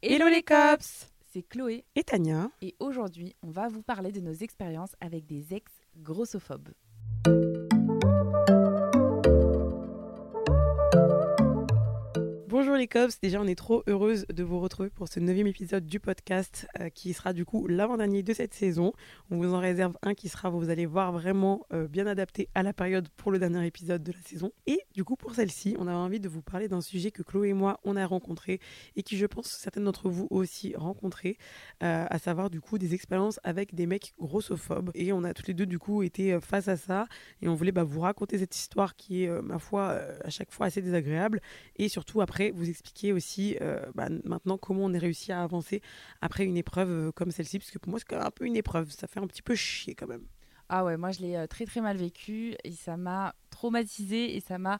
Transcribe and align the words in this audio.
Hello 0.00 0.28
les 0.28 0.44
cops. 0.44 1.08
C'est 1.32 1.42
Chloé. 1.42 1.84
Et 1.96 2.04
Tania. 2.04 2.52
Et 2.62 2.76
aujourd'hui 2.78 3.34
on 3.42 3.50
va 3.50 3.66
vous 3.66 3.82
parler 3.82 4.12
de 4.12 4.20
nos 4.20 4.32
expériences 4.32 4.94
avec 5.00 5.26
des 5.26 5.52
ex 5.54 5.72
grossophobes. 5.96 6.68
Bonjour 12.58 12.74
les 12.74 12.88
cops, 12.88 13.20
déjà 13.20 13.40
on 13.40 13.46
est 13.46 13.54
trop 13.54 13.84
heureuse 13.86 14.26
de 14.34 14.42
vous 14.42 14.58
retrouver 14.58 14.90
pour 14.90 15.06
ce 15.06 15.20
neuvième 15.20 15.46
épisode 15.46 15.86
du 15.86 16.00
podcast 16.00 16.66
euh, 16.80 16.88
qui 16.88 17.14
sera 17.14 17.32
du 17.32 17.44
coup 17.44 17.68
l'avant-dernier 17.68 18.24
de 18.24 18.32
cette 18.32 18.52
saison. 18.52 18.92
On 19.30 19.36
vous 19.36 19.54
en 19.54 19.60
réserve 19.60 19.96
un 20.02 20.12
qui 20.14 20.28
sera, 20.28 20.50
vous 20.50 20.68
allez 20.68 20.84
voir, 20.84 21.12
vraiment 21.12 21.64
euh, 21.72 21.86
bien 21.86 22.08
adapté 22.08 22.48
à 22.56 22.64
la 22.64 22.72
période 22.72 23.08
pour 23.10 23.30
le 23.30 23.38
dernier 23.38 23.64
épisode 23.64 24.02
de 24.02 24.10
la 24.10 24.18
saison. 24.22 24.50
Et 24.66 24.80
du 24.92 25.04
coup 25.04 25.14
pour 25.14 25.36
celle-ci, 25.36 25.76
on 25.78 25.86
avait 25.86 25.96
envie 25.96 26.18
de 26.18 26.28
vous 26.28 26.42
parler 26.42 26.66
d'un 26.66 26.80
sujet 26.80 27.12
que 27.12 27.22
Chloé 27.22 27.50
et 27.50 27.52
moi 27.52 27.78
on 27.84 27.94
a 27.94 28.04
rencontré 28.04 28.58
et 28.96 29.04
qui 29.04 29.16
je 29.16 29.26
pense 29.26 29.46
certaines 29.46 29.84
d'entre 29.84 30.08
vous 30.08 30.26
aussi 30.30 30.74
rencontré, 30.74 31.38
euh, 31.84 32.06
à 32.10 32.18
savoir 32.18 32.50
du 32.50 32.60
coup 32.60 32.76
des 32.76 32.92
expériences 32.92 33.38
avec 33.44 33.76
des 33.76 33.86
mecs 33.86 34.14
grossophobes. 34.18 34.90
Et 34.96 35.12
on 35.12 35.22
a 35.22 35.32
toutes 35.32 35.46
les 35.46 35.54
deux 35.54 35.66
du 35.66 35.78
coup 35.78 36.02
été 36.02 36.40
face 36.40 36.66
à 36.66 36.76
ça 36.76 37.06
et 37.40 37.46
on 37.46 37.54
voulait 37.54 37.70
bah, 37.70 37.84
vous 37.84 38.00
raconter 38.00 38.36
cette 38.36 38.56
histoire 38.56 38.96
qui 38.96 39.22
est, 39.22 39.42
ma 39.42 39.60
foi, 39.60 40.00
à 40.24 40.30
chaque 40.30 40.50
fois 40.50 40.66
assez 40.66 40.82
désagréable 40.82 41.40
et 41.76 41.88
surtout 41.88 42.20
après 42.20 42.47
vous 42.50 42.68
expliquer 42.68 43.12
aussi 43.12 43.56
euh, 43.60 43.84
bah, 43.94 44.08
maintenant 44.24 44.58
comment 44.58 44.84
on 44.84 44.92
est 44.92 44.98
réussi 44.98 45.32
à 45.32 45.42
avancer 45.42 45.82
après 46.20 46.44
une 46.44 46.56
épreuve 46.56 46.90
euh, 46.90 47.12
comme 47.12 47.30
celle-ci 47.30 47.58
parce 47.58 47.70
que 47.70 47.78
pour 47.78 47.90
moi 47.90 47.98
c'est 47.98 48.06
quand 48.06 48.16
même 48.16 48.26
un 48.26 48.30
peu 48.30 48.44
une 48.44 48.56
épreuve 48.56 48.90
ça 48.90 49.06
fait 49.06 49.20
un 49.20 49.26
petit 49.26 49.42
peu 49.42 49.54
chier 49.54 49.94
quand 49.94 50.06
même 50.06 50.26
Ah 50.68 50.84
ouais, 50.84 50.96
moi 50.96 51.10
je 51.10 51.20
l'ai 51.20 51.36
euh, 51.36 51.46
très 51.46 51.64
très 51.64 51.80
mal 51.80 51.96
vécu 51.96 52.54
et 52.64 52.72
ça 52.72 52.96
m'a 52.96 53.34
traumatisée 53.50 54.36
et 54.36 54.40
ça 54.40 54.58
m'a 54.58 54.78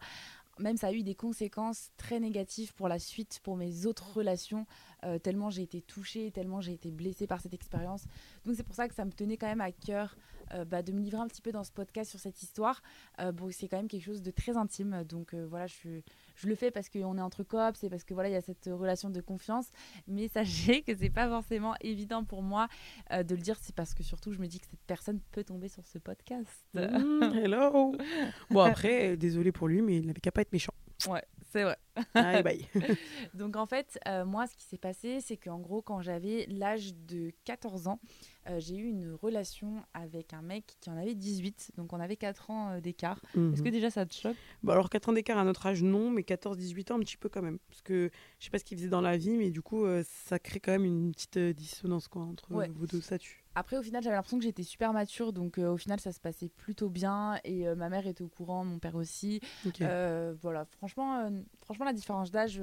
même 0.58 0.76
ça 0.76 0.88
a 0.88 0.92
eu 0.92 1.04
des 1.04 1.14
conséquences 1.14 1.90
très 1.96 2.18
négatives 2.18 2.74
pour 2.74 2.88
la 2.88 2.98
suite, 2.98 3.38
pour 3.44 3.56
mes 3.56 3.86
autres 3.86 4.12
relations, 4.12 4.66
tellement 5.22 5.50
j'ai 5.50 5.62
été 5.62 5.80
touchée, 5.80 6.32
tellement 6.32 6.60
j'ai 6.60 6.72
été 6.72 6.90
blessée 6.90 7.28
par 7.28 7.40
cette 7.40 7.54
expérience. 7.54 8.06
Donc 8.44 8.56
c'est 8.56 8.64
pour 8.64 8.74
ça 8.74 8.88
que 8.88 8.94
ça 8.96 9.04
me 9.04 9.12
tenait 9.12 9.36
quand 9.36 9.46
même 9.46 9.60
à 9.60 9.70
cœur 9.70 10.16
bah, 10.66 10.82
de 10.82 10.90
me 10.90 10.98
livrer 10.98 11.20
un 11.20 11.28
petit 11.28 11.42
peu 11.42 11.52
dans 11.52 11.62
ce 11.62 11.70
podcast 11.70 12.10
sur 12.10 12.18
cette 12.18 12.42
histoire. 12.42 12.82
Bon, 13.34 13.52
c'est 13.52 13.68
quand 13.68 13.76
même 13.76 13.86
quelque 13.86 14.02
chose 14.02 14.20
de 14.20 14.32
très 14.32 14.56
intime, 14.56 15.04
donc 15.04 15.32
voilà, 15.32 15.68
je, 15.68 16.00
je 16.38 16.48
le 16.48 16.54
fais 16.54 16.70
parce 16.70 16.88
qu'on 16.88 17.18
est 17.18 17.20
entre 17.20 17.42
cops, 17.42 17.78
c'est 17.78 17.90
parce 17.90 18.04
que 18.04 18.14
voilà, 18.14 18.28
il 18.28 18.32
y 18.32 18.36
a 18.36 18.40
cette 18.40 18.68
relation 18.72 19.10
de 19.10 19.20
confiance. 19.20 19.70
Mais 20.06 20.28
sachez 20.32 20.82
que 20.82 20.96
c'est 20.96 21.10
pas 21.10 21.28
forcément 21.28 21.74
évident 21.80 22.24
pour 22.24 22.42
moi 22.42 22.68
euh, 23.12 23.22
de 23.22 23.34
le 23.34 23.40
dire, 23.40 23.56
c'est 23.60 23.74
parce 23.74 23.94
que 23.94 24.02
surtout 24.02 24.32
je 24.32 24.38
me 24.38 24.46
dis 24.46 24.60
que 24.60 24.66
cette 24.66 24.84
personne 24.86 25.20
peut 25.32 25.44
tomber 25.44 25.68
sur 25.68 25.86
ce 25.86 25.98
podcast. 25.98 26.64
Mmh, 26.74 27.22
hello 27.42 27.96
bon 28.50 28.60
après 28.60 29.12
euh, 29.12 29.16
désolé 29.16 29.52
pour 29.52 29.68
lui 29.68 29.82
mais 29.82 29.96
il 29.96 30.06
n'avait 30.06 30.20
qu'à 30.20 30.32
pas 30.32 30.42
être 30.42 30.52
méchant 30.52 30.72
Ouais, 31.06 31.22
c'est 31.52 31.62
vrai. 31.62 31.76
Allez 32.14 32.42
bye 32.42 32.68
Donc 33.34 33.56
en 33.56 33.66
fait, 33.66 33.98
euh, 34.08 34.24
moi, 34.24 34.46
ce 34.46 34.56
qui 34.56 34.64
s'est 34.64 34.78
passé, 34.78 35.20
c'est 35.20 35.36
qu'en 35.36 35.58
gros, 35.58 35.80
quand 35.80 36.00
j'avais 36.00 36.46
l'âge 36.48 36.94
de 36.94 37.30
14 37.44 37.86
ans, 37.88 38.00
euh, 38.50 38.60
j'ai 38.60 38.76
eu 38.76 38.84
une 38.88 39.12
relation 39.14 39.82
avec 39.94 40.32
un 40.32 40.42
mec 40.42 40.76
qui 40.80 40.90
en 40.90 40.96
avait 40.96 41.14
18. 41.14 41.72
Donc 41.76 41.92
on 41.92 42.00
avait 42.00 42.16
4 42.16 42.50
ans 42.50 42.70
euh, 42.70 42.80
d'écart. 42.80 43.20
Est-ce 43.34 43.62
que 43.62 43.68
Mhm. 43.68 43.70
déjà 43.70 43.90
ça 43.90 44.06
te 44.06 44.14
choque? 44.14 44.36
Bon, 44.62 44.72
alors 44.72 44.88
4 44.90 45.08
ans 45.08 45.12
d'écart 45.12 45.38
à 45.38 45.44
notre 45.44 45.66
âge 45.66 45.82
non 45.82 46.10
mais 46.10 46.22
14-18 46.22 46.92
ans 46.92 46.96
un 46.96 47.00
petit 47.00 47.16
peu 47.16 47.28
quand 47.28 47.42
même 47.42 47.58
parce 47.68 47.82
que 47.82 48.10
je 48.38 48.44
sais 48.44 48.50
pas 48.50 48.58
ce 48.58 48.64
qu'il 48.64 48.76
faisait 48.78 48.88
dans 48.88 49.00
la 49.00 49.16
vie 49.16 49.36
mais 49.36 49.50
du 49.50 49.62
coup 49.62 49.84
euh, 49.84 50.02
ça 50.26 50.38
crée 50.38 50.60
quand 50.60 50.72
même 50.72 50.84
une 50.84 51.12
petite 51.12 51.38
dissonance 51.38 52.08
quoi 52.08 52.22
entre 52.22 52.54
Ouais. 52.54 52.68
vos 52.74 52.86
deux 52.86 53.00
statuts 53.00 53.44
Après, 53.54 53.76
au 53.76 53.82
final, 53.82 54.02
j'avais 54.02 54.14
l'impression 54.16 54.38
que 54.38 54.44
j'étais 54.44 54.62
super 54.62 54.92
mature. 54.92 55.32
Donc 55.32 55.58
euh, 55.58 55.72
au 55.72 55.76
final, 55.76 55.98
ça 55.98 56.12
se 56.12 56.20
passait 56.20 56.48
plutôt 56.48 56.88
bien. 56.88 57.40
Et 57.44 57.66
euh, 57.66 57.74
ma 57.74 57.88
mère 57.88 58.06
était 58.06 58.22
au 58.22 58.28
courant, 58.28 58.64
mon 58.64 58.78
père 58.78 58.94
aussi. 58.94 59.40
Euh, 59.82 60.34
voilà, 60.40 60.64
franchement, 60.64 61.28
franchement, 61.64 61.84
la 61.84 61.92
différence 61.92 62.30
d'âge. 62.30 62.62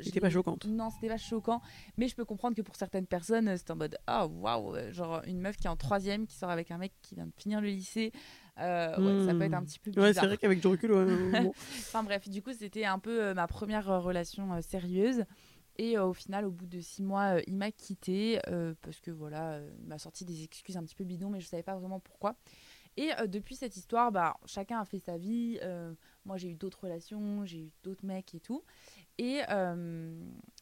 C'était 0.00 0.20
pas 0.20 0.30
choquante. 0.30 0.64
Non, 0.66 0.90
c'était 0.90 1.08
pas 1.08 1.16
choquant. 1.16 1.60
Mais 1.96 2.08
je 2.08 2.14
peux 2.14 2.24
comprendre 2.24 2.56
que 2.56 2.62
pour 2.62 2.76
certaines 2.76 3.06
personnes, 3.06 3.56
c'est 3.56 3.70
en 3.70 3.76
mode 3.76 3.96
Ah, 4.06 4.26
waouh 4.26 4.76
euh, 4.76 4.92
Genre 4.92 5.22
une 5.26 5.40
meuf 5.40 5.56
qui 5.56 5.66
est 5.66 5.70
en 5.70 5.76
troisième, 5.76 6.26
qui 6.26 6.36
sort 6.36 6.50
avec 6.50 6.70
un 6.70 6.78
mec 6.78 6.92
qui 7.02 7.14
vient 7.14 7.26
de 7.26 7.32
finir 7.36 7.60
le 7.60 7.68
lycée. 7.68 8.12
Euh, 8.60 8.96
ouais, 8.98 9.26
ça 9.26 9.34
peut 9.34 9.44
être 9.44 9.54
un 9.54 9.64
petit 9.64 9.78
peu 9.78 9.90
bizarre. 9.90 10.04
Ouais, 10.04 10.12
c'est 10.12 10.26
vrai 10.26 10.36
qu'avec 10.36 10.60
du 10.60 10.66
recul, 10.66 10.92
ouais, 10.92 11.42
bon. 11.42 11.52
Enfin 11.78 12.02
bref, 12.02 12.28
du 12.28 12.42
coup, 12.42 12.52
c'était 12.52 12.84
un 12.84 12.98
peu 12.98 13.22
euh, 13.22 13.34
ma 13.34 13.46
première 13.46 13.90
euh, 13.90 14.00
relation 14.00 14.60
sérieuse. 14.62 15.24
Et 15.80 15.96
au 15.96 16.12
final, 16.12 16.44
au 16.44 16.50
bout 16.50 16.66
de 16.66 16.80
six 16.80 17.04
mois, 17.04 17.36
il 17.46 17.54
m'a 17.54 17.70
quitté 17.70 18.40
euh, 18.48 18.74
parce 18.82 18.98
que 18.98 19.12
voilà, 19.12 19.60
il 19.80 19.86
m'a 19.86 19.98
sorti 19.98 20.24
des 20.24 20.42
excuses 20.42 20.76
un 20.76 20.82
petit 20.82 20.96
peu 20.96 21.04
bidons, 21.04 21.30
mais 21.30 21.40
je 21.40 21.46
savais 21.46 21.62
pas 21.62 21.76
vraiment 21.76 22.00
pourquoi. 22.00 22.34
Et 22.98 23.12
euh, 23.20 23.28
depuis 23.28 23.54
cette 23.54 23.76
histoire, 23.76 24.10
bah, 24.10 24.36
chacun 24.44 24.80
a 24.80 24.84
fait 24.84 24.98
sa 24.98 25.16
vie. 25.16 25.56
euh, 25.62 25.94
moi, 26.24 26.36
j'ai 26.36 26.48
eu 26.48 26.56
d'autres 26.56 26.82
relations, 26.82 27.46
j'ai 27.46 27.60
eu 27.60 27.70
d'autres 27.84 28.04
mecs 28.04 28.34
et 28.34 28.40
tout. 28.40 28.64
Et 29.18 29.40
euh, 29.50 30.12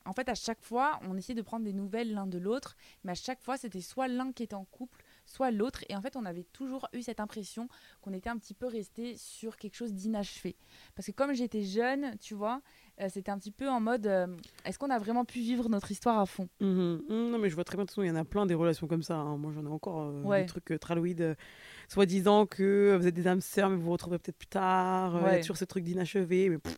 en 0.05 0.13
fait, 0.13 0.29
à 0.29 0.35
chaque 0.35 0.61
fois, 0.61 1.01
on 1.03 1.17
essayait 1.17 1.35
de 1.35 1.41
prendre 1.41 1.65
des 1.65 1.73
nouvelles 1.73 2.13
l'un 2.13 2.27
de 2.27 2.37
l'autre, 2.37 2.77
mais 3.05 3.13
à 3.13 3.15
chaque 3.15 3.43
fois, 3.43 3.57
c'était 3.57 3.81
soit 3.81 4.07
l'un 4.07 4.33
qui 4.33 4.43
était 4.43 4.55
en 4.55 4.67
couple, 4.67 5.03
soit 5.25 5.51
l'autre. 5.51 5.83
Et 5.89 5.97
en 5.97 6.03
fait, 6.03 6.15
on 6.15 6.27
avait 6.27 6.45
toujours 6.45 6.87
eu 6.93 7.01
cette 7.01 7.21
impression 7.21 7.71
qu'on 8.03 8.13
était 8.13 8.29
un 8.29 8.37
petit 8.37 8.55
peu 8.55 8.67
resté 8.67 9.17
sur 9.17 9.57
quelque 9.57 9.75
chose 9.75 9.95
d'inachevé. 9.95 10.57
Parce 10.95 11.07
que 11.07 11.13
comme 11.13 11.33
j'étais 11.33 11.63
jeune, 11.63 12.19
tu 12.19 12.35
vois, 12.35 12.61
euh, 13.01 13.09
c'était 13.11 13.31
un 13.31 13.39
petit 13.39 13.51
peu 13.51 13.69
en 13.69 13.81
mode 13.81 14.07
euh, 14.07 14.27
est-ce 14.65 14.79
qu'on 14.79 14.91
a 14.91 14.99
vraiment 14.99 15.25
pu 15.25 15.39
vivre 15.41 15.69
notre 15.69 15.91
histoire 15.91 16.19
à 16.19 16.27
fond? 16.27 16.49
Mhm. 16.61 17.03
Mhm, 17.09 17.31
Non, 17.31 17.39
mais 17.39 17.49
je 17.51 17.55
vois 17.55 17.65
très 17.65 17.77
bien, 17.77 17.85
de 17.85 17.89
toute 17.89 17.95
façon, 17.95 18.03
il 18.03 18.09
y 18.09 18.11
en 18.11 18.17
a 18.17 18.25
plein 18.25 18.47
des 18.47 18.55
relations 18.55 18.87
comme 18.87 19.03
ça. 19.03 19.17
hein. 19.17 19.37
Moi, 19.37 19.53
j'en 19.55 19.65
ai 19.65 19.69
encore 19.71 20.01
euh, 20.01 20.23
Ouais. 20.23 20.41
des 20.43 20.47
trucs 20.47 20.71
euh, 20.73 20.79
traloïdes, 20.79 21.37
soi-disant 21.89 22.47
que 22.47 22.97
vous 22.99 23.07
êtes 23.07 23.15
des 23.15 23.27
âmes 23.29 23.41
sœurs, 23.41 23.71
mais 23.71 23.77
vous 23.77 23.83
vous 23.83 23.93
retrouverez 23.93 24.19
peut-être 24.19 24.39
plus 24.39 24.47
tard. 24.49 25.13
Il 25.15 25.17
y 25.17 25.19
a 25.19 25.31
Ouais. 25.33 25.41
toujours 25.41 25.57
ce 25.57 25.65
truc 25.65 25.85
d'inachevé. 25.85 26.49
Mais, 26.49 26.59
pff. 26.59 26.77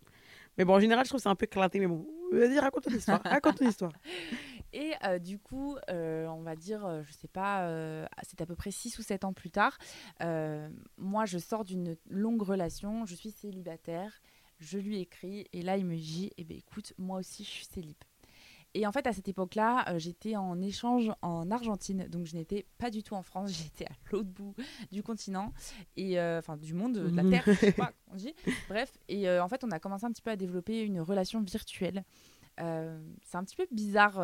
mais 0.57 0.65
bon, 0.65 0.75
en 0.75 0.81
général, 0.81 1.05
je 1.05 1.11
trouve 1.11 1.19
que 1.19 1.23
c'est 1.23 1.29
un 1.29 1.35
peu 1.37 1.45
éclaté. 1.45 1.79
Mais 1.81 1.87
bon, 1.87 2.07
vas-y, 2.33 2.59
raconte 2.59 2.85
ton 2.85 2.91
histoire. 2.91 3.23
raconte 3.25 3.57
ton 3.59 3.67
histoire. 3.69 3.93
Et 4.75 4.93
euh, 5.05 5.19
du 5.19 5.39
coup, 5.39 5.77
euh, 5.89 6.27
on 6.27 6.43
va 6.43 6.55
dire, 6.57 6.85
euh, 6.85 7.03
je 7.07 7.13
sais 7.13 7.29
pas, 7.29 7.67
c'est 8.23 8.41
à 8.43 8.47
peu 8.47 8.55
près 8.55 8.71
6 8.71 8.99
ou 8.99 9.03
7 9.03 9.25
ans 9.25 9.33
plus 9.33 9.51
tard, 9.51 9.79
moi 10.99 11.25
je 11.25 11.39
sors 11.39 11.65
d'une 11.65 11.97
longue 12.11 12.43
relation, 12.43 13.07
je 13.07 13.15
suis 13.15 13.31
célibataire, 13.31 14.21
je 14.59 14.79
lui 14.79 15.01
écris 15.01 15.47
et 15.53 15.63
là 15.63 15.77
il 15.77 15.85
me 15.85 15.97
dit, 15.97 16.31
eh 16.37 16.45
ben 16.45 16.57
écoute, 16.57 16.93
moi 16.99 17.19
aussi 17.21 17.45
je 17.45 17.51
suis 17.51 17.65
célib. 17.67 17.97
Et 18.75 18.87
en 18.87 18.93
fait, 18.93 19.07
à 19.07 19.15
cette 19.15 19.27
époque-là, 19.29 19.89
euh, 19.89 19.99
j'étais 19.99 20.37
en 20.37 20.61
échange 20.61 21.11
en 21.23 21.51
Argentine, 21.51 22.07
donc 22.09 22.27
je 22.27 22.37
n'étais 22.37 22.67
pas 22.77 22.91
du 22.91 23.03
tout 23.03 23.15
en 23.15 23.23
France, 23.23 23.51
j'étais 23.65 23.87
à 23.87 23.93
l'autre 24.13 24.29
bout 24.29 24.55
du 24.93 25.03
continent, 25.03 25.55
et 25.97 26.21
euh, 26.21 26.39
enfin 26.39 26.59
du 26.59 26.75
monde, 26.75 26.93
de 26.99 27.17
la 27.17 27.23
Mhm. 27.23 27.31
Terre, 27.31 27.45
je 27.47 27.53
sais 27.55 27.73
pas 27.73 27.93
on 28.13 28.17
dit. 28.17 28.35
Bref, 28.69 28.93
et 29.09 29.27
euh, 29.29 29.43
en 29.43 29.49
fait, 29.49 29.65
on 29.65 29.71
a 29.71 29.79
commencé 29.81 30.05
un 30.05 30.13
petit 30.13 30.21
peu 30.23 30.31
à 30.31 30.37
développer 30.37 30.83
une 30.83 31.01
relation 31.01 31.41
virtuelle. 31.41 32.05
C'est 32.59 33.37
un 33.37 33.45
petit 33.45 33.55
peu 33.55 33.69
bizarre 33.71 34.21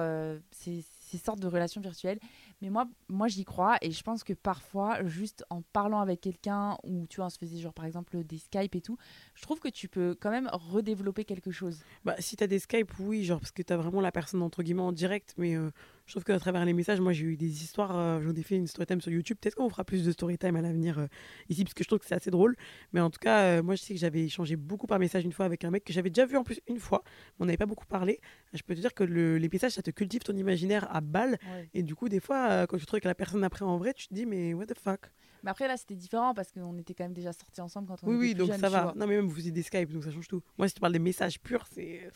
ces, 0.50 0.84
ces 1.02 1.18
sortes 1.18 1.38
de 1.38 1.46
relations 1.46 1.80
virtuelles, 1.80 2.18
mais 2.64 2.70
moi, 2.70 2.88
moi 3.08 3.28
j'y 3.28 3.44
crois 3.44 3.76
et 3.82 3.90
je 3.90 4.02
pense 4.02 4.24
que 4.24 4.32
parfois, 4.32 5.04
juste 5.04 5.44
en 5.50 5.60
parlant 5.60 6.00
avec 6.00 6.22
quelqu'un 6.22 6.78
ou 6.82 7.06
tu 7.06 7.16
vois, 7.16 7.26
on 7.26 7.30
se 7.30 7.36
faisait 7.36 7.58
genre 7.58 7.74
par 7.74 7.84
exemple 7.84 8.24
des 8.24 8.38
Skype 8.38 8.74
et 8.74 8.80
tout, 8.80 8.96
je 9.34 9.42
trouve 9.42 9.60
que 9.60 9.68
tu 9.68 9.86
peux 9.86 10.16
quand 10.18 10.30
même 10.30 10.48
redévelopper 10.50 11.26
quelque 11.26 11.50
chose. 11.50 11.80
Bah, 12.06 12.14
si 12.18 12.36
t'as 12.36 12.46
des 12.46 12.58
Skype, 12.58 12.90
oui, 13.00 13.24
genre 13.24 13.38
parce 13.38 13.52
que 13.52 13.62
t'as 13.62 13.76
vraiment 13.76 14.00
la 14.00 14.12
personne 14.12 14.40
entre 14.40 14.62
guillemets 14.62 14.80
en 14.80 14.92
direct, 14.92 15.34
mais 15.36 15.54
euh, 15.54 15.72
je 16.06 16.12
trouve 16.12 16.24
qu'à 16.24 16.38
travers 16.38 16.64
les 16.64 16.72
messages, 16.74 17.00
moi 17.00 17.12
j'ai 17.12 17.24
eu 17.24 17.36
des 17.36 17.62
histoires, 17.62 17.96
euh, 17.96 18.20
j'en 18.22 18.34
ai 18.34 18.42
fait 18.42 18.56
une 18.56 18.66
story 18.66 18.86
time 18.86 19.00
sur 19.00 19.10
YouTube. 19.10 19.38
Peut-être 19.40 19.54
qu'on 19.54 19.68
fera 19.70 19.84
plus 19.84 20.04
de 20.04 20.12
story 20.12 20.36
time 20.38 20.56
à 20.56 20.60
l'avenir 20.62 20.98
euh, 20.98 21.06
ici, 21.48 21.64
parce 21.64 21.74
que 21.74 21.82
je 21.82 21.88
trouve 21.88 21.98
que 22.00 22.06
c'est 22.06 22.14
assez 22.14 22.30
drôle. 22.30 22.56
Mais 22.92 23.00
en 23.00 23.10
tout 23.10 23.18
cas, 23.18 23.58
euh, 23.58 23.62
moi 23.62 23.74
je 23.74 23.82
sais 23.82 23.94
que 23.94 24.00
j'avais 24.00 24.24
échangé 24.24 24.56
beaucoup 24.56 24.86
par 24.86 24.98
message 24.98 25.24
une 25.24 25.32
fois 25.32 25.46
avec 25.46 25.64
un 25.64 25.70
mec 25.70 25.84
que 25.84 25.92
j'avais 25.92 26.10
déjà 26.10 26.26
vu 26.26 26.36
en 26.36 26.44
plus 26.44 26.60
une 26.68 26.78
fois, 26.78 27.02
mais 27.06 27.44
on 27.44 27.46
n'avait 27.46 27.56
pas 27.56 27.66
beaucoup 27.66 27.86
parlé. 27.86 28.20
Je 28.52 28.62
peux 28.62 28.74
te 28.74 28.80
dire 28.80 28.92
que 28.94 29.04
le- 29.04 29.38
les 29.38 29.48
messages, 29.50 29.72
ça 29.72 29.82
te 29.82 29.90
cultive 29.90 30.22
ton 30.22 30.36
imaginaire 30.36 30.86
à 30.94 31.00
balle. 31.00 31.38
Et 31.72 31.82
du 31.82 31.94
coup, 31.94 32.08
des 32.08 32.20
fois, 32.20 32.66
quand 32.66 32.76
tu 32.76 32.86
trouves 32.86 32.96
avec 32.98 33.04
la 33.04 33.14
personne 33.14 33.42
après 33.44 33.64
en 33.64 33.78
vrai, 33.78 33.94
tu 33.94 34.08
te 34.08 34.14
dis, 34.14 34.26
mais 34.26 34.52
what 34.54 34.66
the 34.66 34.78
fuck? 34.78 35.10
Mais 35.42 35.50
après 35.50 35.68
là, 35.68 35.76
c'était 35.76 35.94
différent 35.94 36.32
parce 36.34 36.52
qu'on 36.52 36.76
était 36.78 36.94
quand 36.94 37.04
même 37.04 37.12
déjà 37.12 37.32
sortis 37.32 37.60
ensemble 37.60 37.86
quand 37.88 38.02
on 38.02 38.06
Oui, 38.08 38.14
était 38.14 38.20
oui, 38.20 38.34
plus 38.34 38.38
donc 38.38 38.54
ça 38.54 38.70
va. 38.70 38.92
Non, 38.96 39.06
mais 39.06 39.16
même 39.16 39.26
vous 39.26 39.34
faisiez 39.34 39.50
des 39.52 39.62
Skype, 39.62 39.92
donc 39.92 40.04
ça 40.04 40.10
change 40.10 40.28
tout. 40.28 40.42
Moi, 40.58 40.68
si 40.68 40.74
tu 40.74 40.80
parles 40.80 40.92
des 40.94 40.98
messages 40.98 41.40
purs, 41.40 41.66
c'est. 41.70 42.08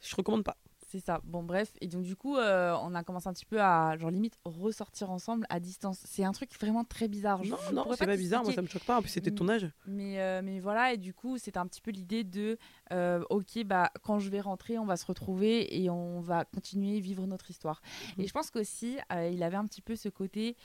Je 0.00 0.14
recommande 0.16 0.44
pas. 0.44 0.56
C'est 0.90 1.00
ça. 1.04 1.20
Bon, 1.24 1.42
bref. 1.42 1.70
Et 1.82 1.86
donc, 1.86 2.02
du 2.02 2.16
coup, 2.16 2.36
euh, 2.38 2.74
on 2.82 2.94
a 2.94 3.04
commencé 3.04 3.28
un 3.28 3.34
petit 3.34 3.44
peu 3.44 3.60
à, 3.60 3.94
genre, 3.98 4.10
limite, 4.10 4.38
ressortir 4.46 5.10
ensemble 5.10 5.44
à 5.50 5.60
distance. 5.60 6.00
C'est 6.06 6.24
un 6.24 6.32
truc 6.32 6.50
vraiment 6.58 6.82
très 6.82 7.08
bizarre. 7.08 7.44
Je- 7.44 7.50
Non, 7.50 7.56
je 7.68 7.74
non, 7.74 7.84
c'est 7.92 8.06
pas 8.06 8.16
bizarre, 8.16 8.42
moi 8.42 8.52
ça 8.54 8.62
me 8.62 8.66
choque 8.68 8.84
pas. 8.84 8.96
En 8.96 9.02
plus, 9.02 9.10
c'était 9.10 9.30
ton 9.30 9.48
âge. 9.50 9.70
Mais, 9.86 10.18
euh, 10.20 10.40
mais 10.42 10.60
voilà, 10.60 10.94
et 10.94 10.96
du 10.96 11.12
coup, 11.12 11.36
c'était 11.36 11.58
un 11.58 11.66
petit 11.66 11.82
peu 11.82 11.90
l'idée 11.90 12.24
de 12.24 12.56
euh, 12.92 13.22
ok, 13.28 13.64
bah, 13.66 13.90
quand 14.02 14.18
je 14.18 14.30
vais 14.30 14.40
rentrer, 14.40 14.78
on 14.78 14.86
va 14.86 14.96
se 14.96 15.04
retrouver 15.04 15.78
et 15.82 15.90
on 15.90 16.20
va 16.20 16.46
continuer 16.46 17.00
vivre 17.00 17.26
notre 17.26 17.50
histoire. 17.50 17.82
Mhm. 18.16 18.24
Et 18.24 18.26
je 18.26 18.32
pense 18.32 18.50
qu'aussi, 18.50 18.96
il 19.30 19.42
avait 19.42 19.56
un 19.56 19.66
petit 19.66 19.82
peu 19.82 19.94
ce 19.94 20.08
côté. 20.08 20.56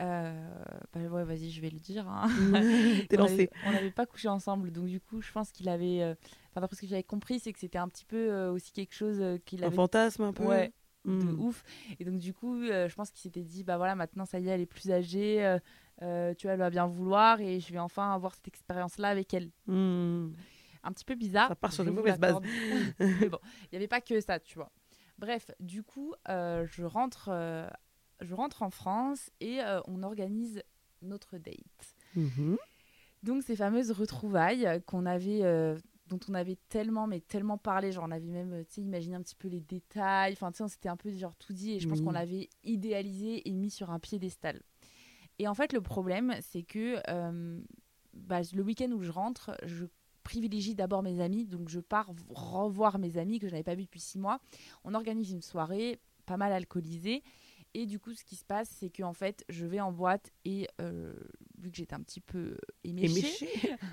euh, 0.00 0.64
bah 0.94 1.00
ouais, 1.00 1.24
vas-y, 1.24 1.50
je 1.50 1.60
vais 1.60 1.70
le 1.70 1.78
dire. 1.78 2.08
hein. 2.08 2.28
T'es 3.08 3.18
On 3.18 3.22
lancé. 3.22 3.50
On 3.66 3.72
n'avait 3.72 3.90
pas 3.90 4.06
couché 4.06 4.28
ensemble, 4.28 4.70
donc 4.70 4.86
du 4.86 5.00
coup, 5.00 5.20
je 5.20 5.30
pense 5.32 5.50
qu'il 5.52 5.68
avait. 5.68 6.02
euh, 6.02 6.14
Enfin, 6.52 6.60
d'après 6.60 6.76
ce 6.76 6.82
que 6.82 6.86
j'avais 6.86 7.02
compris, 7.02 7.40
c'est 7.40 7.52
que 7.52 7.58
c'était 7.58 7.78
un 7.78 7.88
petit 7.88 8.04
peu 8.04 8.30
euh, 8.30 8.52
aussi 8.52 8.72
quelque 8.72 8.94
chose 8.94 9.20
euh, 9.20 9.38
qu'il 9.38 9.64
Un 9.64 9.68
avait. 9.68 9.76
fantasme 9.76 10.22
un 10.22 10.32
peu. 10.32 10.44
Ouais, 10.44 10.68
de 10.68 11.10
Hmm. 11.10 11.40
ouf. 11.40 11.64
Et 11.98 12.04
donc, 12.04 12.18
du 12.18 12.32
coup, 12.32 12.54
euh, 12.62 12.88
je 12.88 12.94
pense 12.94 13.10
qu'il 13.10 13.20
s'était 13.22 13.42
dit, 13.42 13.64
bah 13.64 13.76
voilà, 13.76 13.96
maintenant, 13.96 14.24
ça 14.24 14.38
y 14.38 14.46
est, 14.48 14.52
elle 14.52 14.60
est 14.60 14.66
plus 14.66 14.92
âgée, 14.92 15.58
euh, 16.02 16.32
tu 16.34 16.46
vois, 16.46 16.52
elle 16.52 16.60
va 16.60 16.70
bien 16.70 16.86
vouloir 16.86 17.40
et 17.40 17.58
je 17.58 17.72
vais 17.72 17.80
enfin 17.80 18.12
avoir 18.14 18.34
cette 18.36 18.46
expérience-là 18.46 19.08
avec 19.08 19.34
elle. 19.34 19.50
Hmm. 19.66 20.28
Un 20.84 20.92
petit 20.92 21.04
peu 21.04 21.14
bizarre. 21.16 21.48
Ça 21.48 21.56
part 21.56 21.72
sur 21.72 21.84
mauvaises 21.84 22.18
bases. 22.20 22.34
l'accorde. 22.34 22.46
Mais 23.20 23.28
bon, 23.28 23.38
il 23.64 23.68
n'y 23.72 23.76
avait 23.78 23.88
pas 23.88 24.00
que 24.00 24.20
ça, 24.20 24.38
tu 24.38 24.54
vois. 24.56 24.70
Bref, 25.18 25.50
du 25.58 25.82
coup, 25.82 26.14
euh, 26.28 26.66
je, 26.66 26.84
rentre, 26.84 27.30
euh, 27.32 27.68
je 28.20 28.34
rentre 28.34 28.62
en 28.62 28.70
France 28.70 29.30
et 29.40 29.58
on 29.88 30.02
organise 30.04 30.62
notre 31.00 31.38
date. 31.38 31.96
Mhm. 32.14 32.58
Donc 33.24 33.42
ces 33.44 33.54
fameuses 33.56 33.90
retrouvailles 33.92 34.80
qu'on 34.86 35.06
avait, 35.06 35.42
dont 36.12 36.20
on 36.28 36.34
avait 36.34 36.58
tellement, 36.68 37.06
mais 37.06 37.20
tellement 37.20 37.58
parlé, 37.58 37.92
genre 37.92 38.04
on 38.06 38.10
avait 38.10 38.30
même, 38.30 38.52
euh, 38.52 38.64
tu 38.64 38.74
sais, 38.74 38.80
imaginé 38.82 39.16
un 39.16 39.22
petit 39.22 39.34
peu 39.34 39.48
les 39.48 39.60
détails, 39.60 40.32
enfin 40.32 40.50
tu 40.52 40.58
sais, 40.58 40.64
on 40.64 40.68
s'était 40.68 40.88
un 40.88 40.96
peu 40.96 41.10
genre 41.12 41.34
tout 41.36 41.52
dit 41.52 41.72
et 41.72 41.80
je 41.80 41.88
pense 41.88 42.00
qu'on 42.00 42.12
l'avait 42.12 42.48
idéalisé 42.64 43.48
et 43.48 43.52
mis 43.52 43.70
sur 43.70 43.90
un 43.90 43.98
piédestal. 43.98 44.60
Et 45.38 45.48
en 45.48 45.54
fait 45.54 45.72
le 45.72 45.80
problème 45.80 46.34
c'est 46.40 46.62
que 46.62 46.98
euh, 47.08 47.60
bah, 48.14 48.40
le 48.52 48.62
week-end 48.62 48.90
où 48.92 49.02
je 49.02 49.10
rentre, 49.10 49.56
je 49.64 49.86
privilégie 50.22 50.74
d'abord 50.74 51.02
mes 51.02 51.20
amis, 51.20 51.46
donc 51.46 51.68
je 51.68 51.80
pars 51.80 52.10
revoir 52.28 52.98
mes 52.98 53.16
amis 53.16 53.38
que 53.38 53.48
je 53.48 53.52
n'avais 53.52 53.64
pas 53.64 53.74
vus 53.74 53.84
depuis 53.84 54.00
six 54.00 54.18
mois. 54.18 54.40
On 54.84 54.94
organise 54.94 55.30
une 55.30 55.42
soirée, 55.42 55.98
pas 56.26 56.36
mal 56.36 56.52
alcoolisée. 56.52 57.22
Et 57.74 57.86
du 57.86 57.98
coup, 57.98 58.12
ce 58.12 58.22
qui 58.24 58.36
se 58.36 58.44
passe, 58.44 58.68
c'est 58.68 58.90
que 58.90 59.02
en 59.02 59.14
fait, 59.14 59.44
je 59.48 59.64
vais 59.64 59.80
en 59.80 59.92
boîte 59.92 60.30
et 60.44 60.68
euh, 60.80 61.14
vu 61.58 61.70
que 61.70 61.76
j'étais 61.76 61.94
un 61.94 62.02
petit 62.02 62.20
peu 62.20 62.58
éméchée, 62.84 63.18
Éméché. 63.20 63.48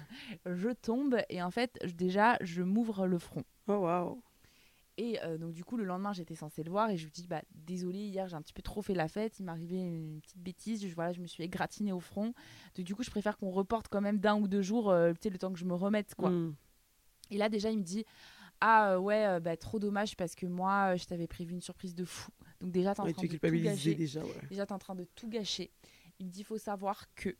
je 0.45 0.69
tombe 0.69 1.17
et 1.29 1.41
en 1.41 1.49
fait, 1.51 1.77
je- 1.85 1.93
déjà, 1.93 2.37
je 2.41 2.61
m'ouvre 2.61 3.07
le 3.07 3.17
front. 3.19 3.43
Oh 3.67 3.75
waouh. 3.75 4.21
Et 4.97 5.17
euh, 5.23 5.37
donc, 5.37 5.53
du 5.53 5.63
coup, 5.63 5.77
le 5.77 5.85
lendemain, 5.85 6.11
j'étais 6.11 6.35
censée 6.35 6.61
le 6.61 6.69
voir 6.71 6.89
et 6.89 6.97
je 6.97 7.05
lui 7.05 7.11
dis 7.13 7.25
bah, 7.25 7.41
Désolée, 7.55 7.99
hier, 8.05 8.27
j'ai 8.27 8.35
un 8.35 8.41
petit 8.41 8.51
peu 8.51 8.61
trop 8.61 8.81
fait 8.81 8.93
la 8.93 9.07
fête. 9.07 9.39
Il 9.39 9.45
m'est 9.45 9.51
arrivé 9.51 9.77
une 9.77 10.19
petite 10.19 10.41
bêtise. 10.41 10.85
Je, 10.85 10.93
voilà, 10.93 11.13
je 11.13 11.21
me 11.21 11.27
suis 11.27 11.41
égratignée 11.41 11.93
au 11.93 12.01
front. 12.01 12.33
Donc, 12.75 12.85
du 12.85 12.93
coup, 12.95 13.03
je 13.03 13.09
préfère 13.09 13.37
qu'on 13.37 13.49
reporte 13.49 13.87
quand 13.87 14.01
même 14.01 14.19
d'un 14.19 14.35
ou 14.35 14.49
deux 14.49 14.61
jours, 14.61 14.89
euh, 14.89 15.13
le 15.23 15.37
temps 15.37 15.53
que 15.53 15.59
je 15.59 15.63
me 15.63 15.73
remette. 15.73 16.15
quoi. 16.15 16.31
Hmm. 16.31 16.53
Et 17.31 17.37
là, 17.37 17.47
déjà, 17.47 17.69
il 17.71 17.77
me 17.77 17.83
dit 17.83 18.03
Ah 18.59 18.99
ouais, 18.99 19.39
bah, 19.39 19.55
trop 19.55 19.79
dommage 19.79 20.17
parce 20.17 20.35
que 20.35 20.45
moi, 20.47 20.97
je 20.97 21.05
t'avais 21.05 21.27
prévu 21.27 21.53
une 21.53 21.61
surprise 21.61 21.95
de 21.95 22.03
fou. 22.03 22.31
Donc, 22.61 22.71
déjà, 22.71 22.93
t'es 22.93 23.01
en 23.01 23.05
Ouais, 23.05 23.13
train 23.13 23.21
tu 23.21 23.27
de 23.27 23.35
es 23.35 23.39
tout 23.39 23.45
gâcher. 23.63 23.95
déjà, 23.95 24.21
ouais. 24.23 24.31
Déjà, 24.49 24.65
en 24.69 24.79
train 24.79 24.95
de 24.95 25.05
tout 25.15 25.29
gâcher. 25.29 25.71
Il 26.19 26.25
me 26.27 26.31
dit, 26.31 26.43
faut 26.43 26.57
savoir 26.57 27.05
que 27.15 27.35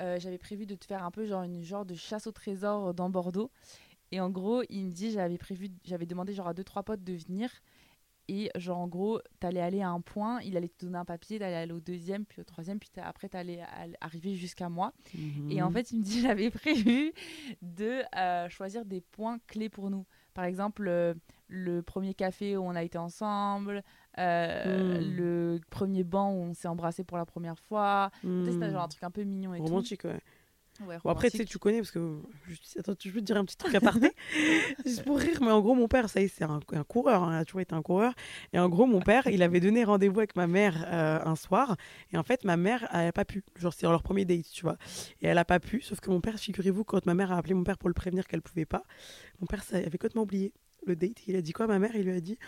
euh, 0.00 0.18
j'avais 0.20 0.38
prévu 0.38 0.66
de 0.66 0.74
te 0.74 0.84
faire 0.84 1.02
un 1.02 1.10
peu 1.10 1.24
genre 1.26 1.42
une 1.42 1.62
genre 1.62 1.84
de 1.86 1.94
chasse 1.94 2.26
au 2.26 2.32
trésor 2.32 2.92
dans 2.94 3.08
Bordeaux. 3.10 3.50
Et 4.12 4.20
en 4.20 4.30
gros, 4.30 4.62
il 4.70 4.84
me 4.86 4.90
dit, 4.92 5.10
j'avais 5.10 5.38
prévu, 5.38 5.70
j'avais 5.84 6.06
demandé 6.06 6.32
genre 6.34 6.48
à 6.48 6.54
deux 6.54 6.64
trois 6.64 6.82
potes 6.82 7.04
de 7.04 7.14
venir. 7.14 7.50
Et 8.30 8.50
genre 8.56 8.76
en 8.78 8.88
gros, 8.88 9.20
t'allais 9.40 9.60
aller 9.60 9.80
à 9.80 9.88
un 9.88 10.02
point, 10.02 10.40
il 10.42 10.54
allait 10.58 10.68
te 10.68 10.84
donner 10.84 10.98
un 10.98 11.06
papier, 11.06 11.38
t'allais 11.38 11.54
aller 11.56 11.72
au 11.72 11.80
deuxième, 11.80 12.26
puis 12.26 12.42
au 12.42 12.44
troisième, 12.44 12.78
puis 12.78 12.90
après 12.98 13.30
t'allais 13.30 13.62
al- 13.62 13.96
arriver 14.02 14.34
jusqu'à 14.36 14.68
moi. 14.68 14.92
Et 15.48 15.62
en 15.62 15.68
Mhm. 15.68 15.72
fait, 15.72 15.90
il 15.92 15.98
me 16.00 16.02
dit, 16.04 16.20
j'avais 16.36 16.50
prévu 16.50 17.14
de 17.62 18.02
euh, 18.18 18.48
choisir 18.50 18.84
des 18.84 19.00
points 19.00 19.38
clés 19.46 19.70
pour 19.70 19.88
nous. 19.90 20.04
Par 20.34 20.44
exemple, 20.44 20.86
euh, 20.88 21.14
le 21.48 21.82
premier 21.82 22.12
café 22.12 22.56
où 22.58 22.62
on 22.64 22.74
a 22.74 22.82
été 22.82 22.98
ensemble, 22.98 23.82
euh, 24.18 25.00
Mm. 25.00 25.16
le 25.16 25.60
premier 25.70 26.04
banc 26.04 26.32
où 26.32 26.42
on 26.42 26.54
s'est 26.54 26.68
embrassé 26.68 27.04
pour 27.04 27.16
la 27.18 27.24
première 27.26 27.58
fois. 27.58 28.10
Sais, 28.22 28.28
c'était 28.52 28.68
Hmm. 28.68 28.72
genre 28.72 28.82
un 28.82 28.88
truc 28.88 29.02
un 29.04 29.10
peu 29.10 29.22
mignon 29.22 29.54
et 29.54 29.58
romantique, 29.60 30.04
ouais. 30.04 30.14
tout. 30.18 30.84
Ouais, 30.86 30.96
Bon, 31.02 31.10
après, 31.10 31.28
tu 31.28 31.38
sais, 31.38 31.44
tu 31.44 31.58
connais, 31.58 31.78
parce 31.78 31.90
que. 31.90 32.20
Attends, 32.78 32.94
je 33.04 33.10
veux 33.10 33.20
te 33.20 33.24
dire 33.26 33.36
un 33.36 33.44
petit 33.44 33.56
truc 33.56 33.74
à 33.74 33.80
parté. 33.80 34.12
Juste 34.86 35.02
pour 35.02 35.18
rire, 35.18 35.38
mais 35.40 35.50
en 35.50 35.60
gros, 35.60 35.74
mon 35.74 35.88
père, 35.88 36.08
ça 36.08 36.20
y 36.20 36.24
est, 36.26 36.28
c'est 36.28 36.44
un, 36.44 36.60
un 36.72 36.84
coureur. 36.84 37.24
hein, 37.24 37.36
il 37.36 37.40
a 37.40 37.44
toujours 37.44 37.60
été 37.62 37.74
un 37.74 37.82
coureur. 37.82 38.12
Et 38.52 38.60
en 38.60 38.68
gros, 38.68 38.86
mon 38.86 39.00
père, 39.00 39.26
il 39.26 39.42
avait 39.42 39.58
donné 39.58 39.82
rendez-vous 39.82 40.20
avec 40.20 40.36
ma 40.36 40.46
mère 40.46 40.84
euh, 40.86 41.18
un 41.24 41.34
soir. 41.34 41.76
Et 42.12 42.16
en 42.16 42.22
fait, 42.22 42.44
ma 42.44 42.56
mère, 42.56 42.88
elle 42.92 43.06
n'a 43.06 43.12
pas 43.12 43.24
pu. 43.24 43.42
Genre, 43.56 43.74
c'est 43.74 43.88
leur 43.88 44.04
premier 44.04 44.24
date, 44.24 44.48
tu 44.52 44.62
vois. 44.62 44.76
Et 45.20 45.26
elle 45.26 45.34
n'a 45.34 45.44
pas 45.44 45.58
pu. 45.58 45.80
Sauf 45.80 45.98
que 45.98 46.10
mon 46.10 46.20
père, 46.20 46.38
figurez-vous, 46.38 46.84
quand 46.84 47.04
ma 47.06 47.14
mère 47.14 47.32
a 47.32 47.38
appelé 47.38 47.54
mon 47.54 47.64
père 47.64 47.76
pour 47.78 47.88
le 47.88 47.94
prévenir 47.94 48.28
qu'elle 48.28 48.42
pouvait 48.42 48.64
pas, 48.66 48.84
mon 49.40 49.46
père 49.48 49.64
ça, 49.64 49.78
avait 49.78 49.90
complètement 49.90 50.22
oublié 50.22 50.52
le 50.86 50.94
date. 50.94 51.26
Il 51.26 51.34
a 51.34 51.42
dit 51.42 51.52
quoi 51.52 51.64
à 51.64 51.68
ma 51.68 51.80
mère? 51.80 51.90
Il 51.96 52.02
lui 52.04 52.12
a 52.12 52.20
dit 52.20 52.38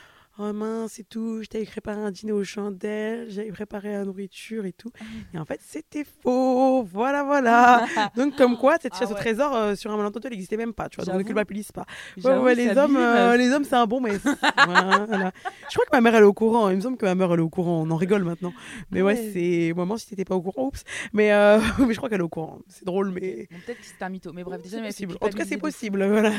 Oh 0.43 0.55
mince, 0.55 0.93
c'est 0.95 1.07
tout, 1.07 1.43
je 1.43 1.49
t'avais 1.49 1.67
préparé 1.67 2.01
un 2.01 2.11
dîner 2.11 2.33
aux 2.33 2.45
chandelles, 2.45 3.27
j'avais 3.29 3.53
préparé 3.53 3.93
la 3.93 4.07
nourriture 4.07 4.65
et 4.65 4.73
tout. 4.73 4.91
Et 5.35 5.39
en 5.39 5.45
fait, 5.45 5.61
c'était 5.63 6.03
faux. 6.03 6.83
Voilà, 6.83 7.25
voilà. 7.25 7.85
Donc, 8.17 8.37
comme 8.37 8.57
quoi, 8.57 8.79
cette 8.81 8.95
Ah 8.95 9.01
chasse 9.01 9.11
au 9.11 9.15
trésor 9.15 9.55
euh, 9.55 9.75
sur 9.75 9.91
un 9.91 9.99
malentendu, 9.99 10.29
elle 10.29 10.33
n'existait 10.33 10.57
même 10.57 10.73
pas, 10.73 10.89
tu 10.89 10.97
vois. 10.97 11.05
Donc, 11.05 11.17
ne 11.17 11.23
culpabilise 11.25 11.73
pas. 11.73 11.85
Ouais, 12.25 12.39
ouais, 12.39 12.55
les 12.55 12.71
hommes, 12.71 12.97
euh, 12.97 13.37
les 13.37 13.51
hommes, 13.51 13.65
c'est 13.65 13.75
un 13.75 13.85
bon, 13.85 14.01
mais 14.01 14.17
voilà. 14.17 15.31
Je 15.69 15.75
crois 15.75 15.85
que 15.85 15.93
ma 15.93 16.01
mère, 16.01 16.15
elle 16.15 16.23
est 16.23 16.27
au 16.27 16.33
courant. 16.33 16.71
Il 16.71 16.77
me 16.77 16.81
semble 16.81 16.97
que 16.97 17.05
ma 17.05 17.15
mère, 17.15 17.31
elle 17.35 17.41
est 17.41 17.43
au 17.43 17.51
courant. 17.51 17.83
On 17.83 17.91
en 17.91 17.97
rigole 17.97 18.25
maintenant. 18.25 18.55
Mais 18.91 19.03
ouais, 19.03 19.17
c'est. 19.35 19.75
Maman, 19.77 19.99
si 19.99 20.07
t'étais 20.09 20.25
pas 20.25 20.37
au 20.37 20.41
courant, 20.41 20.69
oups. 20.69 20.85
Mais, 21.13 21.35
euh, 21.35 21.61
mais 21.87 21.93
je 21.93 21.99
crois 21.99 22.09
qu'elle 22.09 22.21
est 22.21 22.25
au 22.25 22.31
courant. 22.31 22.61
C'est 22.67 22.87
drôle, 22.87 23.11
mais. 23.11 23.47
Bon, 23.51 23.59
peut-être 23.67 23.81
que 23.81 23.87
c'était 23.87 24.05
un 24.05 24.09
mytho, 24.09 24.33
mais 24.33 24.43
bref, 24.43 24.63
déjà, 24.63 24.79
il 24.79 24.91
c'est 24.91 25.05
m'a 25.05 25.13
fait 25.13 25.19
possible. 25.19 25.19
En 25.21 25.29
tout 25.29 25.37
cas, 25.37 25.45
c'est 25.45 25.59
possible. 25.59 26.07
Voilà. 26.07 26.33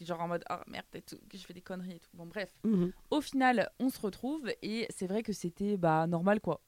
genre 0.00 0.20
en 0.22 0.28
mode, 0.28 0.44
ah 0.48 0.62
merde, 0.66 0.86
peut-être 0.90 1.10
que 1.28 1.36
je 1.36 1.44
fais 1.44 1.52
des 1.52 1.60
conneries 1.60 1.96
et 1.96 2.00
tout. 2.00 2.10
Bon, 2.14 2.24
bref. 2.24 2.48
Mhm. 2.86 2.92
Au 3.10 3.20
final, 3.20 3.70
on 3.78 3.88
se 3.88 4.00
retrouve 4.00 4.50
et 4.62 4.86
c'est 4.90 5.06
vrai 5.06 5.22
que 5.22 5.32
c'était 5.32 5.76
bah, 5.76 6.06
normal 6.06 6.40
quoi. 6.40 6.60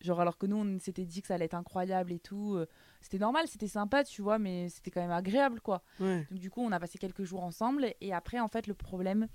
Genre 0.00 0.20
alors 0.20 0.36
que 0.36 0.46
nous 0.46 0.56
on 0.56 0.78
s'était 0.78 1.06
dit 1.06 1.22
que 1.22 1.28
ça 1.28 1.34
allait 1.34 1.46
être 1.46 1.54
incroyable 1.54 2.12
et 2.12 2.18
tout, 2.18 2.56
euh, 2.56 2.66
c'était 3.00 3.18
normal, 3.18 3.48
c'était 3.48 3.68
sympa 3.68 4.04
tu 4.04 4.20
vois, 4.20 4.38
mais 4.38 4.68
c'était 4.68 4.90
quand 4.90 5.00
même 5.00 5.10
agréable 5.10 5.60
quoi. 5.62 5.82
Ouais. 5.98 6.26
Donc 6.30 6.38
du 6.38 6.50
coup 6.50 6.60
on 6.60 6.72
a 6.72 6.78
passé 6.78 6.98
quelques 6.98 7.24
jours 7.24 7.42
ensemble 7.42 7.86
et 8.00 8.12
après 8.12 8.38
en 8.38 8.48
fait 8.48 8.66
le 8.66 8.74
problème 8.74 9.28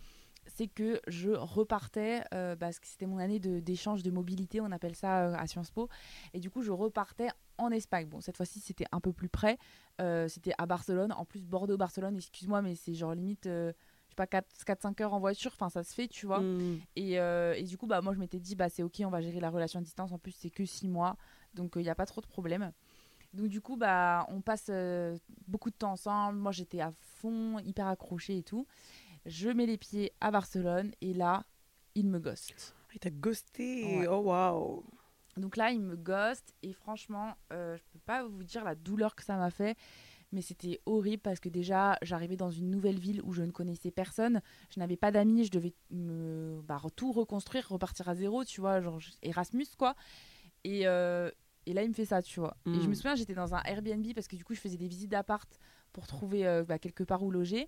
c'est 0.45 0.67
que 0.67 1.01
je 1.07 1.31
repartais 1.31 2.23
euh, 2.33 2.55
parce 2.55 2.79
que 2.79 2.87
c'était 2.87 3.05
mon 3.07 3.17
année 3.17 3.39
de- 3.39 3.59
d'échange 3.59 4.03
de, 4.03 4.11
mobilité, 4.11 4.61
on 4.61 4.71
appelle 4.71 4.95
ça 4.95 5.27
euh, 5.27 5.35
à 5.35 5.47
Sciences 5.47 5.71
Po, 5.71 5.89
et 6.33 6.39
du 6.39 6.49
coup 6.49 6.61
je 6.61 6.71
repartais 6.71 7.29
en 7.57 7.71
Espagne. 7.71 8.07
Bon 8.07 8.21
cette 8.21 8.37
fois-ci 8.37 8.59
c'était 8.59 8.85
un 8.91 8.99
peu 8.99 9.11
plus 9.11 9.29
près, 9.29 9.57
c'était 10.27 10.53
à 10.57 10.65
Barcelone, 10.65 11.11
en 11.13 11.25
plus 11.25 11.43
Bordeaux-Barcelone, 11.45 12.15
excuse-moi 12.15 12.61
mais 12.61 12.75
c'est 12.75 12.93
genre 12.93 13.15
limite, 13.15 13.49
je 14.09 14.15
sais 14.15 14.15
pas 14.15 14.25
4-5 14.25 15.01
heures 15.03 15.13
en 15.13 15.19
voiture, 15.19 15.51
enfin 15.53 15.69
ça 15.69 15.83
se 15.83 15.93
fait 15.93 16.07
tu 16.07 16.25
vois. 16.25 16.39
Mhm. 16.41 16.79
Et, 16.95 17.19
euh, 17.19 17.53
et 17.55 17.63
du 17.63 17.77
coup, 17.77 17.87
bah, 17.87 18.01
moi, 18.01 18.13
je 18.13 18.19
m'étais 18.19 18.39
dit, 18.39 18.55
bah, 18.55 18.69
c'est 18.69 18.83
ok, 18.83 19.01
on 19.05 19.09
va 19.09 19.21
gérer 19.21 19.39
la 19.39 19.49
relation 19.49 19.79
à 19.79 19.83
distance. 19.83 20.11
En 20.11 20.17
plus, 20.17 20.31
c'est 20.31 20.49
que 20.49 20.65
six 20.65 20.87
mois, 20.87 21.15
donc 21.53 21.73
il 21.75 21.83
n'y 21.83 21.89
a 21.89 21.95
pas 21.95 22.05
trop 22.05 22.21
de 22.21 22.27
problème. 22.27 22.71
Donc 23.33 23.47
du 23.47 23.61
coup, 23.61 23.77
bah, 23.77 24.25
on 24.29 24.41
passe 24.41 24.67
euh, 24.69 25.15
beaucoup 25.47 25.69
de 25.69 25.75
temps 25.75 25.91
ensemble. 25.91 26.39
Moi, 26.39 26.51
j'étais 26.51 26.81
à 26.81 26.91
fond, 26.99 27.59
hyper 27.59 27.87
accrochée 27.87 28.37
et 28.39 28.43
tout. 28.43 28.65
Je 29.25 29.49
mets 29.49 29.67
les 29.67 29.77
pieds 29.77 30.13
à 30.21 30.31
Barcelone 30.31 30.91
et 31.01 31.13
là, 31.13 31.43
il 31.93 32.07
me 32.07 32.19
ghost. 32.19 32.73
Ah, 32.87 32.91
Il 32.95 32.99
t'a 32.99 33.11
ghosté. 33.11 33.99
Ouais. 33.99 34.07
Oh, 34.07 34.21
waouh. 34.21 34.83
Donc 35.37 35.57
là, 35.57 35.71
il 35.71 35.79
me 35.79 35.95
ghost 35.95 36.53
et 36.63 36.73
franchement, 36.73 37.35
euh, 37.53 37.77
je 37.77 37.83
peux 37.93 37.99
pas 37.99 38.23
vous 38.23 38.43
dire 38.43 38.63
la 38.63 38.75
douleur 38.75 39.15
que 39.15 39.23
ça 39.23 39.37
m'a 39.37 39.51
fait. 39.51 39.77
Mais 40.31 40.41
c'était 40.41 40.79
horrible 40.85 41.21
parce 41.23 41.39
que 41.39 41.49
déjà, 41.49 41.97
j'arrivais 42.03 42.37
dans 42.37 42.51
une 42.51 42.69
nouvelle 42.69 42.99
ville 42.99 43.19
où 43.23 43.33
je 43.33 43.41
ne 43.41 43.51
connaissais 43.51 43.89
personne. 43.89 44.41
Je 44.73 44.79
n'avais 44.79 44.97
pas 44.97 45.11
d'amis, 45.11 45.45
je 45.45 45.51
devais 45.51 45.73
me, 45.89 46.61
bah, 46.63 46.79
tout 46.95 47.11
reconstruire, 47.11 47.67
repartir 47.69 48.07
à 48.09 48.13
zéro, 48.15 48.45
tu 48.45 48.61
vois, 48.61 48.79
genre 48.79 48.99
Erasmus, 49.23 49.65
quoi. 49.77 49.95
Et, 50.63 50.85
euh, 50.87 51.31
et 51.65 51.73
là, 51.73 51.81
il 51.83 51.89
me 51.89 51.93
fait 51.95 52.05
ça, 52.05 52.21
tu 52.21 52.39
vois. 52.39 52.55
Et 52.67 52.79
je 52.81 52.87
me 52.87 52.93
souviens, 52.93 53.15
j'étais 53.15 53.33
dans 53.33 53.55
un 53.55 53.61
Airbnb 53.63 54.05
parce 54.13 54.27
que 54.27 54.35
du 54.35 54.43
coup, 54.45 54.53
je 54.53 54.59
faisais 54.59 54.77
des 54.77 54.87
visites 54.87 55.09
d'appart 55.09 55.49
pour 55.93 56.05
trouver 56.05 56.45
euh, 56.45 56.63
bah, 56.63 56.77
quelque 56.77 57.03
part 57.03 57.23
où 57.23 57.31
loger. 57.31 57.67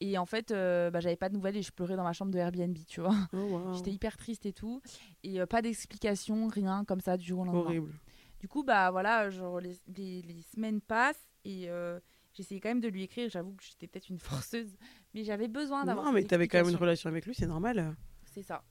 Et 0.00 0.16
en 0.16 0.24
fait, 0.24 0.50
euh, 0.52 0.90
bah, 0.90 1.00
j'avais 1.00 1.16
pas 1.16 1.28
de 1.28 1.34
nouvelles 1.34 1.56
et 1.58 1.62
je 1.62 1.72
pleurais 1.72 1.96
dans 1.96 2.04
ma 2.04 2.14
chambre 2.14 2.30
de 2.32 2.38
Airbnb, 2.38 2.76
tu 2.86 3.00
vois. 3.02 3.14
Oh. 3.34 3.72
J'étais 3.74 3.90
hyper 3.92 4.16
triste 4.16 4.46
et 4.46 4.52
tout. 4.54 4.80
Et 5.24 5.40
euh, 5.42 5.46
pas 5.46 5.60
d'explication, 5.60 6.46
rien, 6.48 6.84
comme 6.86 7.00
ça, 7.00 7.18
du 7.18 7.26
jour 7.26 7.40
au 7.40 7.44
lendemain. 7.44 7.60
Horrible. 7.60 7.92
Du 8.40 8.48
coup, 8.48 8.62
bah 8.62 8.90
voilà, 8.92 9.28
genre 9.30 9.60
les, 9.60 9.76
les- 9.96 10.22
les 10.22 10.42
semaines 10.54 10.80
passent 10.80 11.27
et 11.44 11.68
euh, 11.68 11.98
j'essayais 12.34 12.60
quand 12.60 12.68
même 12.68 12.80
de 12.80 12.88
lui 12.88 13.02
écrire. 13.02 13.28
J'avoue 13.28 13.52
que 13.52 13.64
j'étais 13.64 13.86
peut-être 13.86 14.08
une 14.08 14.18
forceuse, 14.18 14.76
mais 15.14 15.24
j'avais 15.24 15.48
besoin 15.48 15.84
d'avoir. 15.84 16.06
Non, 16.06 16.12
mais 16.12 16.20
cette 16.20 16.30
t'avais 16.30 16.48
quand 16.48 16.58
même 16.58 16.68
une 16.68 16.76
relation 16.76 17.08
avec 17.08 17.26
lui, 17.26 17.34
c'est 17.34 17.46
normal. 17.46 17.96
C'est 18.24 18.42
ça. 18.42 18.62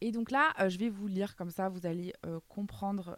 Et 0.00 0.12
donc 0.12 0.30
là, 0.30 0.52
euh, 0.60 0.68
je 0.68 0.78
vais 0.78 0.88
vous 0.88 1.06
lire 1.06 1.36
comme 1.36 1.50
ça, 1.50 1.68
vous 1.68 1.86
allez 1.86 2.12
euh, 2.26 2.40
comprendre 2.48 3.16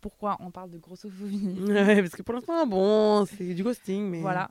pourquoi 0.00 0.36
on 0.40 0.50
parle 0.50 0.70
de 0.70 0.78
grossophobie. 0.78 1.60
Ouais, 1.60 2.00
parce 2.00 2.16
que 2.16 2.22
pour 2.22 2.34
l'instant, 2.34 2.66
bon, 2.66 3.26
c'est 3.26 3.54
du 3.54 3.62
ghosting, 3.62 4.08
mais. 4.08 4.20
Voilà. 4.20 4.50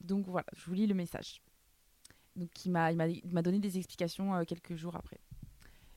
Donc 0.00 0.28
voilà, 0.28 0.46
je 0.54 0.64
vous 0.66 0.74
lis 0.74 0.86
le 0.86 0.94
message. 0.94 1.42
Donc 2.36 2.50
il 2.64 2.70
m'a 2.70 3.42
donné 3.42 3.58
des 3.58 3.78
explications 3.78 4.44
quelques 4.44 4.76
jours 4.76 4.94
après. 4.94 5.18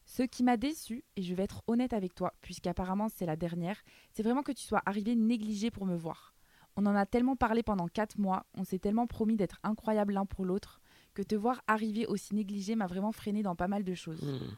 Ce 0.10 0.24
qui 0.24 0.42
m'a 0.42 0.58
déçu, 0.58 1.04
et 1.16 1.22
je 1.22 1.36
vais 1.36 1.44
être 1.44 1.62
honnête 1.68 1.94
avec 1.94 2.16
toi, 2.16 2.34
puisqu'apparemment 2.42 3.10
c'est 3.10 3.28
la 3.28 3.36
dernière, 3.36 3.80
c'est 4.12 4.24
vraiment 4.24 4.42
que 4.42 4.52
tu 4.52 4.64
sois 4.64 4.82
arrivé 4.88 5.16
négligé 5.16 5.70
pour 5.70 5.86
me 5.86 5.96
voir. 5.96 6.34
On 6.76 6.88
en 6.88 6.96
a 6.96 7.06
tellement 7.06 7.36
parlé 7.36 7.62
pendant 7.62 7.88
quatre 7.88 8.18
mois, 8.18 8.48
on 8.56 8.64
s'est 8.64 8.80
tellement 8.80 9.06
promis 9.06 9.36
d'être 9.36 9.60
incroyables 9.62 10.14
l'un 10.14 10.26
pour 10.26 10.46
l'autre, 10.46 10.82
que 11.14 11.22
te 11.22 11.36
voir 11.36 11.62
arriver 11.68 12.08
aussi 12.08 12.34
négligé 12.34 12.76
m'a 12.76 12.88
vraiment 12.88 13.12
freiné 13.12 13.44
dans 13.44 13.56
pas 13.56 13.68
mal 13.68 13.84
de 13.84 13.94
choses. 13.94 14.24
Hmm. 14.24 14.56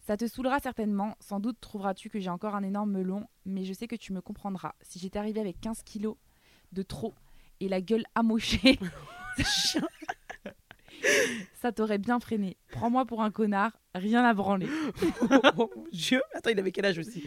Ça 0.00 0.16
te 0.16 0.26
saoulera 0.26 0.58
certainement, 0.58 1.14
sans 1.20 1.38
doute 1.38 1.60
trouveras-tu 1.60 2.10
que 2.10 2.18
j'ai 2.18 2.30
encore 2.30 2.56
un 2.56 2.64
énorme 2.64 2.90
melon, 2.90 3.28
mais 3.44 3.64
je 3.64 3.72
sais 3.72 3.86
que 3.86 3.94
tu 3.94 4.12
me 4.12 4.20
comprendras. 4.20 4.72
Si 4.80 4.98
j'étais 4.98 5.20
arrivée 5.20 5.40
avec 5.40 5.60
15 5.60 5.84
kilos 5.84 6.16
de 6.72 6.82
trop 6.82 7.14
et 7.60 7.68
la 7.68 7.80
gueule 7.80 8.04
amochée, 8.16 8.80
ça 11.60 11.72
t'aurait 11.72 11.98
bien 11.98 12.20
freiné. 12.20 12.56
Prends-moi 12.70 13.04
pour 13.04 13.22
un 13.22 13.30
connard, 13.30 13.72
rien 13.94 14.24
à 14.24 14.34
branler. 14.34 14.68
oh 15.20 15.26
mon 15.56 15.70
Dieu. 15.92 16.22
Attends, 16.34 16.50
il 16.50 16.58
avait 16.58 16.72
quel 16.72 16.86
âge 16.86 16.98
aussi? 16.98 17.24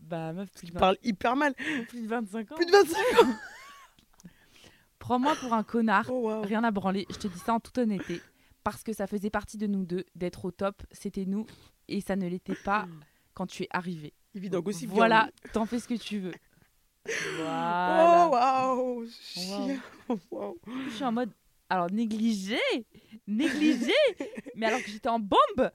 Bah 0.00 0.32
meuf, 0.32 0.50
plus 0.52 0.68
Il 0.68 0.74
de, 0.74 0.78
parle 0.78 0.96
hyper 1.02 1.36
mal. 1.36 1.54
20 1.58 1.84
plus 1.86 2.02
de 2.02 2.08
25 2.08 2.52
ans. 2.52 2.54
Plus 2.56 2.66
de 2.66 2.72
25 2.72 2.96
ans. 3.24 3.34
Prends-moi 4.98 5.34
pour 5.40 5.52
un 5.52 5.64
connard, 5.64 6.06
Oh, 6.10 6.40
rien 6.42 6.62
à 6.62 6.70
branler. 6.70 7.06
Je 7.10 7.16
te 7.16 7.26
dis 7.26 7.38
ça 7.38 7.54
en 7.54 7.60
toute 7.60 7.76
honnêteté. 7.78 8.20
Parce 8.62 8.84
que 8.84 8.92
ça 8.92 9.08
faisait 9.08 9.30
partie 9.30 9.58
de 9.58 9.66
nous 9.66 9.84
deux, 9.84 10.04
d'être 10.14 10.44
au 10.44 10.52
top, 10.52 10.84
c'était 10.92 11.24
nous, 11.24 11.46
et 11.88 12.00
ça 12.00 12.14
ne 12.14 12.28
l'était 12.28 12.54
pas 12.54 12.86
quand 13.34 13.46
tu 13.48 13.64
es 13.64 13.68
arrivé. 13.70 14.12
Gossip 14.34 14.88
Girl. 14.88 14.96
Voilà, 14.96 15.30
t'en 15.52 15.66
fais 15.66 15.80
ce 15.80 15.88
que 15.88 15.94
tu 15.94 16.20
veux. 16.20 16.34
Voilà. 17.36 18.28
Oh, 18.28 18.32
waouh. 18.32 19.06
Wow. 20.08 20.20
Waouh. 20.30 20.58
Je 20.88 20.94
suis 20.94 21.04
en 21.04 21.12
mode. 21.12 21.32
Alors, 21.72 21.90
négligé 21.90 22.58
Négligé 23.26 23.92
Mais 24.56 24.66
alors 24.66 24.82
que 24.82 24.90
j'étais 24.90 25.08
en 25.08 25.18
bombe 25.18 25.70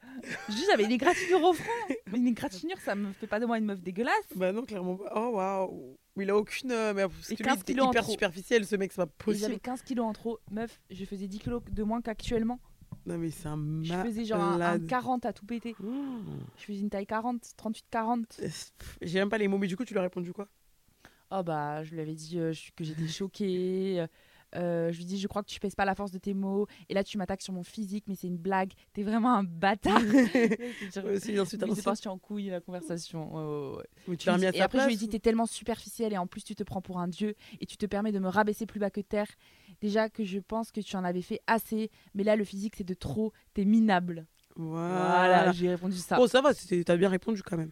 Juste, 0.49 0.67
j'avais 0.69 0.85
des 0.87 0.93
égratignures 0.93 1.41
au 1.41 1.53
front 1.53 1.71
Mais 2.11 2.19
une 2.19 2.27
égratignure, 2.27 2.77
ça 2.79 2.93
me 2.93 3.11
fait 3.13 3.25
pas 3.25 3.39
de 3.39 3.45
moi 3.47 3.57
une 3.57 3.65
meuf 3.65 3.81
dégueulasse 3.81 4.13
Bah 4.35 4.51
non, 4.51 4.63
clairement 4.63 4.97
pas. 4.97 5.11
Oh, 5.15 5.29
waouh. 5.35 5.97
Mais 6.15 6.25
il 6.25 6.29
a 6.29 6.37
aucune. 6.37 6.71
euh, 6.71 6.93
Mais 6.93 7.01
parce 7.07 7.27
que 7.29 7.33
15 7.35 7.45
lui, 7.53 7.57
c'était 7.59 7.73
kilos 7.73 7.87
en 7.87 7.91
hyper 7.91 8.05
superficiel, 8.05 8.65
ce 8.65 8.75
mec, 8.75 8.91
c'est 8.91 8.97
pas 8.97 9.07
possible. 9.07 9.47
J'avais 9.47 9.59
15 9.59 9.81
kilos 9.83 10.05
en 10.05 10.13
trop. 10.13 10.39
Meuf, 10.51 10.79
je 10.91 11.03
faisais 11.05 11.27
10 11.27 11.39
kilos 11.39 11.61
de 11.71 11.83
moins 11.83 12.01
qu'actuellement. 12.01 12.59
Non, 13.07 13.17
mais 13.17 13.31
c'est 13.31 13.47
un 13.47 13.55
Je 13.81 13.89
malade. 13.89 14.05
faisais 14.07 14.25
genre 14.25 14.41
un, 14.41 14.61
un 14.61 14.79
40 14.79 15.25
à 15.25 15.33
tout 15.33 15.45
péter. 15.47 15.75
Mmh. 15.79 16.19
Je 16.57 16.63
faisais 16.63 16.79
une 16.79 16.89
taille 16.91 17.07
40, 17.07 17.41
38-40. 17.57 18.23
Euh, 18.43 18.49
J'ai 19.01 19.19
même 19.19 19.29
pas 19.29 19.37
les 19.39 19.47
mots, 19.47 19.57
mais 19.57 19.67
du 19.67 19.75
coup, 19.77 19.85
tu 19.85 19.93
lui 19.93 19.99
as 19.99 20.03
répondu 20.03 20.31
quoi? 20.33 20.47
Oh 21.31 21.41
bah, 21.43 21.83
je 21.83 21.93
lui 21.93 22.01
avais 22.01 22.13
dit 22.15 22.39
euh, 22.39 22.51
je- 22.53 22.71
que 22.75 22.83
j'étais 22.83 23.07
choquée. 23.07 24.05
Euh, 24.55 24.91
je 24.91 24.97
lui 24.97 25.05
dis, 25.05 25.19
je 25.19 25.27
crois 25.27 25.43
que 25.43 25.47
tu 25.49 25.59
pèses 25.59 25.75
pas 25.75 25.85
la 25.85 25.95
force 25.95 26.11
de 26.11 26.17
tes 26.17 26.33
mots. 26.33 26.67
Et 26.89 26.93
là, 26.93 27.03
tu 27.03 27.17
m'attaques 27.17 27.41
sur 27.41 27.53
mon 27.53 27.63
physique, 27.63 28.05
mais 28.07 28.15
c'est 28.15 28.27
une 28.27 28.37
blague. 28.37 28.71
T'es 28.93 29.03
vraiment 29.03 29.33
un 29.33 29.43
bâtard. 29.43 29.99
C'est 30.91 31.03
Oui, 31.03 31.19
c'est 31.19 31.31
l'ancienne. 31.33 31.83
parti 31.83 32.07
en 32.07 32.17
couille 32.17 32.47
la 32.49 32.59
conversation. 32.61 33.33
Ouais, 33.35 33.43
ouais, 33.71 33.77
ouais. 33.77 33.83
Mais 34.07 34.15
tu 34.17 34.29
à 34.29 34.37
et 34.53 34.61
après, 34.61 34.79
je 34.83 34.87
lui 34.87 34.95
dit, 34.97 35.09
t'es 35.09 35.19
tellement 35.19 35.45
superficiel 35.45 36.13
et 36.13 36.17
en 36.17 36.27
plus, 36.27 36.43
tu 36.43 36.55
te 36.55 36.63
prends 36.63 36.81
pour 36.81 36.99
un 36.99 37.07
dieu 37.07 37.35
et 37.59 37.65
tu 37.65 37.77
te 37.77 37.85
permets 37.85 38.11
de 38.11 38.19
me 38.19 38.29
rabaisser 38.29 38.65
plus 38.65 38.79
bas 38.79 38.89
que 38.89 39.01
terre. 39.01 39.27
Déjà 39.81 40.09
que 40.09 40.23
je 40.23 40.39
pense 40.39 40.71
que 40.71 40.81
tu 40.81 40.95
en 40.95 41.03
avais 41.03 41.21
fait 41.21 41.41
assez, 41.47 41.91
mais 42.13 42.23
là, 42.23 42.35
le 42.35 42.43
physique, 42.43 42.75
c'est 42.77 42.83
de 42.83 42.93
trop. 42.93 43.33
T'es 43.53 43.65
minable. 43.65 44.25
Voilà, 44.55 44.87
Voilà. 45.27 45.51
j'ai 45.51 45.69
répondu 45.69 45.97
ça. 45.97 46.15
Bon, 46.17 46.25
ça 46.27 46.41
va, 46.41 46.51
t'as 46.53 46.97
bien 46.97 47.09
répondu 47.09 47.43
quand 47.43 47.57
même. 47.57 47.71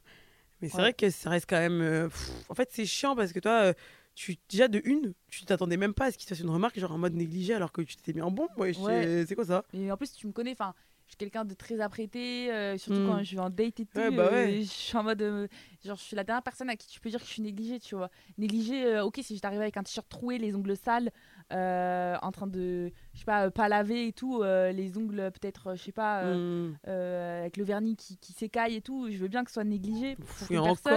Mais 0.62 0.70
c'est 0.70 0.78
vrai 0.78 0.94
que 0.94 1.10
ça 1.10 1.30
reste 1.32 1.48
quand 1.50 1.60
même. 1.60 1.82
euh, 1.82 2.08
pff, 2.10 2.32
en 2.50 2.54
fait, 2.54 2.70
c'est 2.72 2.86
chiant 2.86 3.16
parce 3.16 3.34
que 3.34 3.40
toi, 3.40 3.52
euh, 3.64 3.74
tu, 4.16 4.38
déjà 4.50 4.68
de 4.68 4.82
une, 4.86 5.14
tu 5.30 5.46
t'attendais 5.46 5.78
même 5.78 5.94
pas 5.94 6.06
à 6.06 6.12
ce 6.12 6.18
qu'il 6.18 6.28
fasse 6.28 6.40
une 6.40 6.50
remarque, 6.50 6.80
genre 6.80 6.94
en 6.94 6.98
mode 6.98 7.14
négligé, 7.14 7.54
alors 7.54 7.72
que 7.72 7.82
tu 7.82 7.96
t'étais 7.98 8.14
mis 8.14 8.22
en 8.22 8.32
bon. 8.32 8.48
Ouais, 8.58 8.74
je- 8.74 8.80
Ouais. 8.80 9.26
c'est 9.28 9.36
quoi 9.36 9.46
ça? 9.46 9.64
Et 9.74 9.92
en 9.92 9.98
plus, 9.98 10.12
tu 10.14 10.26
me 10.28 10.32
connais, 10.32 10.54
enfin, 10.54 10.74
je 11.06 11.12
suis 11.12 11.18
quelqu'un 11.18 11.46
de 11.46 11.54
très 11.54 11.80
apprêté, 11.82 12.52
euh, 12.52 12.78
surtout 12.78 13.02
Hmm. 13.02 13.08
quand 13.08 13.24
je 13.24 13.36
vais 13.36 13.42
en 13.42 13.50
date 13.52 13.80
et 13.80 13.86
tout. 13.86 13.98
Ouais, 14.00 14.10
bah 14.10 14.32
ouais. 14.32 14.56
euh, 14.56 14.60
je 14.62 14.64
suis 14.64 14.98
en 14.98 15.04
mode. 15.04 15.22
euh, 15.22 15.48
genre, 15.84 15.98
je 15.98 16.02
suis 16.04 16.16
la 16.16 16.24
dernière 16.24 16.42
personne 16.42 16.68
à 16.70 16.76
qui 16.76 16.88
tu 16.88 17.00
peux 17.00 17.10
dire 17.12 17.20
que 17.20 17.26
je 17.28 17.32
suis 17.32 17.42
négligée, 17.44 17.80
tu 17.80 17.94
vois. 17.96 18.10
Négligée, 18.40 19.00
ok, 19.02 19.20
si 19.22 19.36
j'étais 19.36 19.46
arrivée 19.46 19.62
avec 19.64 19.78
un 19.78 19.84
t-shirt 19.84 20.08
troué, 20.10 20.38
les 20.40 20.56
ongles 20.56 20.76
sales, 20.76 21.12
en 21.52 22.32
train 22.32 22.48
de, 22.48 22.92
je 23.14 23.20
sais 23.20 23.26
pas, 23.26 23.52
pas 23.52 23.70
laver 23.70 24.08
et 24.08 24.14
tout, 24.14 24.42
les 24.44 24.98
ongles 24.98 25.32
peut-être, 25.32 25.76
je 25.76 25.84
sais 25.84 25.92
pas, 25.92 26.24
Hmm. 26.24 26.74
avec 26.88 27.58
le 27.58 27.64
vernis 27.64 27.96
qui, 27.96 28.18
qui 28.18 28.34
s'écaille 28.34 28.76
et 28.76 28.82
tout, 28.82 29.10
je 29.12 29.18
veux 29.18 29.28
bien 29.28 29.44
que 29.44 29.52
ce 29.52 29.56
soit 29.56 29.64
négligé. 29.64 30.16
pour 30.16 30.26
Pff, 30.26 30.48
certaines 30.48 30.94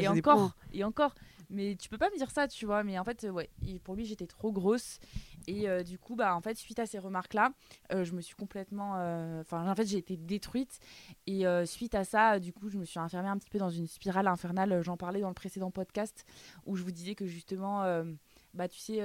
Et 0.00 0.08
ouais, 0.08 0.08
encore, 0.08 0.56
et 0.72 0.84
encore. 0.84 1.14
Mais 1.50 1.76
tu 1.76 1.88
peux 1.88 1.98
pas 1.98 2.10
me 2.10 2.16
dire 2.16 2.30
ça, 2.30 2.48
tu 2.48 2.66
vois. 2.66 2.82
Mais 2.82 2.98
en 2.98 3.04
fait, 3.04 3.24
euh, 3.24 3.30
ouais, 3.30 3.50
pour 3.84 3.94
lui, 3.94 4.04
j'étais 4.04 4.26
trop 4.26 4.52
grosse. 4.52 4.98
Et 5.46 5.68
euh, 5.68 5.82
du 5.82 5.98
coup, 5.98 6.16
bah, 6.16 6.34
en 6.34 6.40
fait, 6.40 6.56
suite 6.56 6.78
à 6.78 6.86
ces 6.86 6.98
remarques-là, 6.98 7.52
euh, 7.92 8.04
je 8.04 8.12
me 8.14 8.20
suis 8.20 8.34
complètement. 8.34 8.92
Enfin, 9.40 9.70
en 9.70 9.74
fait, 9.74 9.86
j'ai 9.86 9.98
été 9.98 10.16
détruite. 10.16 10.80
Et 11.26 11.44
suite 11.66 11.94
à 11.94 12.04
ça, 12.04 12.38
du 12.40 12.52
coup, 12.52 12.68
je 12.68 12.78
me 12.78 12.84
suis 12.84 12.98
enfermée 12.98 13.28
un 13.28 13.38
petit 13.38 13.50
peu 13.50 13.58
dans 13.58 13.70
une 13.70 13.86
spirale 13.86 14.26
infernale. 14.26 14.82
J'en 14.82 14.96
parlais 14.96 15.20
dans 15.20 15.28
le 15.28 15.34
précédent 15.34 15.70
podcast 15.70 16.24
où 16.66 16.76
je 16.76 16.82
vous 16.82 16.90
disais 16.90 17.14
que 17.14 17.26
justement. 17.26 17.82
bah, 18.54 18.68
tu 18.68 18.78
sais, 18.78 19.00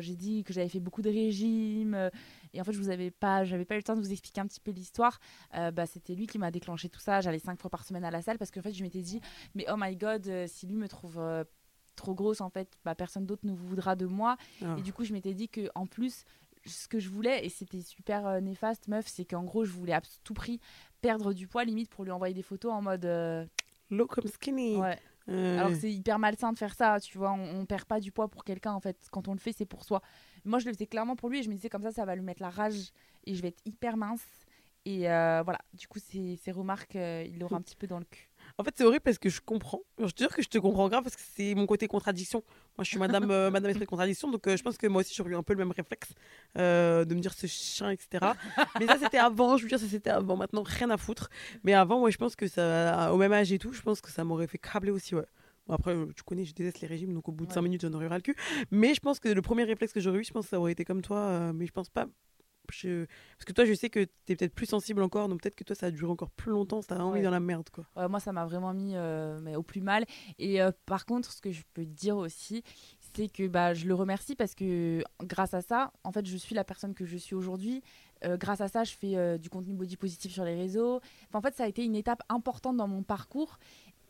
j'ai 0.00 0.16
dit 0.16 0.44
que 0.44 0.52
j'avais 0.52 0.68
fait 0.68 0.80
beaucoup 0.80 1.02
de 1.02 1.10
régimes 1.10 2.10
et 2.52 2.60
en 2.60 2.64
fait, 2.64 2.72
je 2.72 2.78
vous 2.78 2.90
avais 2.90 3.10
pas, 3.10 3.44
pas 3.44 3.74
eu 3.74 3.78
le 3.78 3.82
temps 3.82 3.94
de 3.94 4.00
vous 4.00 4.12
expliquer 4.12 4.40
un 4.40 4.46
petit 4.46 4.60
peu 4.60 4.70
l'histoire. 4.70 5.18
Bah, 5.52 5.86
c'était 5.86 6.14
lui 6.14 6.26
qui 6.26 6.38
m'a 6.38 6.50
déclenché 6.50 6.88
tout 6.88 7.00
ça. 7.00 7.20
J'allais 7.20 7.38
cinq 7.38 7.60
fois 7.60 7.70
par 7.70 7.84
semaine 7.84 8.04
à 8.04 8.10
la 8.10 8.20
salle 8.20 8.38
parce 8.38 8.50
qu'en 8.50 8.62
fait, 8.62 8.72
je 8.72 8.82
m'étais 8.82 9.02
dit, 9.02 9.20
mais 9.54 9.64
oh 9.70 9.76
my 9.78 9.96
god, 9.96 10.46
si 10.46 10.66
lui 10.66 10.76
me 10.76 10.88
trouve 10.88 11.20
trop 11.96 12.14
grosse, 12.14 12.40
en 12.40 12.50
fait, 12.50 12.78
bah, 12.84 12.94
personne 12.94 13.26
d'autre 13.26 13.44
ne 13.44 13.52
voudra 13.52 13.96
de 13.96 14.06
moi. 14.06 14.36
Ah. 14.62 14.76
Et 14.78 14.82
du 14.82 14.92
coup, 14.92 15.04
je 15.04 15.12
m'étais 15.12 15.34
dit 15.34 15.48
que 15.48 15.68
en 15.74 15.86
plus, 15.86 16.24
ce 16.64 16.88
que 16.88 16.98
je 16.98 17.08
voulais, 17.08 17.44
et 17.44 17.48
c'était 17.48 17.80
super 17.82 18.26
euh, 18.26 18.40
néfaste, 18.40 18.88
meuf, 18.88 19.06
c'est 19.08 19.24
qu'en 19.24 19.44
gros, 19.44 19.64
je 19.64 19.72
voulais 19.72 19.92
à 19.92 20.00
tout 20.24 20.34
prix 20.34 20.60
perdre 21.00 21.32
du 21.32 21.46
poids, 21.46 21.64
limite 21.64 21.90
pour 21.90 22.04
lui 22.04 22.10
envoyer 22.10 22.34
des 22.34 22.42
photos 22.42 22.72
en 22.72 22.82
mode. 22.82 23.04
euh, 23.04 23.44
comme 24.08 24.26
skinny. 24.26 24.76
ouais. 24.76 24.98
Euh, 25.28 25.58
Alors 25.58 25.72
c'est 25.74 25.92
hyper 25.92 26.20
malsain 26.20 26.52
de 26.52 26.58
faire 26.58 26.74
ça, 26.74 27.00
tu 27.00 27.18
vois. 27.18 27.32
On, 27.32 27.60
on 27.60 27.66
perd 27.66 27.84
pas 27.84 27.98
du 27.98 28.12
poids 28.12 28.28
pour 28.28 28.44
quelqu'un, 28.44 28.72
en 28.72 28.80
fait. 28.80 28.96
Quand 29.10 29.26
on 29.28 29.32
le 29.32 29.40
fait, 29.40 29.52
c'est 29.52 29.66
pour 29.66 29.84
soi. 29.84 30.00
Moi, 30.44 30.60
je 30.60 30.66
le 30.66 30.72
faisais 30.72 30.86
clairement 30.86 31.16
pour 31.16 31.28
lui 31.30 31.40
et 31.40 31.42
je 31.42 31.48
me 31.48 31.54
disais 31.54 31.68
comme 31.68 31.82
ça, 31.82 31.90
ça 31.90 32.04
va 32.04 32.14
lui 32.14 32.22
mettre 32.22 32.42
la 32.42 32.50
rage 32.50 32.92
et 33.24 33.34
je 33.34 33.42
vais 33.42 33.48
être 33.48 33.60
hyper 33.64 33.96
mince. 33.96 34.24
Et 34.84 35.10
euh, 35.10 35.42
voilà, 35.42 35.58
du 35.74 35.88
coup, 35.88 35.98
ces, 35.98 36.36
ces 36.36 36.52
remarques, 36.52 36.94
euh, 36.94 37.24
il 37.26 37.40
l'aura 37.40 37.56
un 37.56 37.60
petit 37.60 37.74
peu 37.74 37.88
dans 37.88 37.98
le 37.98 38.04
cul. 38.04 38.28
En 38.58 38.64
fait, 38.64 38.72
c'est 38.74 38.84
horrible 38.84 39.02
parce 39.02 39.18
que 39.18 39.28
je 39.28 39.42
comprends. 39.42 39.82
Je 39.98 40.10
te 40.12 40.22
jure 40.22 40.34
que 40.34 40.40
je 40.42 40.48
te 40.48 40.56
comprends 40.56 40.88
grave 40.88 41.02
parce 41.02 41.14
que 41.14 41.20
c'est 41.34 41.54
mon 41.54 41.66
côté 41.66 41.88
contradiction. 41.88 42.42
Moi, 42.78 42.84
je 42.84 42.88
suis 42.88 42.98
madame, 42.98 43.30
euh, 43.30 43.50
madame 43.50 43.68
esprit 43.70 43.84
de 43.84 43.90
contradiction, 43.90 44.30
donc 44.30 44.46
euh, 44.46 44.56
je 44.56 44.62
pense 44.62 44.78
que 44.78 44.86
moi 44.86 45.00
aussi, 45.00 45.14
j'aurais 45.14 45.32
eu 45.32 45.36
un 45.36 45.42
peu 45.42 45.52
le 45.52 45.58
même 45.58 45.72
réflexe 45.72 46.08
euh, 46.56 47.04
de 47.04 47.14
me 47.14 47.20
dire 47.20 47.34
ce 47.34 47.46
chien, 47.46 47.90
etc. 47.90 48.32
Mais 48.80 48.86
ça, 48.86 48.96
c'était 48.98 49.18
avant. 49.18 49.58
Je 49.58 49.64
veux 49.64 49.68
dire, 49.68 49.78
ça, 49.78 49.86
c'était 49.86 50.08
avant. 50.08 50.36
Maintenant, 50.38 50.62
rien 50.62 50.88
à 50.88 50.96
foutre. 50.96 51.28
Mais 51.64 51.74
avant, 51.74 51.98
moi, 51.98 52.08
je 52.08 52.16
pense 52.16 52.34
que 52.34 52.46
ça, 52.46 53.12
au 53.12 53.18
même 53.18 53.32
âge 53.34 53.52
et 53.52 53.58
tout, 53.58 53.74
je 53.74 53.82
pense 53.82 54.00
que 54.00 54.10
ça 54.10 54.24
m'aurait 54.24 54.46
fait 54.46 54.58
câbler 54.58 54.90
aussi, 54.90 55.14
ouais. 55.14 55.26
Bon, 55.66 55.74
après, 55.74 55.94
tu 56.14 56.22
connais, 56.22 56.44
je 56.46 56.54
déteste 56.54 56.80
les 56.80 56.88
régimes, 56.88 57.12
donc 57.12 57.28
au 57.28 57.32
bout 57.32 57.44
de 57.44 57.50
Ouais. 57.50 57.54
5 57.54 57.60
minutes, 57.60 57.82
j'en 57.82 57.92
aurais 57.92 58.06
ras 58.06 58.16
le 58.16 58.22
cul. 58.22 58.36
Mais 58.70 58.94
je 58.94 59.00
pense 59.00 59.20
que 59.20 59.28
le 59.28 59.42
premier 59.42 59.64
réflexe 59.64 59.92
que 59.92 60.00
j'aurais 60.00 60.20
eu, 60.20 60.24
je 60.24 60.32
pense 60.32 60.44
que 60.46 60.50
ça 60.50 60.60
aurait 60.60 60.72
été 60.72 60.84
comme 60.86 61.02
toi. 61.02 61.52
mais 61.52 61.66
je 61.66 61.72
pense 61.72 61.90
pas. 61.90 62.06
Je- 62.72 63.06
Parce 63.36 63.44
que 63.46 63.52
toi, 63.52 63.64
je 63.64 63.74
sais 63.74 63.90
que 63.90 64.00
tu 64.04 64.32
es 64.32 64.36
peut-être 64.36 64.54
plus 64.54 64.66
sensible 64.66 65.02
encore, 65.02 65.28
donc 65.28 65.40
peut-être 65.42 65.54
que 65.56 65.64
toi, 65.64 65.74
ça 65.76 65.86
a 65.86 65.90
duré 65.90 66.10
encore 66.10 66.30
plus 66.30 66.50
longtemps, 66.52 66.82
ça 66.82 66.88
t'a 66.88 66.94
vraiment 66.96 67.12
mis 67.12 67.22
dans 67.22 67.30
la 67.30 67.40
merde, 67.40 67.68
quoi. 67.70 67.84
Ouais, 67.96 68.08
moi, 68.08 68.20
ça 68.20 68.32
m'a 68.32 68.44
vraiment 68.46 68.72
mis 68.74 68.92
euh, 68.94 69.38
mais 69.40 69.56
au 69.56 69.62
plus 69.62 69.80
mal. 69.80 70.04
Et 70.38 70.60
euh, 70.62 70.70
par 70.86 71.06
contre, 71.06 71.32
ce 71.32 71.40
que 71.40 71.52
je 71.52 71.62
peux 71.74 71.84
te 71.84 71.90
dire 71.90 72.16
aussi, 72.16 72.62
c'est 73.14 73.28
que 73.28 73.46
bah, 73.48 73.74
je 73.74 73.86
le 73.86 73.94
remercie 73.94 74.34
parce 74.36 74.54
que 74.54 75.02
grâce 75.22 75.54
à 75.54 75.62
ça, 75.62 75.92
en 76.04 76.12
fait, 76.12 76.26
je 76.26 76.36
suis 76.36 76.54
la 76.54 76.64
personne 76.64 76.94
que 76.94 77.04
je 77.06 77.16
suis 77.16 77.34
aujourd'hui. 77.34 77.82
Euh, 78.24 78.36
grâce 78.36 78.60
à 78.60 78.68
ça, 78.68 78.84
je 78.84 78.92
fais 78.92 79.38
du 79.38 79.50
contenu 79.50 79.74
body 79.74 79.96
positif 79.96 80.32
sur 80.32 80.44
les 80.44 80.54
réseaux. 80.54 81.00
Enfin, 81.28 81.38
en 81.38 81.42
fait, 81.42 81.54
ça 81.54 81.64
a 81.64 81.68
été 81.68 81.84
une 81.84 81.96
étape 81.96 82.22
importante 82.28 82.76
dans 82.76 82.88
mon 82.88 83.02
parcours 83.02 83.58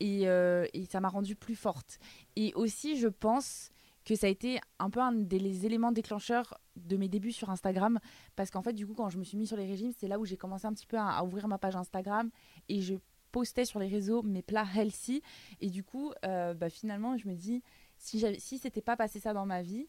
et, 0.00 0.22
et 0.24 0.84
ça 0.90 1.00
m'a 1.00 1.08
rendue 1.08 1.36
plus 1.36 1.56
forte. 1.56 1.98
Et 2.36 2.52
aussi, 2.54 2.98
je 2.98 3.08
pense 3.08 3.70
que 4.06 4.14
ça 4.14 4.28
a 4.28 4.30
été 4.30 4.60
un 4.78 4.88
peu 4.88 5.00
un 5.00 5.12
des 5.12 5.66
éléments 5.66 5.92
déclencheurs 5.92 6.58
de 6.76 6.96
mes 6.96 7.08
débuts 7.08 7.32
sur 7.32 7.50
Instagram. 7.50 7.98
Parce 8.36 8.50
qu'en 8.50 8.62
fait 8.62 8.72
du 8.72 8.86
coup 8.86 8.94
quand 8.94 9.10
je 9.10 9.18
me 9.18 9.24
suis 9.24 9.36
mis 9.36 9.46
sur 9.46 9.58
les 9.58 9.66
régimes 9.66 9.92
c'est 9.98 10.08
là 10.08 10.18
où 10.18 10.24
j'ai 10.24 10.38
commencé 10.38 10.66
un 10.66 10.72
petit 10.72 10.86
peu 10.86 10.96
à, 10.98 11.22
ouvrir 11.24 11.48
ma 11.48 11.58
page 11.58 11.76
Instagram 11.76 12.30
et 12.70 12.80
je 12.80 12.94
postais 13.32 13.66
sur 13.66 13.80
les 13.80 13.88
réseaux 13.88 14.22
mes 14.22 14.42
plats 14.42 14.66
healthy. 14.74 15.22
Et 15.60 15.68
du 15.68 15.84
coup 15.84 16.12
euh, 16.24 16.54
bah, 16.54 16.70
finalement 16.70 17.18
je 17.18 17.28
me 17.28 17.34
dis 17.34 17.62
si 17.98 18.24
si 18.38 18.58
c'était 18.58 18.80
pas 18.80 18.96
passé 18.96 19.20
ça 19.20 19.34
dans 19.34 19.44
ma 19.44 19.60
vie 19.60 19.88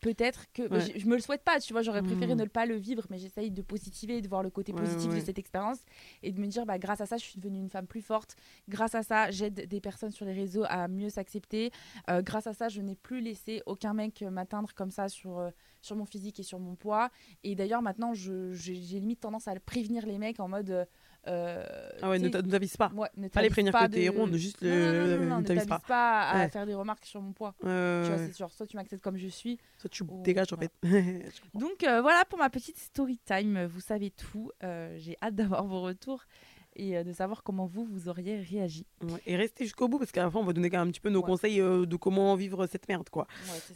peut-être 0.00 0.46
que 0.52 0.62
Ouais. 0.62 0.80
je, 0.80 0.98
je 1.00 1.06
me 1.06 1.14
le 1.14 1.20
souhaite 1.20 1.42
pas 1.44 1.60
tu 1.60 1.72
vois 1.72 1.82
j'aurais 1.82 2.02
préféré 2.02 2.34
Mhm. 2.34 2.40
ne 2.40 2.44
pas 2.46 2.66
le 2.66 2.76
vivre 2.76 3.06
mais 3.10 3.18
j'essaye 3.18 3.50
de 3.50 3.62
positiver 3.62 4.20
de 4.20 4.28
voir 4.28 4.42
le 4.42 4.50
côté 4.50 4.72
positif 4.72 5.10
ouais. 5.10 5.20
de 5.20 5.24
cette 5.24 5.38
expérience 5.38 5.78
et 6.22 6.32
de 6.32 6.40
me 6.40 6.46
dire 6.46 6.64
bah 6.66 6.78
grâce 6.78 7.00
à 7.00 7.06
ça 7.06 7.16
je 7.16 7.24
suis 7.24 7.38
devenue 7.38 7.58
une 7.58 7.68
femme 7.70 7.86
plus 7.86 8.02
forte 8.02 8.36
grâce 8.68 8.94
à 8.94 9.02
ça 9.02 9.30
j'aide 9.30 9.66
des 9.68 9.80
personnes 9.80 10.10
sur 10.10 10.24
les 10.24 10.32
réseaux 10.32 10.64
à 10.68 10.88
mieux 10.88 11.10
s'accepter 11.10 11.70
Euh, 12.08 12.22
grâce 12.22 12.46
à 12.46 12.54
ça 12.54 12.68
je 12.68 12.80
n'ai 12.80 12.94
plus 12.96 13.20
laissé 13.20 13.62
aucun 13.66 13.92
mec 13.94 14.22
euh, 14.22 14.30
m'atteindre 14.30 14.70
comme 14.74 14.90
ça 14.90 15.08
sur 15.08 15.38
euh, 15.38 15.50
sur 15.82 15.96
mon 15.96 16.04
physique 16.06 16.38
et 16.40 16.42
sur 16.42 16.58
mon 16.58 16.74
poids 16.76 17.10
et 17.44 17.54
d'ailleurs 17.54 17.82
maintenant 17.82 18.12
j'ai 18.14 18.52
j'ai 18.52 19.00
limite 19.00 19.20
tendance 19.20 19.48
à 19.48 19.54
prévenir 19.60 20.06
les 20.06 20.18
mecs 20.18 20.40
en 20.40 20.48
mode 20.48 20.86
euh, 21.26 21.64
Ah 22.02 22.08
ouais, 22.10 22.18
ne 22.18 22.28
t'avise 22.28 22.76
pas. 22.76 22.90
ouais, 22.94 23.08
ne 23.16 23.28
Pas 23.28 23.42
les 23.42 23.50
prévenir 23.50 23.72
pas 23.72 23.86
que 23.88 23.92
t'es 23.92 24.08
de- 24.10 24.36
juste 24.36 24.62
Non, 24.62 24.70
non, 24.70 24.76
non, 24.76 24.92
le- 24.92 25.16
non, 25.18 25.26
non, 25.26 25.40
ne 25.40 25.46
t'avise 25.46 25.66
pas. 25.66 25.78
pas 25.80 26.20
à 26.22 26.38
Ouais. 26.38 26.48
faire 26.48 26.66
des 26.66 26.74
remarques 26.74 27.04
sur 27.04 27.20
mon 27.20 27.32
poids. 27.32 27.54
Euh, 27.64 28.04
Tu 28.04 28.12
vois, 28.12 28.26
c'est 28.26 28.38
genre, 28.38 28.50
soit 28.52 28.66
tu 28.66 28.76
m'acceptes 28.76 29.02
comme 29.02 29.16
je 29.18 29.28
suis. 29.28 29.58
Toi, 29.80 29.90
tu 29.90 30.02
ou- 30.04 30.22
dégages 30.22 30.52
en 30.52 30.56
fait. 30.56 30.72
Donc 31.54 31.82
euh, 31.84 32.00
voilà 32.00 32.24
pour 32.24 32.38
ma 32.38 32.48
petite 32.50 32.78
story 32.78 33.18
time. 33.24 33.64
Vous 33.66 33.80
savez 33.80 34.10
tout. 34.10 34.50
Euh, 34.64 34.96
J'ai 34.98 35.16
hâte 35.22 35.34
d'avoir 35.34 35.64
vos 35.64 35.82
retours 35.82 36.24
et 36.80 36.96
euh, 36.96 37.04
de 37.04 37.12
savoir 37.12 37.42
comment 37.42 37.66
vous, 37.66 37.84
vous 37.84 38.08
auriez 38.08 38.38
réagi. 38.40 38.86
Ouais, 39.02 39.20
Et 39.26 39.36
restez 39.36 39.64
jusqu'au 39.64 39.86
bout 39.88 39.98
parce 39.98 40.12
qu'à 40.12 40.22
la 40.22 40.30
fin, 40.30 40.38
on 40.38 40.44
va 40.44 40.52
donner 40.52 40.70
quand 40.70 40.78
même 40.78 40.88
un 40.88 40.90
petit 40.90 41.00
peu 41.00 41.10
nos 41.10 41.20
Ouais. 41.20 41.26
conseils 41.26 41.60
euh, 41.60 41.84
de 41.84 41.96
comment 41.96 42.34
vivre 42.36 42.66
cette 42.66 42.88
merde, 42.88 43.08
quoi. 43.10 43.26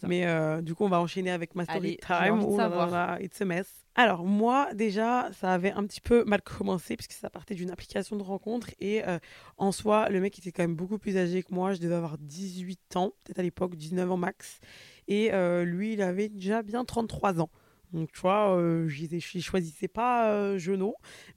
Ça. 0.00 0.06
Mais 0.08 0.26
euh, 0.26 0.62
du 0.62 0.74
coup, 0.74 0.84
on 0.84 0.88
va 0.88 1.00
enchaîner 1.00 1.30
avec 1.30 1.54
ma 1.54 1.64
story 1.64 1.78
Allez, 1.78 1.96
time. 1.98 2.42
Oh 2.42 2.56
là 2.56 2.68
là, 2.86 3.18
it's 3.20 3.40
a 3.40 3.44
mess. 3.44 3.68
Alors, 3.96 4.24
moi, 4.24 4.72
déjà, 4.74 5.30
ça 5.38 5.52
avait 5.52 5.70
un 5.72 5.84
petit 5.86 6.00
peu 6.00 6.24
mal 6.24 6.40
commencé 6.58 6.96
puisque 6.96 7.12
ça 7.12 7.30
partait 7.30 7.54
d'une 7.54 7.70
application 7.70 8.16
de 8.16 8.22
rencontre. 8.22 8.70
Et 8.80 9.06
euh, 9.06 9.18
en 9.58 9.70
soi, 9.70 10.08
le 10.08 10.20
mec 10.20 10.38
était 10.38 10.50
quand 10.52 10.62
même 10.62 10.74
beaucoup 10.74 10.98
plus 10.98 11.16
âgé 11.16 11.42
que 11.42 11.54
moi. 11.54 11.74
Je 11.74 11.80
devais 11.80 11.94
avoir 11.94 12.16
18 12.18 12.96
ans, 12.96 13.12
peut-être 13.24 13.38
à 13.38 13.42
l'époque, 13.42 13.76
19 13.76 14.10
ans 14.10 14.16
max. 14.16 14.60
Et 15.06 15.30
lui, 15.64 15.92
il 15.92 16.00
avait 16.02 16.30
déjà 16.30 16.62
bien 16.62 16.84
33 16.84 17.40
ans. 17.40 17.50
Donc, 17.94 18.12
tu 18.12 18.20
vois, 18.20 18.56
euh, 18.56 18.88
je 18.88 19.40
choisissais 19.40 19.88
pas 19.88 20.32
euh. 20.32 20.58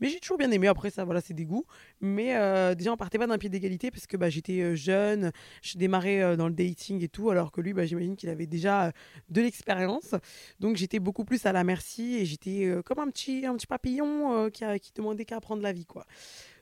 Mais 0.02 0.10
j'ai 0.10 0.20
toujours 0.20 0.38
bien 0.38 0.52
aimé. 0.52 0.68
Après, 0.68 0.90
ça, 0.90 1.06
voilà, 1.06 1.22
c'est 1.22 1.34
des 1.34 1.46
goûts. 1.46 1.66
Mais 2.02 2.34
déjà, 2.76 2.92
on 2.92 2.98
partait 2.98 3.18
pas 3.18 3.28
d'un 3.28 3.38
pied 3.38 3.50
d'égalité 3.50 3.92
parce 3.92 4.08
que 4.08 4.18
bah, 4.18 4.30
j'étais 4.30 4.76
jeune, 4.76 5.32
je 5.62 5.78
démarrais 5.78 6.36
dans 6.38 6.48
le 6.48 6.54
dating 6.54 7.04
et 7.04 7.10
tout, 7.10 7.30
alors 7.30 7.52
que 7.52 7.62
lui, 7.62 7.74
bah, 7.74 7.86
j'imagine 7.86 8.16
qu'il 8.16 8.30
avait 8.30 8.48
déjà 8.48 8.92
de 9.30 9.42
l'expérience. 9.42 10.16
Donc, 10.60 10.76
j'étais 10.78 11.00
beaucoup 11.00 11.26
plus 11.26 11.46
à 11.46 11.52
la 11.54 11.64
merci 11.64 12.16
et 12.16 12.26
j'étais 12.26 12.74
comme 12.86 13.00
un 13.00 13.10
petit, 13.10 13.46
un 13.46 13.56
petit 13.56 13.68
papillon 13.68 14.50
qui, 14.50 14.64
a- 14.64 14.80
qui 14.80 14.92
demandait 14.94 15.26
qu'à 15.26 15.38
apprendre 15.38 15.62
la 15.62 15.72
vie, 15.74 15.86
quoi. 15.86 16.06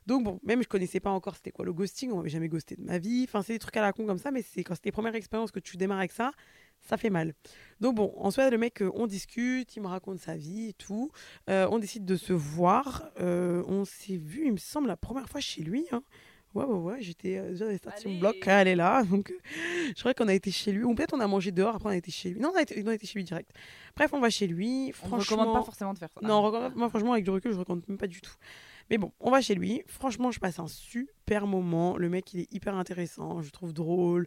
Donc 0.05 0.23
bon, 0.23 0.39
même 0.43 0.61
je 0.61 0.67
connaissais 0.67 0.99
pas 0.99 1.09
encore 1.09 1.35
c'était 1.35 1.51
quoi 1.51 1.65
le 1.65 1.73
ghosting, 1.73 2.11
on 2.11 2.17
m'avait 2.17 2.29
jamais 2.29 2.47
ghosté 2.47 2.75
de 2.75 2.83
ma 2.83 2.99
vie. 2.99 3.25
Enfin, 3.27 3.41
c'est 3.41 3.53
des 3.53 3.59
trucs 3.59 3.75
à 3.77 3.81
la 3.81 3.91
con 3.91 4.05
comme 4.05 4.19
ça, 4.19 4.29
mais 4.31 4.43
c'est 4.43 4.63
quand 4.63 4.75
c'est 4.75 4.81
tes 4.81 4.91
premières 4.91 5.15
expériences 5.15 5.51
que 5.51 5.59
tu 5.59 5.77
démarres 5.77 5.97
avec 5.99 6.11
ça, 6.11 6.31
ça 6.85 6.97
fait 6.97 7.09
mal. 7.09 7.33
Donc 7.81 7.95
bon, 7.95 8.13
en 8.17 8.31
soi, 8.31 8.49
le 8.49 8.57
mec, 8.57 8.81
euh, 8.81 8.91
on 8.95 9.07
discute, 9.07 9.75
il 9.75 9.81
me 9.81 9.87
raconte 9.87 10.19
sa 10.19 10.35
vie 10.37 10.69
et 10.69 10.73
tout. 10.73 11.11
Euh, 11.49 11.67
on 11.71 11.79
décide 11.79 12.05
de 12.05 12.15
se 12.15 12.31
voir. 12.33 13.09
Euh, 13.19 13.63
on 13.67 13.83
s'est 13.85 14.17
vu, 14.17 14.45
il 14.45 14.53
me 14.53 14.57
semble, 14.57 14.87
la 14.87 14.97
première 14.97 15.27
fois 15.27 15.41
chez 15.41 15.61
lui. 15.63 15.85
hein. 15.91 16.03
Ouais, 16.53 16.63
ouais, 16.63 16.77
ouais, 16.77 16.97
j'étais 17.01 17.41
déjà 17.49 17.65
dans 17.65 17.71
les 17.71 17.77
starting 17.77 18.11
Allez. 18.11 18.19
blocks, 18.21 18.47
elle 18.47 18.69
est 18.69 18.75
là. 18.75 19.03
Donc, 19.11 19.33
je 19.93 19.99
crois 19.99 20.13
qu'on 20.13 20.29
a 20.29 20.33
été 20.33 20.51
chez 20.51 20.71
lui. 20.71 20.85
Ou 20.85 20.95
peut-être 20.95 21.13
on 21.13 21.19
a 21.19 21.27
mangé 21.27 21.51
dehors, 21.51 21.75
après 21.75 21.89
on 21.89 21.91
a 21.91 21.97
été 21.97 22.11
chez 22.11 22.29
lui. 22.29 22.39
Non, 22.39 22.51
on 22.53 22.57
a 22.57 22.61
été, 22.61 22.81
on 22.81 22.87
a 22.87 22.95
été 22.95 23.05
chez 23.05 23.19
lui 23.19 23.25
direct. 23.25 23.51
Bref, 23.93 24.13
on 24.13 24.21
va 24.21 24.29
chez 24.29 24.47
lui. 24.47 24.83
On 24.85 24.87
ne 24.87 24.91
Franchement, 24.93 25.35
recommande 25.37 25.53
pas 25.53 25.65
forcément 25.65 25.93
de 25.93 25.99
faire 25.99 26.11
ça. 26.13 26.25
non, 26.25 26.45
on 26.45 26.69
moi 26.77 26.87
franchement 26.89 27.11
avec 27.11 27.25
du 27.25 27.29
recul 27.29 27.51
je 27.51 27.57
recommande 27.59 27.83
même 27.89 27.97
pas 27.97 28.07
du 28.07 28.21
tout. 28.21 28.35
Mais 28.89 28.97
bon, 28.97 29.11
on 29.19 29.31
va 29.31 29.41
chez 29.41 29.55
lui. 29.55 29.81
Franchement, 29.87 30.31
je 30.31 30.39
passe 30.39 30.59
un 30.59 30.67
super 30.67 31.45
moment. 31.45 31.97
Le 31.97 32.07
mec, 32.07 32.33
il 32.33 32.41
est 32.41 32.53
hyper 32.53 32.75
intéressant. 32.77 33.41
Je 33.41 33.47
le 33.47 33.51
trouve 33.51 33.73
drôle, 33.73 34.25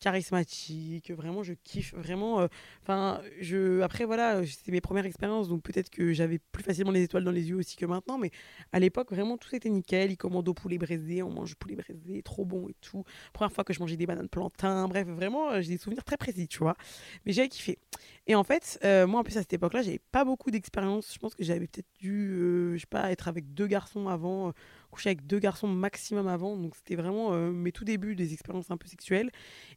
charismatique. 0.00 1.10
Vraiment, 1.12 1.42
je 1.42 1.54
kiffe. 1.64 1.94
Vraiment. 1.94 2.40
euh, 2.40 2.48
Enfin, 2.82 3.20
je. 3.40 3.80
Après, 3.82 4.04
voilà, 4.04 4.44
c'était 4.46 4.72
mes 4.72 4.80
premières 4.80 5.06
expériences, 5.06 5.48
donc 5.48 5.62
peut-être 5.62 5.90
que 5.90 6.12
j'avais 6.12 6.38
plus 6.52 6.62
facilement 6.64 6.90
les 6.90 7.02
étoiles 7.02 7.24
dans 7.24 7.30
les 7.30 7.48
yeux 7.50 7.56
aussi 7.56 7.76
que 7.76 7.86
maintenant. 7.86 8.18
Mais 8.18 8.30
à 8.72 8.80
l'époque, 8.80 9.10
vraiment, 9.12 9.36
tout 9.36 9.54
était 9.54 9.68
nickel. 9.70 10.10
Il 10.10 10.16
commande 10.16 10.48
au 10.48 10.54
poulet 10.54 10.78
braisé. 10.78 11.22
On 11.22 11.30
mange 11.30 11.54
poulet 11.56 11.76
braisé, 11.76 12.22
trop 12.22 12.44
bon 12.44 12.68
et 12.68 12.74
tout. 12.80 13.04
Première 13.32 13.52
fois 13.52 13.64
que 13.64 13.72
je 13.72 13.80
mangeais 13.80 13.96
des 13.96 14.06
bananes 14.06 14.28
plantains. 14.28 14.88
Bref, 14.88 15.06
vraiment, 15.08 15.50
euh, 15.52 15.60
j'ai 15.60 15.70
des 15.72 15.78
souvenirs 15.78 16.04
très 16.04 16.16
précis, 16.16 16.48
tu 16.48 16.58
vois. 16.58 16.76
Mais 17.26 17.32
j'avais 17.32 17.48
kiffé. 17.48 17.78
Et 18.26 18.34
en 18.34 18.44
fait, 18.44 18.78
euh, 18.84 19.06
moi, 19.06 19.20
en 19.20 19.24
plus, 19.24 19.36
à 19.36 19.40
cette 19.40 19.52
époque-là, 19.52 19.82
j'avais 19.82 20.00
pas 20.12 20.24
beaucoup 20.24 20.50
d'expérience. 20.50 21.12
Je 21.12 21.18
pense 21.18 21.34
que 21.34 21.44
j'avais 21.44 21.66
peut-être 21.66 21.88
dû, 22.00 22.72
je 22.74 22.78
sais 22.80 22.86
pas, 22.86 23.10
être 23.12 23.28
avec 23.28 23.52
deux 23.54 23.66
garçons 23.66 24.08
avant, 24.08 24.52
coucher 24.90 25.10
avec 25.10 25.26
deux 25.26 25.38
garçons 25.38 25.68
maximum 25.68 26.28
avant. 26.28 26.56
Donc, 26.56 26.76
c'était 26.76 26.96
vraiment 26.96 27.32
euh, 27.32 27.50
mes 27.50 27.72
tout 27.72 27.84
débuts 27.84 28.16
des 28.16 28.32
expériences 28.32 28.70
un 28.70 28.76
peu 28.76 28.88
sexuelles. 28.88 29.30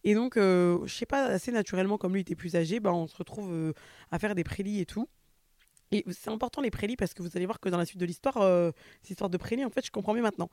Et 0.03 0.13
donc, 0.15 0.37
euh, 0.37 0.79
je 0.85 0.93
sais 0.93 1.05
pas, 1.05 1.25
assez 1.25 1.51
naturellement, 1.51 1.97
comme 1.97 2.13
lui 2.13 2.21
était 2.21 2.35
plus 2.35 2.55
âgé, 2.55 2.79
bah, 2.79 2.93
on 2.93 3.07
se 3.07 3.15
retrouve 3.15 3.51
euh, 3.51 3.73
à 4.11 4.19
faire 4.19 4.35
des 4.35 4.43
prélis 4.43 4.79
et 4.79 4.85
tout. 4.85 5.07
Et 5.93 6.03
c'est 6.09 6.31
important 6.31 6.59
les 6.59 6.71
prélis 6.71 6.95
parce 6.95 7.13
que 7.13 7.21
vous 7.21 7.29
allez 7.35 7.45
voir 7.45 7.59
que 7.59 7.69
dans 7.69 7.77
la 7.77 7.85
suite 7.85 7.99
de 7.99 8.05
l'histoire, 8.07 8.37
euh, 8.37 8.71
cette 9.01 9.11
histoire 9.11 9.29
de 9.29 9.37
prélis, 9.37 9.63
en 9.63 9.69
fait, 9.69 9.85
je 9.85 9.91
comprends 9.91 10.15
mieux 10.15 10.23
maintenant. 10.23 10.49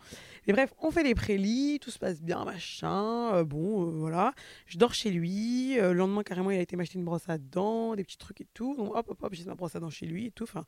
Mais 0.46 0.52
bref, 0.52 0.74
on 0.82 0.90
fait 0.90 1.02
les 1.02 1.14
prélis, 1.14 1.78
tout 1.80 1.90
se 1.90 1.98
passe 1.98 2.20
bien, 2.20 2.44
machin. 2.44 3.34
euh, 3.34 3.44
bon, 3.44 3.86
euh, 3.86 3.90
voilà. 3.92 4.34
Je 4.66 4.76
dors 4.76 4.92
chez 4.92 5.10
lui. 5.10 5.78
euh, 5.78 5.92
le 5.94 5.98
lendemain, 5.98 6.22
carrément, 6.22 6.50
il 6.50 6.58
a 6.58 6.60
été 6.60 6.76
m'acheter 6.76 6.98
une 6.98 7.06
brosse 7.06 7.26
à 7.28 7.38
dents, 7.38 7.96
des 7.96 8.04
petits 8.04 8.18
trucs 8.18 8.42
et 8.42 8.46
tout. 8.52 8.76
Donc, 8.76 8.94
hop, 8.94 9.06
hop, 9.08 9.22
hop, 9.22 9.32
j'ai 9.32 9.44
ma 9.44 9.54
brosse 9.54 9.74
à 9.76 9.80
dents 9.80 9.88
chez 9.88 10.04
lui 10.04 10.26
et 10.26 10.30
tout. 10.30 10.44
Enfin, 10.44 10.66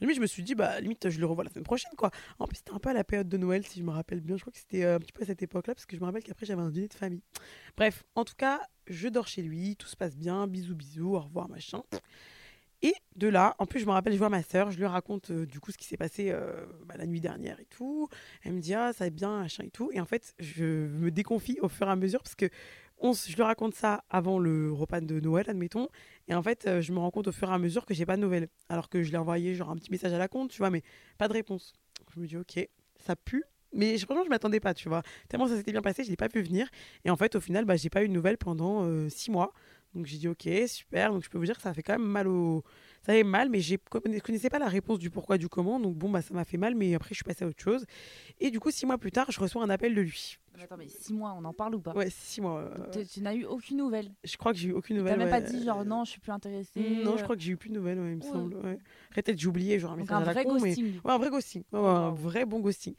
limite, 0.00 0.16
je 0.16 0.22
me 0.22 0.26
suis 0.26 0.42
dit, 0.42 0.54
bah, 0.54 0.80
limite, 0.80 1.10
je 1.10 1.20
le 1.20 1.26
revois 1.26 1.44
la 1.44 1.50
semaine 1.50 1.64
prochaine, 1.64 1.92
quoi. 1.94 2.10
En 2.38 2.46
plus, 2.46 2.56
c'était 2.56 2.72
un 2.72 2.78
peu 2.78 2.88
à 2.88 2.94
la 2.94 3.04
période 3.04 3.28
de 3.28 3.36
Noël, 3.36 3.66
si 3.66 3.78
je 3.80 3.84
me 3.84 3.90
rappelle 3.90 4.20
bien. 4.20 4.38
Je 4.38 4.40
crois 4.40 4.52
que 4.52 4.58
c'était 4.58 4.86
un 4.86 4.98
petit 5.00 5.12
peu 5.12 5.22
à 5.22 5.26
cette 5.26 5.42
époque-là, 5.42 5.74
parce 5.74 5.84
que 5.84 5.96
je 5.96 6.00
me 6.00 6.06
rappelle 6.06 6.22
qu'après, 6.22 6.46
j'avais 6.46 6.62
un 6.62 6.70
dîner 6.70 6.88
de 6.88 6.94
famille. 6.94 7.22
Bref, 7.76 8.04
en 8.14 8.24
tout 8.24 8.36
cas, 8.38 8.60
je 8.86 9.08
dors 9.08 9.28
chez 9.28 9.42
lui, 9.42 9.76
tout 9.76 9.86
se 9.86 9.96
passe 9.96 10.16
bien, 10.16 10.46
bisous, 10.46 10.74
bisous, 10.74 11.14
au 11.14 11.20
revoir, 11.20 11.50
machin. 11.50 11.82
Et 12.84 12.94
de 13.16 13.28
là, 13.28 13.56
en 13.58 13.64
plus, 13.64 13.80
je 13.80 13.86
me 13.86 13.92
rappelle, 13.92 14.12
je 14.12 14.18
vois 14.18 14.28
ma 14.28 14.42
sœur, 14.42 14.70
je 14.70 14.76
lui 14.76 14.84
raconte 14.84 15.30
euh, 15.30 15.46
du 15.46 15.58
coup 15.58 15.72
ce 15.72 15.78
qui 15.78 15.86
s'est 15.86 15.96
passé 15.96 16.28
euh, 16.30 16.66
bah, 16.84 16.96
la 16.98 17.06
nuit 17.06 17.18
dernière 17.18 17.58
et 17.58 17.64
tout. 17.64 18.10
Elle 18.42 18.52
me 18.52 18.60
dit, 18.60 18.74
ah, 18.74 18.92
ça 18.92 19.04
va 19.04 19.10
bien, 19.10 19.40
machin 19.40 19.64
et 19.64 19.70
tout. 19.70 19.90
Et 19.94 20.00
en 20.00 20.04
fait, 20.04 20.34
je 20.38 20.86
me 20.86 21.10
déconfie 21.10 21.58
au 21.62 21.70
fur 21.70 21.88
et 21.88 21.90
à 21.90 21.96
mesure 21.96 22.22
parce 22.22 22.34
que 22.34 22.50
je 23.02 23.34
lui 23.34 23.42
raconte 23.42 23.74
ça 23.74 24.04
avant 24.10 24.38
le 24.38 24.70
repas 24.70 25.00
de 25.00 25.18
Noël, 25.18 25.48
admettons. 25.48 25.88
Et 26.28 26.34
en 26.34 26.42
fait, 26.42 26.66
euh, 26.66 26.82
je 26.82 26.92
me 26.92 26.98
rends 26.98 27.10
compte 27.10 27.26
au 27.26 27.32
fur 27.32 27.48
et 27.48 27.54
à 27.54 27.58
mesure 27.58 27.86
que 27.86 27.94
j'ai 27.94 28.04
pas 28.04 28.16
de 28.16 28.20
nouvelles. 28.20 28.48
Alors 28.68 28.90
que 28.90 29.02
je 29.02 29.08
lui 29.08 29.14
ai 29.14 29.18
envoyé 29.18 29.54
genre 29.54 29.70
un 29.70 29.76
petit 29.76 29.90
message 29.90 30.12
à 30.12 30.18
la 30.18 30.28
compte, 30.28 30.50
tu 30.50 30.58
vois, 30.58 30.68
mais 30.68 30.82
pas 31.16 31.26
de 31.26 31.32
réponse. 31.32 31.72
Je 32.14 32.20
me 32.20 32.26
dis, 32.26 32.36
ok, 32.36 32.68
ça 32.98 33.16
pue. 33.16 33.44
Mais 33.72 33.96
franchement, 33.96 34.24
je 34.24 34.28
m'attendais 34.28 34.60
pas, 34.60 34.74
tu 34.74 34.90
vois. 34.90 35.02
Tellement 35.30 35.48
ça 35.48 35.56
s'était 35.56 35.72
bien 35.72 35.80
passé, 35.80 36.04
je 36.04 36.10
l'ai 36.10 36.16
pas 36.16 36.28
pu 36.28 36.42
venir. 36.42 36.68
Et 37.06 37.10
en 37.10 37.16
fait, 37.16 37.34
au 37.34 37.40
final, 37.40 37.64
bah, 37.64 37.76
j'ai 37.76 37.88
pas 37.88 38.04
eu 38.04 38.08
de 38.08 38.12
nouvelles 38.12 38.36
pendant 38.38 39.08
six 39.08 39.30
mois. 39.30 39.54
Donc 39.94 40.06
j'ai 40.06 40.18
dit, 40.18 40.28
ok, 40.28 40.48
super. 40.66 41.12
Donc 41.12 41.24
je 41.24 41.30
peux 41.30 41.38
vous 41.38 41.44
dire 41.44 41.56
que 41.56 41.62
ça 41.62 41.72
fait 41.72 41.82
quand 41.82 41.98
même 41.98 42.06
mal 42.06 42.28
au. 42.28 42.64
Ça 43.06 43.12
fait 43.12 43.22
mal, 43.22 43.50
mais 43.50 43.60
je 43.60 43.74
ne 43.74 44.18
connaissais 44.20 44.48
pas 44.48 44.58
la 44.58 44.68
réponse 44.68 44.98
du 44.98 45.10
pourquoi, 45.10 45.36
du 45.38 45.48
comment. 45.48 45.78
Donc 45.78 45.94
bon, 45.96 46.10
bah, 46.10 46.22
ça 46.22 46.32
m'a 46.34 46.44
fait 46.44 46.56
mal, 46.56 46.74
mais 46.74 46.94
après, 46.94 47.10
je 47.10 47.16
suis 47.16 47.24
passée 47.24 47.44
à 47.44 47.48
autre 47.48 47.62
chose. 47.62 47.84
Et 48.40 48.50
du 48.50 48.60
coup, 48.60 48.70
six 48.70 48.86
mois 48.86 48.98
plus 48.98 49.12
tard, 49.12 49.30
je 49.30 49.40
reçois 49.40 49.62
un 49.62 49.70
appel 49.70 49.94
de 49.94 50.00
lui. 50.00 50.38
Mais 50.56 50.62
Attends, 50.62 50.76
mais 50.76 50.86
six 50.88 51.12
mois, 51.12 51.34
on 51.36 51.44
en 51.44 51.52
parle 51.52 51.74
ou 51.74 51.80
pas 51.80 51.92
Ouais, 51.94 52.08
six 52.10 52.40
mois. 52.40 52.60
euh, 52.60 52.76
Donc, 52.92 53.06
tu- 53.08 53.20
n'as 53.20 53.34
eu 53.34 53.44
aucune 53.44 53.76
nouvelle. 53.76 54.12
je 54.22 54.36
crois 54.36 54.52
que 54.52 54.58
j'ai 54.58 54.68
eu 54.68 54.72
aucune 54.72 54.94
T'as 54.96 55.02
nouvelle. 55.02 55.18
même 55.18 55.26
ouais. 55.26 55.30
pas 55.32 55.40
dit 55.40 55.64
genre 55.64 55.84
non, 55.84 56.04
je 56.04 56.12
suis 56.12 56.20
plus 56.20 56.30
intéressée. 56.30 57.00
Non, 57.04 57.16
je 57.16 57.24
crois 57.24 57.34
que 57.34 57.42
j'ai 57.42 57.52
eu 57.52 57.56
plus 57.56 57.70
de 57.70 57.74
nouvelles, 57.74 57.98
ouais, 57.98 58.12
il 58.12 58.16
me 58.18 58.22
Ouais. 58.22 58.30
semble. 58.30 58.54
Ouais. 58.58 58.78
Après, 59.08 59.22
peut-être 59.22 59.38
j'ai 59.38 59.48
oublié, 59.48 59.78
genre 59.80 59.92
un 59.92 59.96
message 59.96 60.16
un 60.16 60.20
vrai 60.32 60.44
con, 60.44 60.54
mais- 60.60 60.68
ghosting. 60.68 60.94
Ouais, 61.04 61.10
un 61.12 61.18
vrai 61.18 61.30
ghosting. 61.30 61.62
Un 61.72 62.10
vrai 62.12 62.44
bon 62.46 62.60
ghosting. 62.60 62.94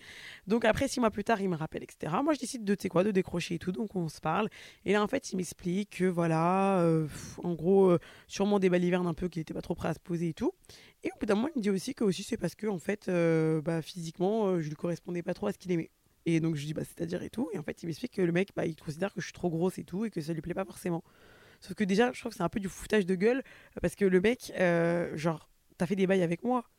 Donc 0.48 0.66
après, 0.66 0.88
six 0.90 1.00
mois 1.00 1.12
plus 1.12 1.24
tard, 1.24 1.40
il 1.40 1.48
me 1.50 1.56
rappelle, 1.56 1.84
etc. 1.84 2.14
Moi, 2.24 2.34
je 2.34 2.40
décide 2.40 2.66
de, 2.66 2.76
tu 2.76 2.90
quoi, 2.90 3.04
de 3.06 3.12
décrocher 3.12 3.56
et 3.56 3.60
tout. 3.60 3.72
Donc 3.72 3.96
on 3.96 4.10
se 4.10 4.20
parle. 4.20 4.50
Et 4.84 4.92
là, 4.92 5.02
en 5.02 5.08
fait, 5.08 5.32
il 5.32 5.38
m'explique 5.38 5.92
que 5.98 6.06
voilà, 6.06 6.80
euh, 6.82 7.08
en 7.44 7.54
gros, 7.54 7.86
euh, 7.92 8.00
sûrement 8.28 8.60
des 8.60 8.70
balivernes 8.70 9.08
un 9.08 9.14
peu, 9.14 9.30
qu'il 9.30 9.42
était 9.42 9.54
pas 9.54 9.62
trop 9.62 9.76
prêt 9.76 9.88
à 9.90 9.94
se 9.94 10.00
poser 10.00 10.28
et 10.30 10.34
tout. 10.34 10.52
Et 11.04 11.10
au 11.16 11.20
bout 11.20 11.26
d'un 11.26 11.36
moment, 11.36 11.48
il 11.56 11.60
me 11.60 11.64
dit 11.64 11.70
aussi 11.70 11.94
que 11.96 12.04
aussi 12.04 12.24
c'est 12.24 12.38
parce 12.38 12.56
que, 12.56 12.68
en 12.68 12.80
fait, 12.80 13.08
euh, 13.08 13.62
bah, 13.62 13.82
physiquement, 13.82 14.48
euh, 14.48 14.60
je 14.60 14.68
lui 14.68 14.76
correspondais 14.76 15.22
pas 15.24 15.34
trop 15.34 15.48
à 15.48 15.54
ce 15.54 15.58
qu'il 15.58 15.72
aimait. 15.72 15.90
Et 16.26 16.40
donc 16.40 16.56
je 16.56 16.66
dis, 16.66 16.74
bah, 16.74 16.84
c'est-à-dire 16.84 17.22
et 17.24 17.30
tout. 17.30 17.50
Et 17.54 17.60
en 17.60 17.64
fait, 17.64 17.84
il 17.84 17.88
m'explique 17.88 18.14
que 18.14 18.22
le 18.22 18.32
mec, 18.32 18.50
bah, 18.56 18.66
il 18.66 18.76
considère 18.76 19.14
que 19.14 19.22
je 19.22 19.26
suis 19.26 19.34
trop 19.34 19.50
grosse 19.50 19.78
et 19.78 19.84
tout, 19.84 20.06
et 20.06 20.10
que 20.10 20.22
ça 20.22 20.34
lui 20.34 20.42
plaît 20.42 20.54
pas 20.54 20.66
forcément. 20.66 21.04
Sauf 21.62 21.76
que 21.76 21.84
déjà, 21.84 22.12
je 22.12 22.20
trouve 22.20 22.32
que 22.32 22.38
c'est 22.38 22.44
un 22.44 22.50
peu 22.50 22.60
du 22.60 22.70
foutage 22.70 23.06
de 23.06 23.16
gueule, 23.16 23.44
parce 23.82 23.96
que 23.96 24.06
le 24.06 24.22
mec, 24.22 24.52
euh, 24.60 25.16
genre, 25.16 25.50
t'as 25.78 25.86
fait 25.86 25.96
des 25.96 26.08
bails 26.08 26.24
avec 26.24 26.44
moi. 26.44 26.70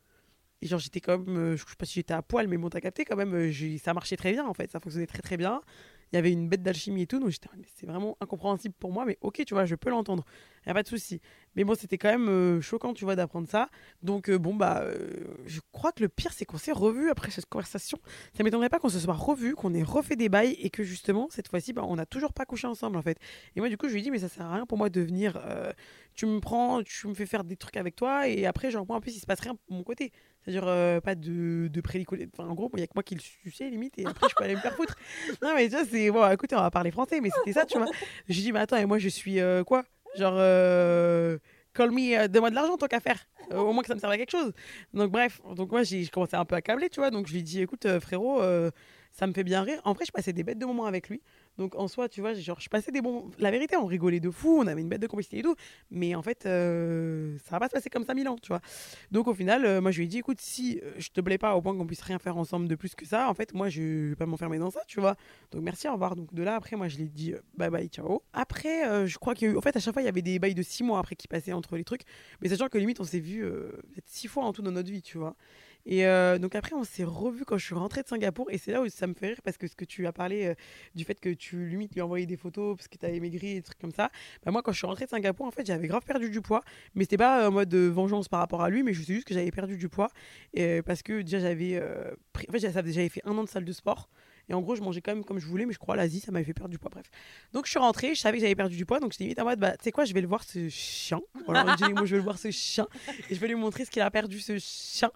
Et 0.63 0.67
genre, 0.67 0.81
j'étais 0.81 1.01
même, 1.07 1.37
euh, 1.37 1.57
je 1.57 1.65
sais 1.65 1.77
pas 1.79 1.87
si 1.87 1.95
j'étais 1.95 2.15
à 2.15 2.23
poil, 2.23 2.49
mais 2.49 2.57
bon, 2.57 2.71
t'as 2.71 2.81
capté 2.81 3.05
quand 3.05 3.17
même, 3.17 3.35
euh, 3.35 3.79
ça 3.79 3.95
marchait 3.95 4.17
très 4.17 4.33
bien 4.33 4.47
en 4.47 4.55
fait, 4.55 4.71
ça 4.71 4.81
fonctionnait 4.81 5.07
très 5.07 5.23
très 5.23 5.37
bien. 5.37 5.61
Il 6.13 6.17
y 6.17 6.19
avait 6.19 6.33
une 6.33 6.49
bête 6.49 6.63
d'alchimie 6.63 7.03
et 7.03 7.07
tout, 7.07 7.19
donc 7.19 7.31
j'étais, 7.31 7.49
mais 7.57 7.67
c'est 7.75 7.87
vraiment 7.87 8.17
incompréhensible 8.21 8.75
pour 8.79 8.93
moi, 8.93 9.05
mais 9.05 9.19
ok, 9.21 9.43
tu 9.45 9.55
vois, 9.55 9.65
je 9.65 9.75
peux 9.75 9.91
l'entendre, 9.91 10.25
y 10.67 10.71
a 10.71 10.75
pas 10.75 10.83
de 10.83 10.89
souci. 10.89 11.21
Mais 11.55 11.65
bon, 11.65 11.75
c'était 11.75 11.99
quand 11.99 12.11
même 12.11 12.29
euh, 12.29 12.61
choquant, 12.61 12.93
tu 12.95 13.05
vois, 13.05 13.17
d'apprendre 13.17 13.49
ça. 13.49 13.71
Donc 14.03 14.29
euh, 14.29 14.39
bon, 14.39 14.55
bah, 14.55 14.83
euh, 14.83 15.25
je 15.47 15.61
crois 15.73 15.93
que 15.93 16.03
le 16.03 16.09
pire, 16.09 16.33
c'est 16.33 16.45
qu'on 16.45 16.59
s'est 16.59 16.73
revus 16.73 17.11
après 17.11 17.31
cette 17.31 17.47
conversation. 17.47 17.99
Ça 18.37 18.45
m'étonnerait 18.45 18.69
pas 18.69 18.79
qu'on 18.79 18.89
se 18.89 18.99
soit 19.01 19.15
revus, 19.15 19.55
qu'on 19.55 19.75
ait 19.75 19.83
refait 19.83 20.17
des 20.17 20.29
bails 20.29 20.57
et 20.61 20.71
que 20.71 20.85
justement, 20.85 21.29
cette 21.31 21.49
fois-ci, 21.49 21.73
bah, 21.73 21.83
on 21.85 21.97
n'a 21.97 22.07
toujours 22.07 22.33
pas 22.33 22.45
couché 22.45 22.67
ensemble 22.67 22.97
en 22.97 23.03
fait. 23.03 23.19
Et 23.57 23.61
moi, 23.61 23.69
du 23.69 23.77
coup, 23.77 23.89
je 23.89 23.95
lui 23.95 24.03
dit, 24.03 24.11
mais 24.11 24.19
ça 24.19 24.29
sert 24.29 24.47
à 24.47 24.55
rien 24.55 24.67
pour 24.67 24.79
moi 24.79 24.91
de 24.91 25.01
venir. 25.01 25.41
tu 26.15 26.27
me 26.27 26.41
prends, 26.41 26.83
tu 26.83 27.09
me 27.09 27.15
fais 27.15 27.27
faire 27.27 27.45
des 27.45 27.57
trucs 27.57 27.77
avec 27.77 27.97
toi 27.97 28.29
et 28.29 28.47
après, 28.47 28.71
genre, 28.71 28.87
moi, 28.87 28.97
en 28.97 29.01
plus, 29.01 29.17
il 29.17 29.21
se 29.21 29.27
passe 29.27 29.41
rien 29.41 29.55
de 29.55 29.75
mon 29.75 29.83
côté. 29.83 30.13
C'est-à-dire, 30.47 30.69
euh, 30.69 31.01
pas 31.01 31.17
de, 31.17 31.67
de 31.67 31.81
prélicolé. 31.81 32.29
Enfin, 32.33 32.49
en 32.49 32.55
gros, 32.55 32.71
il 32.75 32.81
y 32.81 32.83
a 32.85 32.87
que 32.87 32.93
moi 32.95 33.03
qui 33.03 33.17
le 33.17 33.21
suçais, 33.21 33.69
limite, 33.69 33.99
et 33.99 34.07
après, 34.07 34.29
je 34.31 34.35
peux 34.37 34.45
aller 34.45 34.55
me 34.55 34.61
faire 34.61 34.75
foutre. 34.75 34.95
Non, 35.43 35.55
mais 35.57 35.69
tu 35.69 35.75
vois, 35.75 35.85
c'est. 35.85 36.11
Bon, 36.13 36.31
écoutez, 36.31 36.55
on 36.55 36.61
va 36.61 36.71
parler 36.71 36.93
français, 36.93 37.21
mais 37.21 37.31
c'était 37.31 37.53
ça, 37.53 37.67
tu 37.67 37.79
vois. 37.79 37.89
J'ai 38.29 38.43
dit, 38.43 38.53
mais 38.53 38.61
attends, 38.61 38.77
et 38.77 38.87
moi, 38.87 38.99
je 38.99 39.09
suis 39.09 39.41
euh, 39.41 39.65
quoi? 39.65 39.85
Genre, 40.17 40.37
euh, 40.39 41.39
call 41.75 41.91
me, 41.91 42.17
euh, 42.17 42.29
donne-moi 42.29 42.51
de 42.51 42.55
l'argent, 42.55 42.77
tant 42.77 42.87
qu'à 42.87 43.01
faire. 43.01 43.19
Au 43.51 43.73
moins 43.73 43.83
que 43.83 43.89
ça 43.89 43.97
me 43.97 44.01
serve 44.01 44.13
à 44.13 44.19
quelque 44.19 44.31
chose. 44.31 44.53
Donc, 44.95 45.11
bref, 45.11 45.41
donc 45.57 45.73
moi, 45.73 45.83
j'ai 45.83 46.07
commencé 46.07 46.37
un 46.37 46.45
peu 46.45 46.55
à 46.55 46.63
câbler, 46.63 46.91
tu 46.91 47.01
vois. 47.01 47.11
Donc, 47.11 47.27
je 47.27 47.33
lui 47.33 47.41
ai 47.41 47.43
dit, 47.43 47.61
écoute, 47.61 47.87
frérot, 47.99 48.41
ça 49.11 49.27
me 49.27 49.33
fait 49.33 49.45
bien 49.45 49.63
rire. 49.63 49.81
En 49.85 49.95
vrai, 49.95 50.05
je 50.07 50.13
passais 50.13 50.33
des 50.33 50.45
bêtes 50.45 50.59
de 50.59 50.67
moments 50.67 50.87
avec 50.87 51.09
lui. 51.09 51.23
Donc 51.59 51.75
en 51.75 51.89
soi, 51.89 52.09
tu 52.09 52.21
vois, 52.21 52.35
genre, 52.35 52.61
je 52.61 52.69
passais 52.69 52.93
des 52.93 53.01
bons. 53.01 53.31
La 53.39 53.51
vérité, 53.51 53.77
on 53.77 53.87
rigolait 53.87 54.21
de 54.21 54.31
fou, 54.31 54.59
on 54.61 54.67
avait 54.67 54.81
une 54.81 54.89
bête 54.89 55.01
de 55.01 55.07
complicité 55.07 55.39
et 55.39 55.43
tout. 55.43 55.57
Mais 55.91 56.15
en 56.15 56.23
fait, 56.23 56.45
euh, 56.47 57.37
ça 57.45 57.53
va 57.53 57.61
pas 57.61 57.69
se 57.69 57.73
passer 57.73 57.91
comme 57.91 58.05
ça 58.05 58.15
mille 58.15 58.29
ans, 58.29 58.37
tu 58.41 58.49
vois. 58.49 58.61
Donc 59.11 59.27
au 59.29 59.35
final, 59.35 59.65
euh, 59.65 59.81
moi, 59.81 59.91
je 59.91 59.99
lui 59.99 60.05
ai 60.05 60.09
dit, 60.09 60.19
écoute, 60.19 60.41
si 60.41 60.81
euh, 60.83 60.93
je 60.99 61.09
te 61.09 61.21
plais 61.21 61.39
pas 61.39 61.57
au 61.57 61.63
point 61.63 61.77
qu'on 61.77 61.87
puisse 61.87 62.03
rien 62.03 62.19
faire 62.19 62.37
ensemble 62.37 62.69
de 62.69 62.75
plus 62.75 62.95
que 62.95 63.07
ça, 63.07 63.29
en 63.29 63.35
fait, 63.35 63.55
moi, 63.55 63.69
je 63.69 64.09
vais 64.11 64.17
pas 64.17 64.27
m'enfermer 64.27 64.59
dans 64.59 64.71
ça, 64.71 64.81
tu 64.87 65.01
vois. 65.01 65.17
Donc 65.51 65.63
merci, 65.63 65.89
au 65.89 65.93
revoir. 65.93 66.17
Donc 66.17 66.33
de 66.35 66.43
là, 66.43 66.57
après, 66.57 66.77
moi, 66.77 66.89
je 66.89 66.97
lui 66.97 67.05
ai 67.05 67.09
dit, 67.09 67.33
euh, 67.33 67.41
bye 67.57 67.71
bye, 67.71 67.89
ciao. 67.89 68.23
Après, 68.33 69.07
je 69.07 69.19
crois 69.19 69.35
qu'en 69.35 69.61
fait, 69.61 69.77
à 69.77 69.81
chaque 69.81 69.93
fois, 69.93 70.03
il 70.03 70.07
y 70.07 70.09
avait 70.09 70.23
des 70.23 70.39
bails 70.39 70.55
de 70.55 70.63
six 70.63 70.83
mois 70.83 70.99
après 70.99 71.17
qui 71.17 71.29
passaient 71.29 71.53
entre 71.53 71.77
les 71.77 71.85
trucs. 71.85 72.03
Mais 72.41 72.49
sachant 72.49 72.69
que 72.69 72.79
limite, 72.79 73.01
on 73.01 73.05
s'est 73.05 73.21
vu 73.21 73.41
peut-être 73.43 74.09
six 74.09 74.29
fois 74.29 74.45
en 74.45 74.53
tout 74.53 74.63
dans 74.63 74.71
notre 74.71 74.91
vie, 74.91 75.03
tu 75.03 75.19
vois. 75.19 75.37
Et 75.87 76.05
euh, 76.07 76.39
donc 76.39 76.55
après, 76.55 76.75
on 76.75 76.85
s'est 76.85 77.05
revu 77.05 77.45
quand 77.45 77.57
je 77.59 77.65
suis 77.65 77.75
rentrée 77.75 78.03
de 78.03 78.09
Singapour. 78.09 78.51
Et 78.51 78.59
c'est 78.59 78.73
là 78.73 78.83
où 78.83 78.89
ça 78.89 79.07
me 79.07 79.15
fait 79.15 79.29
rire 79.29 79.41
parce 79.45 79.57
que 79.57 79.67
ce 79.69 79.77
que 79.77 79.85
tu 79.85 80.07
as 80.07 80.13
parlé 80.13 80.47
euh, 80.47 80.55
du 80.95 81.05
fait 81.05 81.19
que 81.21 81.31
tu 81.31 81.67
limite 81.69 81.95
lui 81.95 82.01
envoyais 82.03 82.27
des 82.27 82.37
photos 82.37 82.77
parce 82.77 82.89
que 82.89 82.99
tu 82.99 83.07
avais 83.07 83.21
maigri 83.21 83.53
et 83.53 83.55
des 83.57 83.63
trucs 83.63 83.79
comme 83.79 83.93
ça. 83.93 84.11
Bah, 84.45 84.51
moi, 84.51 84.63
quand 84.63 84.73
je 84.73 84.79
suis 84.79 84.87
rentrée 84.87 85.05
de 85.05 85.11
Singapour, 85.11 85.47
en 85.47 85.51
fait, 85.51 85.65
j'avais 85.67 85.87
grave 85.89 86.03
perdu 86.05 86.29
du 86.31 86.41
poids. 86.41 86.63
Mais 86.95 87.05
c'était 87.05 87.17
pas 87.17 87.45
euh, 87.45 87.49
en 87.49 87.53
mode 87.53 87.69
de 87.69 87.87
vengeance 87.87 88.29
par 88.29 88.41
rapport 88.41 88.63
à 88.63 88.71
lui, 88.71 88.83
mais 88.83 88.93
je 88.93 89.03
sais 89.03 89.15
juste 89.15 89.27
que 89.27 89.35
j'avais 89.35 89.51
perdu 89.53 89.77
du 89.77 89.89
poids. 89.89 90.11
Euh, 90.59 90.83
parce 90.83 91.03
que 91.03 91.23
déjà, 91.23 91.39
j'avais 91.39 91.77
euh, 91.77 92.11
pris- 92.33 92.47
en 92.49 92.53
fait, 92.53 92.59
j'avais 92.61 93.09
fait 93.09 93.23
un 93.25 93.37
an 93.39 93.45
de 93.45 93.49
salle 93.49 93.65
de 93.65 93.73
sport. 93.73 94.09
Et 94.49 94.55
en 94.55 94.61
gros, 94.61 94.77
je 94.77 94.83
mangeais 94.83 95.01
quand 95.01 95.13
même 95.13 95.25
comme 95.25 95.41
je 95.41 95.47
voulais, 95.47 95.67
mais 95.67 95.73
je 95.73 95.79
crois 95.79 95.97
l'Asie, 95.97 96.21
ça 96.21 96.31
m'avait 96.31 96.45
fait 96.45 96.55
perdre 96.55 96.71
du 96.71 96.79
poids. 96.79 96.91
Bref. 96.91 97.11
Donc, 97.53 97.67
je 97.67 97.71
suis 97.71 97.79
rentrée, 97.81 98.15
je 98.15 98.21
savais 98.21 98.39
que 98.39 98.43
j'avais 98.43 98.55
perdu 98.55 98.77
du 98.77 98.87
poids. 98.87 99.01
Donc, 99.01 99.13
j'étais 99.13 99.25
limite 99.25 99.41
en 99.41 99.45
mode, 99.45 99.59
bah, 99.59 99.73
tu 99.73 99.85
sais 99.85 99.93
quoi, 99.93 100.05
je 100.05 100.15
vais 100.15 100.21
le 100.21 100.29
voir 100.29 100.45
ce 100.45 100.69
chien. 100.69 101.21
On 101.49 101.53
dit, 101.75 101.93
moi, 101.93 102.05
je 102.05 102.13
vais 102.13 102.17
le 102.19 102.23
voir 102.23 102.39
ce 102.39 102.51
chien. 102.53 102.87
Et 103.29 103.35
je 103.35 103.41
vais 103.41 103.49
lui 103.49 103.57
montrer 103.57 103.85
ce 103.85 103.91
qu'il 103.91 104.03
a 104.03 104.11
perdu, 104.11 104.39
ce 104.39 104.57
chien. 104.59 105.11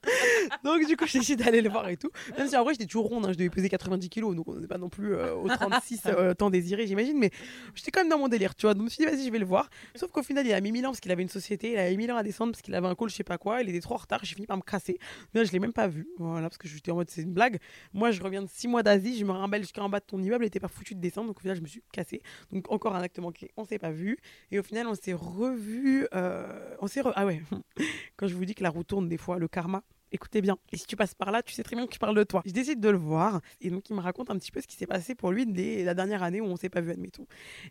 Donc, 0.65 0.85
du 0.87 0.97
coup, 0.97 1.07
j'ai 1.07 1.21
décidé 1.21 1.45
d'aller 1.45 1.61
le 1.61 1.71
voir 1.71 1.89
et 1.89 1.97
tout. 1.97 2.11
Même 2.37 2.49
si 2.49 2.57
en 2.57 2.65
vrai, 2.65 2.75
j'étais 2.75 2.87
toujours 2.87 3.07
ronde, 3.07 3.27
hein, 3.27 3.33
je 3.33 3.39
devais 3.39 3.51
peser 3.51 3.69
90 3.69 4.09
kilos. 4.09 4.35
Donc, 4.35 4.49
on 4.49 4.57
n'est 4.57 4.67
pas 4.67 4.79
non 4.79 4.89
plus 4.89 5.15
euh, 5.15 5.35
au 5.35 5.49
36 5.49 6.03
euh, 6.07 6.35
tant 6.35 6.51
désiré, 6.51 6.89
j'imagine. 6.89 7.17
Mais 7.17 7.31
j'étais 7.75 7.93
quand 7.93 8.01
même 8.01 8.11
dans 8.11 8.19
mon 8.19 8.29
délire, 8.29 8.57
tu 8.57 8.67
vois. 8.67 8.75
Donc, 8.75 8.83
je 8.83 8.85
me 8.85 8.91
suis 8.91 9.05
dit, 9.05 9.11
vas-y, 9.11 9.27
je 9.27 9.31
vais 9.31 9.39
le 9.39 9.47
voir. 9.47 9.71
Sauf 9.95 10.11
qu'au 10.11 10.25
final, 10.25 10.45
il 10.45 10.53
a 10.53 10.61
mis 10.61 10.73
1000 10.73 10.87
ans 10.87 10.91
parce 10.91 11.01
qu'il 11.01 11.13
avait 11.13 11.23
une 11.23 11.29
société. 11.29 11.73
Il 11.73 11.79
avait 11.79 11.91
mis 11.93 11.99
1000 11.99 12.13
ans 12.13 12.17
à 12.17 12.23
descendre 12.25 12.53
parce 12.53 12.63
qu'il 12.63 12.75
avait 12.75 12.89
un 12.89 12.97
call, 12.97 13.11
je 13.11 13.15
sais 13.15 13.25
pas 13.25 13.39
quoi. 13.39 13.63
Il 13.63 13.69
était 13.69 13.81
trop 13.81 13.95
en 13.95 13.99
retard. 13.99 14.21
J'ai 14.25 14.35
fini 14.35 14.47
par 14.47 14.57
me 14.57 14.63
casser. 14.63 14.99
Là, 15.35 15.45
je 15.45 15.53
l'ai 15.53 15.61
même 15.61 15.73
pas 15.73 15.87
vu. 15.87 16.09
Voilà, 16.19 16.49
parce 16.49 16.59
que 16.59 16.67
j'étais 16.67 16.91
en 16.91 16.97
mode, 16.97 17.11
c'est 17.11 17.23
une 17.23 17.33
blague. 17.33 17.59
Moi, 17.93 18.11
je 18.11 18.21
reviens 18.21 18.43
de 18.43 18.49
6 18.49 18.67
mois 18.67 18.83
d'Asie. 18.83 19.20
Je 19.21 19.25
me 19.27 19.33
remballe 19.33 19.61
jusqu'en 19.61 19.89
bas 19.89 20.01
de 20.01 20.05
ton 20.07 20.23
immeuble. 20.23 20.49
T'es 20.51 20.61
pas 20.61 20.69
foutu 20.69 20.95
de 20.95 21.01
descendre. 21.01 21.29
Donc, 21.29 21.37
au 21.39 21.41
final, 21.41 21.57
je 21.57 21.63
me 21.63 21.67
suis 21.67 21.83
cassée. 21.93 22.23
Donc, 22.51 22.71
encore 22.73 22.97
un 22.97 23.03
acte 23.03 23.19
manqué. 23.19 23.51
On 23.57 23.65
s'est 23.65 23.79
pas 23.79 23.91
vu. 23.91 24.19
Et 24.51 24.59
au 24.59 24.63
final, 24.63 24.87
on 24.87 24.95
s'est 24.95 25.13
revu. 25.13 26.07
euh, 26.15 26.77
On 26.81 26.87
s'est. 26.87 27.03
Ah 27.15 27.27
ouais. 27.27 27.43
Quand 28.17 28.27
je 28.29 28.35
vous 28.35 28.45
dis 28.45 28.55
que 28.55 28.63
la 28.63 28.71
roue 28.71 28.83
tourne 28.85 29.09
des 29.09 29.19
fois, 29.19 29.39
le 29.39 29.47
karma. 29.49 29.83
Écoutez 30.13 30.41
bien. 30.41 30.59
Et 30.73 30.77
si 30.77 30.87
tu 30.87 30.97
passes 30.97 31.15
par 31.15 31.31
là, 31.31 31.43
tu 31.43 31.55
sais 31.55 31.63
très 31.63 31.77
bien 31.77 31.87
que 31.87 31.95
je 31.95 31.99
parle 31.99 32.17
de 32.17 32.25
toi. 32.25 32.43
Je 32.45 32.51
décide 32.51 32.81
de 32.81 32.89
le 32.89 32.99
voir. 32.99 33.41
Et 33.61 33.71
donc, 33.71 33.89
il 33.91 33.95
me 33.95 34.01
raconte 34.01 34.31
un 34.31 34.37
petit 34.37 34.51
peu 34.51 34.61
ce 34.61 34.67
qui 34.67 34.75
s'est 34.75 34.87
passé 34.87 35.15
pour 35.15 35.31
lui 35.31 35.47
dès 35.47 35.85
la 35.85 35.95
dernière 35.95 36.23
année 36.23 36.41
où 36.41 36.47
on 36.47 36.57
s'est 36.57 36.69
pas 36.69 36.81
vu, 36.81 36.91
admettons. 36.91 37.27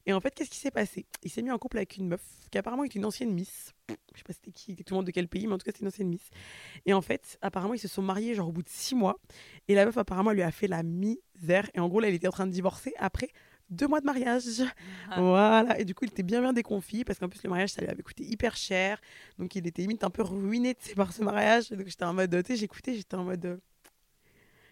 Et 0.05 0.13
en 0.13 0.21
fait, 0.21 0.33
qu'est-ce 0.33 0.49
qui 0.49 0.57
s'est 0.57 0.71
passé? 0.71 1.05
Il 1.23 1.29
s'est 1.29 1.41
mis 1.41 1.51
en 1.51 1.57
couple 1.57 1.77
avec 1.77 1.97
une 1.97 2.07
meuf 2.07 2.21
qui 2.49 2.57
apparemment 2.57 2.85
est 2.85 2.95
une 2.95 3.03
ancienne 3.03 3.33
Miss. 3.33 3.73
Je 3.89 4.19
sais 4.19 4.23
pas 4.23 4.33
c'était 4.33 4.51
qui, 4.51 4.75
tout 4.75 4.93
le 4.93 4.95
monde 4.95 5.05
de 5.05 5.11
quel 5.11 5.27
pays, 5.27 5.47
mais 5.47 5.53
en 5.53 5.57
tout 5.57 5.65
cas, 5.65 5.71
c'est 5.73 5.81
une 5.81 5.87
ancienne 5.87 6.07
Miss. 6.07 6.29
Et 6.85 6.93
en 6.93 7.01
fait, 7.01 7.37
apparemment, 7.41 7.73
ils 7.73 7.79
se 7.79 7.89
sont 7.89 8.01
mariés 8.01 8.35
genre 8.35 8.47
au 8.47 8.51
bout 8.53 8.63
de 8.63 8.69
six 8.69 8.95
mois. 8.95 9.19
Et 9.67 9.75
la 9.75 9.85
meuf, 9.85 9.97
apparemment, 9.97 10.31
lui 10.31 10.41
a 10.41 10.51
fait 10.51 10.67
la 10.67 10.83
misère. 10.83 11.69
Et 11.73 11.79
en 11.79 11.89
gros, 11.89 11.99
là, 11.99 12.07
il 12.07 12.15
était 12.15 12.27
en 12.27 12.31
train 12.31 12.47
de 12.47 12.51
divorcer 12.51 12.93
après 12.97 13.29
deux 13.69 13.87
mois 13.87 13.99
de 14.01 14.05
mariage. 14.05 14.43
Voilà. 15.17 15.79
Et 15.79 15.85
du 15.85 15.93
coup, 15.95 16.05
il 16.05 16.09
était 16.11 16.23
bien, 16.23 16.41
bien 16.41 16.53
déconfit 16.53 17.03
parce 17.03 17.19
qu'en 17.19 17.29
plus, 17.29 17.41
le 17.43 17.49
mariage, 17.49 17.69
ça 17.69 17.81
lui 17.81 17.89
avait 17.89 18.03
coûté 18.03 18.23
hyper 18.23 18.55
cher. 18.55 18.99
Donc, 19.37 19.55
il 19.55 19.65
était 19.67 19.81
limite 19.81 20.03
un 20.03 20.09
peu 20.09 20.23
ruiné 20.23 20.75
par 20.95 21.13
ce 21.13 21.23
mariage. 21.23 21.69
Donc, 21.69 21.87
j'étais 21.87 22.05
en 22.05 22.13
mode, 22.13 22.31
tu 22.43 22.53
sais, 22.53 22.57
j'écoutais, 22.57 22.95
j'étais 22.95 23.15
en 23.15 23.23
mode. 23.23 23.59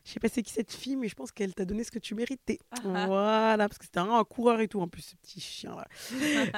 Je 0.05 0.13
sais 0.13 0.21
pas 0.21 0.29
c'est 0.29 0.41
qui 0.41 0.53
cette 0.53 0.71
fille, 0.71 0.95
mais 0.95 1.09
je 1.09 1.15
pense 1.15 1.33
qu'elle 1.33 1.53
t'a 1.53 1.65
donné 1.65 1.83
ce 1.83 1.91
que 1.91 1.99
tu 1.99 2.15
méritais. 2.15 2.59
voilà, 2.81 3.57
parce 3.67 3.77
que 3.77 3.83
c'était 3.83 3.99
un, 3.99 4.09
un 4.09 4.23
coureur 4.23 4.61
et 4.61 4.69
tout, 4.69 4.79
en 4.79 4.87
plus, 4.87 5.01
ce 5.01 5.15
petit 5.17 5.41
chien 5.41 5.75
là. 5.75 5.85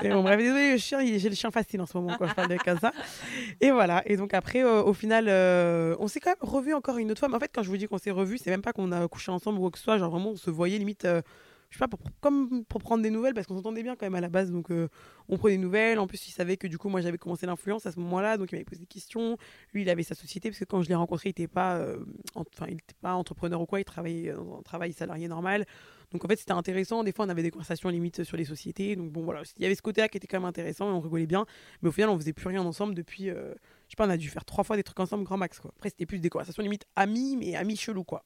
et 0.03 0.09
bon, 0.09 0.21
bref, 0.21 0.37
désolé, 0.37 0.73
le 0.73 0.77
chien, 0.77 1.03
j'ai 1.03 1.29
le 1.29 1.33
chien 1.35 1.49
facile 1.49 1.81
en 1.81 1.87
ce 1.87 1.97
moment 1.97 2.15
quand 2.15 2.27
je 2.27 2.35
parle 2.35 2.49
de 2.49 2.57
Casa. 2.57 2.91
Et 3.59 3.71
voilà, 3.71 4.03
et 4.05 4.17
donc 4.17 4.35
après, 4.35 4.63
euh, 4.63 4.83
au 4.83 4.93
final, 4.93 5.25
euh, 5.29 5.95
on 5.99 6.07
s'est 6.07 6.19
quand 6.19 6.29
même 6.29 6.37
revu 6.41 6.75
encore 6.75 6.99
une 6.99 7.09
autre 7.09 7.19
fois. 7.21 7.27
Mais 7.27 7.37
en 7.37 7.39
fait, 7.39 7.49
quand 7.51 7.63
je 7.63 7.69
vous 7.69 7.77
dis 7.77 7.87
qu'on 7.87 7.97
s'est 7.97 8.11
revu, 8.11 8.37
c'est 8.37 8.51
même 8.51 8.61
pas 8.61 8.71
qu'on 8.71 8.91
a 8.91 9.07
couché 9.07 9.31
ensemble 9.31 9.57
ou 9.57 9.61
quoi 9.61 9.71
que 9.71 9.79
ce 9.79 9.83
soit. 9.83 9.97
Genre 9.97 10.11
vraiment, 10.11 10.29
on 10.29 10.35
se 10.35 10.51
voyait 10.51 10.77
limite. 10.77 11.05
euh, 11.05 11.23
je 11.69 11.77
sais 11.77 11.87
pas, 11.87 11.97
comme 12.21 12.65
pour 12.65 12.81
prendre 12.81 13.03
des 13.03 13.09
nouvelles, 13.11 13.33
parce 13.33 13.45
qu'on 13.47 13.55
s'entendait 13.55 13.83
bien 13.83 13.95
quand 13.95 14.05
même 14.05 14.15
à 14.15 14.21
la 14.21 14.29
base, 14.29 14.51
donc 14.51 14.71
euh, 14.71 14.87
on 15.27 15.37
prenait 15.37 15.55
des 15.55 15.61
nouvelles. 15.61 15.99
En 15.99 16.07
plus, 16.07 16.27
il 16.27 16.31
savait 16.31 16.57
que 16.57 16.67
du 16.67 16.77
coup, 16.77 16.89
moi, 16.89 17.01
j'avais 17.01 17.17
commencé 17.17 17.45
l'influence 17.45 17.85
à 17.85 17.91
ce 17.91 17.99
moment-là, 17.99 18.37
donc 18.37 18.51
il 18.51 18.55
m'avait 18.55 18.65
posé 18.65 18.79
des 18.79 18.87
questions. 18.87 19.37
Lui, 19.73 19.83
il 19.83 19.89
avait 19.89 20.03
sa 20.03 20.15
société, 20.15 20.49
parce 20.49 20.59
que 20.59 20.65
quand 20.65 20.81
je 20.81 20.89
l'ai 20.89 20.95
rencontré, 20.95 21.29
il 21.29 21.31
était 21.31 21.47
pas, 21.47 21.77
euh, 21.77 22.03
en- 22.35 22.43
enfin, 22.53 22.65
il 22.67 22.73
était 22.75 22.95
pas 23.01 23.13
entrepreneur 23.13 23.61
ou 23.61 23.65
quoi, 23.65 23.79
il 23.79 23.85
travaillait 23.85 24.33
dans 24.33 24.57
un 24.57 24.61
travail 24.63 24.93
salarié 24.93 25.27
normal. 25.27 25.65
Donc 26.11 26.25
en 26.25 26.27
fait, 26.27 26.37
c'était 26.37 26.53
intéressant. 26.53 27.03
Des 27.03 27.11
fois, 27.11 27.25
on 27.25 27.29
avait 27.29 27.43
des 27.43 27.51
conversations 27.51 27.87
limite 27.89 28.23
sur 28.23 28.35
les 28.35 28.45
sociétés. 28.45 28.95
Donc 28.95 29.11
bon, 29.11 29.21
voilà, 29.23 29.43
il 29.57 29.61
y 29.61 29.65
avait 29.67 29.75
ce 29.75 29.83
côté-là 29.83 30.09
qui 30.09 30.17
était 30.17 30.25
quand 30.25 30.39
même 30.39 30.45
intéressant 30.49 30.89
et 30.89 30.93
on 30.93 31.01
rigolait 31.01 31.27
bien. 31.27 31.45
Mais 31.83 31.89
au 31.89 31.91
final, 31.91 32.09
on 32.09 32.17
faisait 32.17 32.33
plus 32.33 32.47
rien 32.47 32.63
ensemble 32.63 32.95
depuis, 32.95 33.29
euh, 33.29 33.53
je 33.85 33.91
sais 33.91 33.95
pas, 33.95 34.07
on 34.07 34.09
a 34.09 34.17
dû 34.17 34.27
faire 34.27 34.43
trois 34.43 34.63
fois 34.63 34.75
des 34.75 34.81
trucs 34.81 34.99
ensemble, 34.99 35.23
grand 35.23 35.37
max. 35.37 35.61
Après, 35.63 35.89
c'était 35.89 36.07
plus 36.07 36.17
des 36.19 36.29
conversations 36.29 36.63
limite 36.63 36.85
amis, 36.95 37.37
mais 37.37 37.55
amis 37.55 37.75
chelous, 37.75 38.03
quoi. 38.05 38.23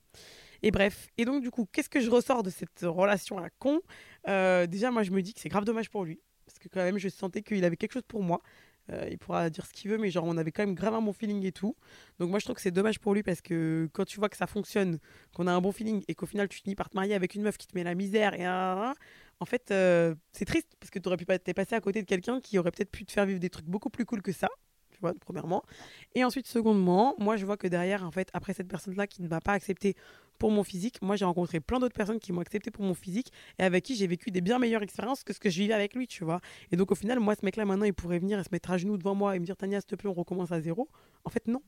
Et 0.64 0.72
bref. 0.72 1.10
Et 1.18 1.26
donc, 1.26 1.44
du 1.44 1.52
coup, 1.52 1.68
qu'est-ce 1.72 1.90
que 1.90 2.00
je 2.00 2.10
ressors 2.10 2.42
de 2.42 2.50
cette 2.50 2.82
relation 2.84 3.38
à 3.38 3.50
con? 3.60 3.82
Euh, 4.30 4.66
Déjà, 4.66 4.92
moi, 4.92 5.04
je 5.04 5.12
me 5.12 5.22
dis 5.22 5.34
que 5.34 5.42
c'est 5.42 5.50
grave 5.50 5.66
dommage 5.66 5.90
pour 5.90 6.06
lui. 6.06 6.22
Parce 6.46 6.58
que 6.58 6.70
quand 6.70 6.82
même, 6.82 6.98
je 6.98 7.10
sentais 7.10 7.42
qu'il 7.42 7.64
avait 7.66 7.76
quelque 7.78 7.94
chose 7.94 8.04
pour 8.08 8.24
moi. 8.24 8.42
Euh, 8.92 9.08
il 9.12 9.18
pourra 9.18 9.50
dire 9.50 9.66
ce 9.66 9.74
qu'il 9.74 9.92
veut, 9.92 9.98
mais 9.98 10.10
genre, 10.10 10.24
on 10.26 10.38
avait 10.38 10.52
quand 10.52 10.66
même 10.66 10.76
grave 10.76 10.94
un 10.94 11.02
bon 11.02 11.14
feeling 11.14 11.46
et 11.46 11.52
tout. 11.52 11.76
Donc, 12.20 12.30
moi, 12.30 12.40
je 12.40 12.46
trouve 12.46 12.56
que 12.56 12.62
c'est 12.62 12.72
dommage 12.72 13.00
pour 13.00 13.14
lui 13.14 13.24
parce 13.24 13.42
que 13.42 13.90
quand 13.94 14.06
tu 14.06 14.20
vois 14.20 14.30
que 14.30 14.38
ça 14.38 14.48
fonctionne, 14.48 15.00
qu'on 15.36 15.48
a 15.48 15.52
un 15.54 15.62
bon 15.62 15.74
feeling 15.74 16.04
et 16.08 16.16
qu'au 16.16 16.26
final, 16.26 16.48
tu 16.48 16.60
finis 16.60 16.76
par 16.76 16.90
te 16.90 16.96
marier 16.96 17.14
avec 17.14 17.36
une 17.36 17.44
meuf 17.44 17.58
qui 17.58 17.68
te 17.68 17.78
met 17.78 17.84
la 17.84 17.96
misère 17.96 18.34
et 18.34 18.46
un. 18.46 18.96
En 19.42 19.46
fait, 19.46 19.72
euh, 19.72 20.16
c'est 20.32 20.46
triste 20.46 20.70
parce 20.80 20.92
que 20.92 21.00
tu 21.00 21.08
aurais 21.08 21.18
pu 21.18 21.26
pas 21.26 21.40
passé 21.40 21.76
à 21.76 21.82
côté 21.82 22.02
de 22.02 22.08
quelqu'un 22.08 22.40
qui 22.40 22.58
aurait 22.58 22.72
peut-être 22.72 22.92
pu 22.92 23.06
te 23.06 23.12
faire 23.12 23.26
vivre 23.26 23.40
des 23.40 23.50
trucs 23.50 23.66
beaucoup 23.66 23.90
plus 23.90 24.06
cool 24.06 24.22
que 24.22 24.32
ça. 24.32 24.48
Tu 24.94 25.00
vois, 25.02 25.14
premièrement. 25.20 25.64
Et 26.16 26.24
ensuite, 26.24 26.48
secondement, 26.48 27.16
moi, 27.20 27.36
je 27.36 27.46
vois 27.46 27.58
que 27.58 27.68
derrière, 27.68 28.06
en 28.06 28.12
fait, 28.12 28.30
après 28.34 28.54
cette 28.54 28.68
personne-là 28.68 29.08
qui 29.08 29.22
ne 29.22 29.28
m'a 29.28 29.42
pas 29.42 29.54
accepté 29.54 29.96
pour 30.40 30.52
mon 30.52 30.64
physique, 30.64 31.02
moi, 31.02 31.16
j'ai 31.16 31.26
rencontré 31.26 31.60
plein 31.60 31.80
d'autres 31.80 31.96
personnes 31.96 32.20
qui 32.20 32.32
m'ont 32.32 32.42
accepté 32.42 32.70
pour 32.72 32.84
mon 32.84 32.94
physique 32.94 33.32
et 33.60 33.64
avec 33.64 33.84
qui 33.84 33.96
j'ai 33.96 34.08
vécu 34.08 34.32
des 34.32 34.42
bien 34.42 34.60
meilleures 34.60 34.84
expériences 34.84 35.24
que 35.24 35.34
ce 35.34 35.40
que 35.40 35.50
je 35.50 35.60
vivais 35.62 35.74
avec 35.74 35.96
lui, 35.96 36.08
tu 36.08 36.24
vois. 36.24 36.42
Et 36.72 36.76
donc, 36.76 36.92
au 36.92 36.96
final, 36.96 37.20
moi, 37.20 37.36
ce 37.36 37.46
mec-là, 37.46 37.66
maintenant, 37.66 37.86
il 37.86 37.94
pourrait 37.94 38.20
venir 38.20 38.40
et 38.40 38.44
se 38.44 38.50
mettre 38.52 38.72
à 38.72 38.78
genoux 38.78 38.98
devant 38.98 39.16
moi 39.16 39.36
et 39.36 39.40
me 39.40 39.46
dire, 39.46 39.58
Tania, 39.58 39.80
s'il 39.80 39.88
te 39.88 39.96
plaît, 39.96 40.10
on 40.10 40.14
recommence 40.14 40.52
à 40.52 40.62
zéro. 40.62 40.88
En 41.26 41.30
fait, 41.30 41.48
non. 41.48 41.62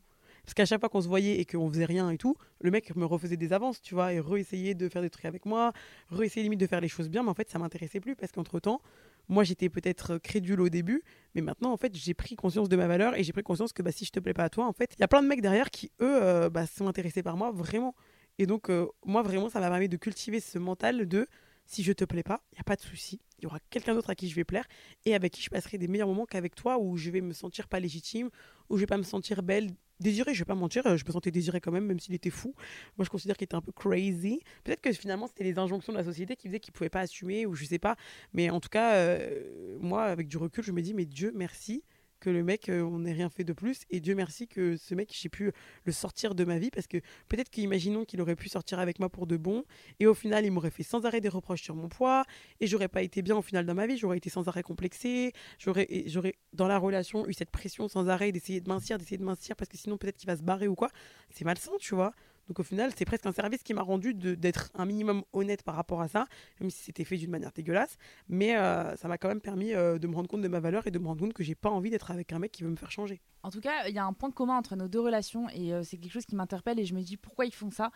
Parce 0.44 0.54
qu'à 0.54 0.66
chaque 0.66 0.80
fois 0.80 0.90
qu'on 0.90 1.02
se 1.02 1.08
voyait 1.08 1.40
et 1.40 1.46
qu'on 1.46 1.68
faisait 1.70 1.86
rien 1.86 2.12
et 2.12 2.18
tout, 2.18 2.36
le 2.62 2.70
mec 2.70 2.96
me 2.96 3.06
refaisait 3.06 3.38
des 3.38 3.52
avances, 3.52 3.82
tu 3.82 3.96
vois, 3.96 4.14
et 4.14 4.20
re-essayait 4.20 4.76
de 4.76 4.88
faire 4.90 5.02
des 5.02 5.10
trucs 5.10 5.26
avec 5.26 5.46
moi, 5.46 5.74
re-essayait 6.12 6.44
limite 6.44 6.60
de 6.60 6.68
faire 6.68 6.82
les 6.82 6.88
choses 6.88 7.10
bien, 7.10 7.24
mais 7.24 7.30
en 7.30 7.34
fait, 7.34 7.50
ça 7.50 7.58
m'intéressait 7.58 8.00
plus 8.00 8.16
parce 8.16 8.32
qu'entre-temps, 8.32 8.80
moi, 9.28 9.44
j'étais 9.44 9.70
peut-être 9.70 10.18
crédule 10.18 10.62
au 10.62 10.70
début, 10.70 11.04
mais 11.34 11.42
maintenant, 11.42 11.72
en 11.72 11.78
fait, 11.78 11.96
j'ai 11.96 12.14
pris 12.14 12.36
conscience 12.36 12.70
de 12.70 12.76
ma 12.76 12.88
valeur 12.88 13.18
et 13.18 13.24
j'ai 13.24 13.34
pris 13.34 13.44
conscience 13.44 13.74
que 13.74 13.82
bah, 13.82 13.92
si 13.92 14.06
je 14.06 14.12
te 14.12 14.20
plais 14.20 14.34
pas 14.34 14.44
à 14.44 14.50
toi, 14.50 14.68
en 14.68 14.74
fait, 14.74 14.94
il 14.98 15.02
y 15.02 15.04
a 15.04 15.08
plein 15.08 15.24
de 15.24 15.28
mecs 15.28 15.42
derrière 15.42 15.70
qui, 15.70 15.92
eux, 16.02 16.24
euh, 16.24 16.50
bah, 16.50 16.66
sont 16.68 16.88
intéressés 16.88 17.24
par 17.24 17.38
moi, 17.38 17.52
vraiment. 17.52 17.96
Et 18.38 18.46
donc, 18.46 18.70
euh, 18.70 18.88
moi, 19.06 19.22
vraiment, 19.22 19.50
ça 19.50 19.60
m'a 19.60 19.70
permis 19.70 19.90
de 19.90 19.98
cultiver 19.98 20.40
ce 20.40 20.60
mental 20.60 21.08
de 21.08 21.28
si 21.66 21.84
je 21.84 21.92
te 21.94 22.06
plais 22.06 22.24
pas, 22.24 22.44
il 22.52 22.56
n'y 22.56 22.62
a 22.62 22.64
pas 22.64 22.76
de 22.76 22.82
souci. 22.82 23.20
Il 23.40 23.44
y 23.44 23.48
aura 23.48 23.60
quelqu'un 23.70 23.96
d'autre 23.96 24.10
à 24.10 24.16
qui 24.16 24.30
je 24.30 24.36
vais 24.36 24.44
plaire 24.44 24.66
et 25.06 25.16
avec 25.16 25.34
qui 25.34 25.42
je 25.42 25.50
passerai 25.50 25.78
des 25.78 25.88
meilleurs 25.88 26.08
moments 26.08 26.26
qu'avec 26.26 26.56
toi 26.56 26.78
où 26.80 26.96
je 26.96 27.10
vais 27.10 27.22
me 27.22 27.34
sentir 27.34 27.68
pas 27.68 27.80
légitime, 27.80 28.30
où 28.70 28.78
je 28.78 28.82
vais 28.82 28.88
pas 28.88 28.98
me 28.98 29.04
sentir 29.04 29.42
belle, 29.42 29.72
désirée. 30.00 30.34
Je 30.34 30.40
vais 30.40 30.46
pas 30.46 30.56
mentir, 30.56 30.86
euh, 30.88 30.98
je 30.98 31.06
me 31.06 31.12
sentais 31.12 31.32
désirée 31.32 31.62
quand 31.62 31.72
même, 31.72 31.86
même 31.86 32.00
s'il 32.00 32.14
était 32.14 32.30
fou. 32.30 32.54
Moi, 32.98 33.06
je 33.06 33.10
considère 33.10 33.38
qu'il 33.38 33.46
était 33.46 33.56
un 33.56 33.62
peu 33.62 33.72
crazy. 33.72 34.42
Peut-être 34.64 34.82
que 34.82 34.92
finalement, 34.92 35.28
c'était 35.28 35.44
les 35.44 35.58
injonctions 35.58 35.94
de 35.94 35.98
la 35.98 36.04
société 36.04 36.36
qui 36.36 36.48
faisaient 36.48 36.60
qu'il 36.60 36.74
pouvait 36.74 36.90
pas 36.90 37.02
assumer 37.02 37.46
ou 37.46 37.56
je 37.56 37.66
sais 37.66 37.80
pas. 37.80 37.96
Mais 38.34 38.50
en 38.50 38.60
tout 38.60 38.70
cas, 38.70 38.96
euh, 38.96 39.78
moi, 39.80 40.04
avec 40.04 40.28
du 40.28 40.38
recul, 40.38 40.64
je 40.64 40.72
me 40.72 40.82
dis, 40.82 40.94
mais 40.94 41.06
Dieu 41.06 41.32
merci 41.36 41.84
que 42.26 42.32
le 42.32 42.44
mec, 42.44 42.70
euh, 42.70 42.82
on 42.82 43.00
n'ait 43.00 43.14
rien 43.14 43.30
fait 43.30 43.44
de 43.44 43.54
plus. 43.54 43.82
Et 43.92 44.00
Dieu 44.00 44.16
merci 44.16 44.48
que 44.48 44.78
ce 44.78 44.96
mec, 44.96 45.12
j'ai 45.14 45.30
pu 45.30 45.52
le 45.84 45.92
sortir 45.92 46.34
de 46.34 46.44
ma 46.44 46.58
vie 46.58 46.72
parce 46.72 46.88
que 46.88 46.98
peut-être 47.30 47.52
qu'imaginons 47.52 48.04
qu'il 48.04 48.20
aurait 48.20 48.36
pu 48.36 48.50
sortir 48.50 48.80
avec 48.80 48.98
moi 49.00 49.10
pour 49.10 49.28
de 49.28 49.38
bon. 49.38 49.64
Et 50.00 50.08
au 50.08 50.16
final, 50.16 50.44
il 50.44 50.52
m'aurait 50.52 50.72
fait 50.72 50.82
sans 50.82 51.06
arrêt 51.06 51.22
des 51.22 51.30
reproches 51.30 51.62
sur 51.62 51.76
mon 51.76 51.88
poids. 51.88 52.26
Et 52.62 52.68
j'aurais 52.68 52.88
pas 52.88 53.04
été 53.04 53.22
bien 53.22 53.38
au 53.38 53.44
final 53.44 53.68
dans 53.68 53.76
ma 53.76 53.86
vie. 53.86 53.96
J'aurais 53.96 54.18
été 54.18 54.32
sans 54.32 54.48
arrêt 54.48 54.64
complexée. 54.64 55.34
J'aurais, 55.60 55.88
j'aurais 56.08 56.34
dans 56.54 56.68
la 56.68 56.80
relation 56.80 57.28
eu 57.28 57.34
cette 57.34 57.52
pression 57.52 57.88
sans 57.88 58.10
arrêt 58.10 58.32
d'essayer 58.32 58.60
de 58.60 58.70
mincir, 58.70 58.98
d'essayer 58.98 59.18
de 59.18 59.24
mincir 59.24 59.56
parce 59.56 59.70
que 59.70 59.78
sinon 59.78 59.98
peut-être 59.98 60.18
qu'il 60.18 60.28
va 60.28 60.36
se 60.36 60.44
barrer 60.44 60.68
ou 60.68 60.74
quoi. 60.74 60.90
C'est 61.30 61.46
malsain, 61.46 61.74
tu 61.80 61.94
vois. 61.94 62.16
Donc 62.48 62.60
au 62.60 62.64
final, 62.64 62.92
c'est 62.96 63.06
presque 63.06 63.26
un 63.26 63.32
service 63.32 63.64
qui 63.64 63.74
m'a 63.74 63.82
rendu 63.82 64.14
d'être 64.14 64.70
un 64.76 64.86
minimum 64.86 65.24
honnête 65.34 65.64
par 65.64 65.76
rapport 65.76 66.02
à 66.02 66.08
ça, 66.08 66.26
même 66.60 66.70
si 66.70 66.84
c'était 66.84 67.04
fait 67.04 67.18
d'une 67.18 67.32
manière 67.32 67.52
dégueulasse. 67.52 67.98
Mais 68.30 68.58
euh, 68.58 68.96
ça 68.96 69.08
m'a 69.08 69.18
quand 69.18 69.28
même 69.28 69.42
permis 69.42 69.74
euh, 69.74 69.98
de 69.98 70.08
me 70.08 70.16
rendre 70.16 70.30
compte 70.30 70.42
de 70.42 70.48
ma 70.48 70.60
valeur 70.60 70.86
et 70.88 70.92
de 70.92 71.00
me 71.00 71.08
rendre 71.08 71.22
compte 71.22 71.34
que 71.34 71.44
j'ai 71.44 71.56
pas 71.56 71.70
envie 71.70 71.90
d'être 71.90 72.12
avec 72.12 72.34
un 72.34 72.40
mec 72.40 72.52
qui 72.52 72.64
veut 72.64 72.70
me 72.70 72.76
faire 72.76 72.92
changer. 72.92 73.22
En 73.44 73.50
tout 73.50 73.62
cas, 73.62 73.88
il 73.88 73.96
y 73.96 74.00
a 74.00 74.06
un 74.06 74.14
point 74.14 74.32
commun 74.32 74.58
entre 74.58 74.76
nos 74.76 74.88
deux 74.88 75.00
relations 75.00 75.50
et 75.50 75.74
euh, 75.74 75.84
c'est 75.84 75.98
quelque 75.98 76.14
chose 76.14 76.26
qui 76.26 76.36
m'interpelle 76.36 76.80
et 76.80 76.86
je 76.86 76.94
me 76.94 77.02
dis 77.02 77.18
pourquoi 77.18 77.46
ils 77.46 77.54
font 77.54 77.72
ça? 77.72 77.92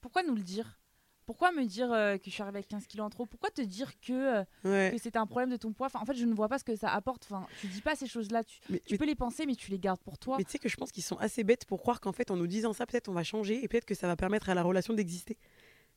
Pourquoi 0.00 0.22
nous 0.24 0.34
le 0.34 0.42
dire? 0.42 0.81
Pourquoi 1.24 1.52
me 1.52 1.64
dire 1.64 1.92
euh, 1.92 2.16
que 2.18 2.24
je 2.26 2.30
suis 2.30 2.42
arrivée 2.42 2.58
avec 2.58 2.68
15 2.68 2.86
kilos 2.86 3.06
en 3.06 3.10
trop? 3.10 3.26
Pourquoi 3.26 3.50
te 3.50 3.62
dire 3.62 3.92
que, 4.00 4.12
euh, 4.40 4.44
Ouais. 4.64 4.90
que 4.92 4.98
c'était 5.00 5.18
un 5.18 5.26
problème 5.26 5.50
de 5.50 5.56
ton 5.56 5.72
poids? 5.72 5.86
Enfin, 5.86 6.00
En 6.00 6.04
fait, 6.04 6.14
je 6.14 6.24
ne 6.26 6.34
vois 6.34 6.48
pas 6.48 6.58
ce 6.58 6.64
que 6.64 6.74
ça 6.74 6.92
apporte. 6.92 7.24
Enfin, 7.30 7.46
tu 7.60 7.68
dis 7.68 7.80
pas 7.80 7.94
ces 7.94 8.06
choses-là. 8.06 8.42
Tu, 8.42 8.58
Mais, 8.68 8.80
tu 8.80 8.94
mais- 8.94 8.98
peux 8.98 9.04
les 9.06 9.14
penser, 9.14 9.46
mais 9.46 9.54
tu 9.54 9.70
les 9.70 9.78
gardes 9.78 10.00
pour 10.00 10.18
toi. 10.18 10.36
mais 10.38 10.44
tu 10.44 10.50
sais 10.50 10.58
que 10.58 10.68
je 10.68 10.76
pense 10.76 10.90
qu'ils 10.90 11.04
sont 11.04 11.16
assez 11.18 11.44
bêtes 11.44 11.64
pour 11.64 11.80
croire 11.80 12.00
qu'en 12.00 12.12
fait, 12.12 12.30
en 12.32 12.36
nous 12.36 12.46
disant 12.48 12.72
ça, 12.72 12.86
peut-être 12.86 13.08
on 13.08 13.12
va 13.12 13.22
changer 13.24 13.62
et 13.62 13.68
peut-être 13.68 13.84
que 13.84 13.94
ça 13.94 14.06
va 14.08 14.16
permettre 14.16 14.48
à 14.50 14.54
la 14.54 14.62
relation 14.62 14.94
d'exister. 14.94 15.36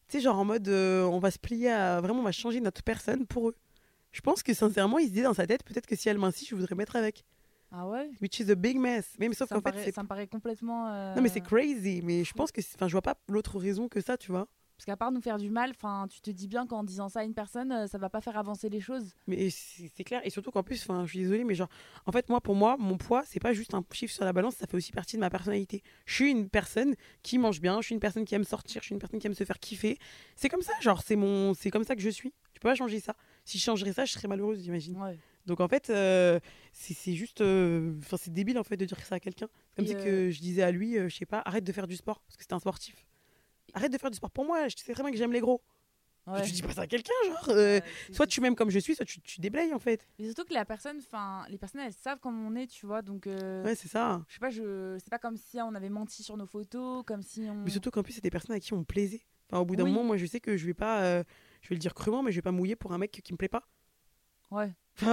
Tu 0.07 0.17
sais, 0.17 0.19
genre 0.21 0.37
en 0.37 0.45
mode, 0.45 0.67
euh, 0.67 1.03
on 1.05 1.17
va 1.17 1.31
se 1.31 1.39
plier 1.39 1.71
à. 1.71 1.99
Vraiment, 2.01 2.19
on 2.19 2.23
va 2.23 2.31
changer 2.31 2.61
notre 2.61 2.83
personne 2.83 3.25
pour 3.25 3.49
eux. 3.49 3.55
Je 4.11 4.21
pense 4.21 4.43
que 4.43 4.53
sincèrement, 4.53 4.99
il 4.99 5.07
se 5.07 5.13
dit 5.13 5.23
dans 5.23 5.33
sa 5.33 5.47
tête, 5.47 5.63
peut-être 5.63 5.87
que 5.87 5.95
si 5.95 6.07
elle 6.07 6.19
mincit, 6.19 6.45
je 6.45 6.55
voudrais 6.55 6.75
mettre 6.75 6.95
avec. 6.95 7.23
Ah 7.71 7.87
ouais? 7.89 8.11
Which 8.21 8.39
is 8.39 8.51
a 8.51 8.55
big 8.55 8.77
mess. 8.77 9.15
Mais, 9.17 9.27
mais 9.27 9.33
sauf 9.33 9.49
qu'en 9.49 9.59
fait, 9.59 9.91
ça 9.91 10.03
me 10.03 10.07
paraît 10.07 10.27
complètement. 10.27 11.15
Non, 11.15 11.21
mais 11.23 11.29
c'est 11.29 11.41
crazy. 11.41 12.01
Mais 12.03 12.23
je 12.23 12.31
pense 12.33 12.51
que. 12.51 12.61
Enfin, 12.75 12.87
je 12.87 12.91
vois 12.91 13.01
pas 13.01 13.17
l'autre 13.27 13.57
raison 13.59 13.89
que 13.89 13.99
ça, 13.99 14.15
tu 14.15 14.31
vois. 14.31 14.47
Parce 14.77 14.85
qu'à 14.85 14.97
part 14.97 15.11
nous 15.11 15.21
faire 15.21 15.37
du 15.37 15.49
mal, 15.49 15.71
enfin, 15.71 16.07
tu 16.09 16.19
te 16.19 16.29
dis 16.29 16.47
bien 16.47 16.67
qu'en 16.67 16.83
disant 16.83 17.07
ça 17.07 17.21
à 17.21 17.23
une 17.23 17.33
personne, 17.33 17.71
euh, 17.71 17.87
ça 17.87 17.97
va 17.97 18.09
pas 18.09 18.19
faire 18.19 18.37
avancer 18.37 18.67
les 18.69 18.81
choses. 18.81 19.13
Mais 19.27 19.49
c'est 19.49 19.89
c'est 19.95 20.03
clair. 20.03 20.21
Et 20.25 20.29
surtout 20.29 20.51
qu'en 20.51 20.63
plus, 20.63 20.81
enfin, 20.81 21.05
je 21.05 21.11
suis 21.11 21.19
désolée, 21.19 21.43
mais 21.43 21.55
genre, 21.55 21.69
en 22.05 22.11
fait, 22.11 22.27
moi, 22.29 22.41
pour 22.41 22.55
moi, 22.55 22.75
mon 22.77 22.97
poids, 22.97 23.23
c'est 23.25 23.39
pas 23.39 23.53
juste 23.53 23.73
un 23.73 23.83
chiffre 23.91 24.13
sur 24.13 24.25
la 24.25 24.33
balance, 24.33 24.55
ça 24.55 24.67
fait 24.67 24.75
aussi 24.75 24.91
partie 24.91 25.15
de 25.15 25.21
ma 25.21 25.29
personnalité. 25.29 25.81
Je 26.05 26.13
suis 26.13 26.31
une 26.31 26.49
personne 26.49 26.95
qui 27.23 27.37
mange 27.37 27.61
bien, 27.61 27.79
je 27.81 27.85
suis 27.85 27.93
une 27.93 28.01
personne 28.01 28.25
qui 28.25 28.35
aime 28.35 28.43
sortir, 28.43 28.81
je 28.81 28.87
suis 28.87 28.93
une 28.93 28.99
personne 28.99 29.19
qui 29.19 29.27
aime 29.27 29.33
se 29.33 29.43
faire 29.45 29.59
kiffer. 29.59 29.97
C'est 30.35 30.49
comme 30.49 30.61
ça, 30.61 30.73
genre, 30.81 31.01
c'est 31.01 31.15
mon, 31.15 31.53
c'est 31.53 31.71
comme 31.71 31.83
ça 31.83 31.95
que 31.95 32.01
je 32.01 32.09
suis. 32.09 32.33
Tu 32.53 32.59
peux 32.59 32.69
pas 32.69 32.75
changer 32.75 32.99
ça. 32.99 33.15
Si 33.45 33.57
je 33.57 33.63
changerais 33.63 33.93
ça, 33.93 34.05
je 34.05 34.11
serais 34.11 34.27
malheureuse, 34.27 34.61
j'imagine. 34.61 34.97
Ouais. 34.97 35.17
Donc 35.45 35.59
en 35.59 35.67
fait, 35.67 35.89
euh, 35.89 36.39
c'est 36.73 36.93
c'est 36.93 37.13
juste, 37.13 37.41
euh, 37.41 37.93
enfin, 37.99 38.17
c'est 38.17 38.33
débile 38.33 38.57
en 38.57 38.63
fait 38.63 38.77
de 38.77 38.85
dire 38.85 38.99
ça 39.05 39.15
à 39.15 39.19
quelqu'un. 39.19 39.47
Comme 39.75 39.85
si 39.85 39.95
euh, 39.95 40.03
que 40.03 40.31
je 40.31 40.39
disais 40.39 40.63
à 40.63 40.71
lui, 40.71 40.95
je 40.95 41.15
sais 41.15 41.25
pas, 41.25 41.41
arrête 41.45 41.63
de 41.63 41.71
faire 41.71 41.87
du 41.87 41.95
sport 41.95 42.19
parce 42.21 42.35
que 42.35 42.43
c'était 42.43 42.55
un 42.55 42.59
sportif. 42.59 43.05
Arrête 43.75 43.91
de 43.91 43.97
faire 43.99 44.09
du 44.09 44.17
sport 44.17 44.31
pour 44.31 44.45
moi. 44.45 44.67
Je 44.67 44.75
sais 44.75 44.91
très 44.93 45.03
bien 45.03 45.11
que 45.11 45.17
j'aime 45.17 45.31
les 45.33 45.41
gros. 45.41 45.61
Ouais. 46.27 46.41
Tu 46.41 46.51
dis 46.53 46.63
pas 46.63 46.73
ça 46.73 46.81
à 46.81 46.87
quelqu'un, 46.87 47.13
genre. 47.27 47.49
euh, 47.49 47.79
Ouais, 47.79 47.83
soit 48.11 48.25
tu 48.25 48.41
m'aimes 48.41 48.55
comme 48.55 48.71
je 48.71 48.79
suis, 48.79 48.95
soit 48.95 49.05
tu, 49.05 49.21
tu 49.21 49.39
déblayes 49.41 49.71
en 49.73 49.77
fait. 49.79 50.07
Mais 50.17 50.25
surtout 50.25 50.43
que 50.45 50.55
la 50.55 50.65
personne, 50.65 50.97
enfin, 50.97 51.45
les 51.49 51.59
personnes, 51.59 51.81
elles 51.81 51.93
savent 51.93 52.17
comment 52.19 52.47
on 52.47 52.55
est, 52.55 52.65
tu 52.65 52.87
vois. 52.87 53.03
Donc, 53.03 53.27
euh, 53.27 53.63
Ouais, 53.63 53.75
c'est 53.75 53.87
ça. 53.89 54.23
je 54.27 54.33
sais 54.33 54.39
pas, 54.39 54.49
je, 54.49 54.97
c'est 54.97 55.11
pas 55.11 55.19
comme 55.19 55.37
si 55.37 55.61
on 55.61 55.75
avait 55.75 55.89
menti 55.89 56.23
sur 56.23 56.35
nos 56.35 56.47
photos, 56.47 57.03
comme 57.05 57.21
si 57.21 57.41
on. 57.47 57.63
Mais 57.63 57.69
surtout 57.69 57.91
qu'en 57.91 58.01
plus, 58.01 58.13
c'est 58.13 58.23
des 58.23 58.31
personnes 58.31 58.55
à 58.55 58.59
qui 58.59 58.73
on 58.73 58.83
plaisait. 58.83 59.21
Enfin, 59.51 59.61
au 59.61 59.65
bout 59.65 59.75
d'un 59.75 59.83
Oui. 59.83 59.91
moment, 59.91 60.03
moi, 60.03 60.17
je 60.17 60.25
sais 60.25 60.39
que 60.39 60.57
je 60.57 60.65
vais 60.65 60.73
pas, 60.73 61.03
euh, 61.03 61.23
je 61.61 61.69
vais 61.69 61.75
le 61.75 61.79
dire 61.79 61.93
crûment, 61.93 62.23
mais 62.23 62.31
je 62.31 62.37
vais 62.37 62.41
pas 62.41 62.51
mouiller 62.51 62.75
pour 62.75 62.91
un 62.91 62.97
mec 62.97 63.11
qui 63.11 63.31
me 63.31 63.37
plaît 63.37 63.47
pas. 63.47 63.67
Ouais. 64.49 64.73
Enfin, 64.97 65.07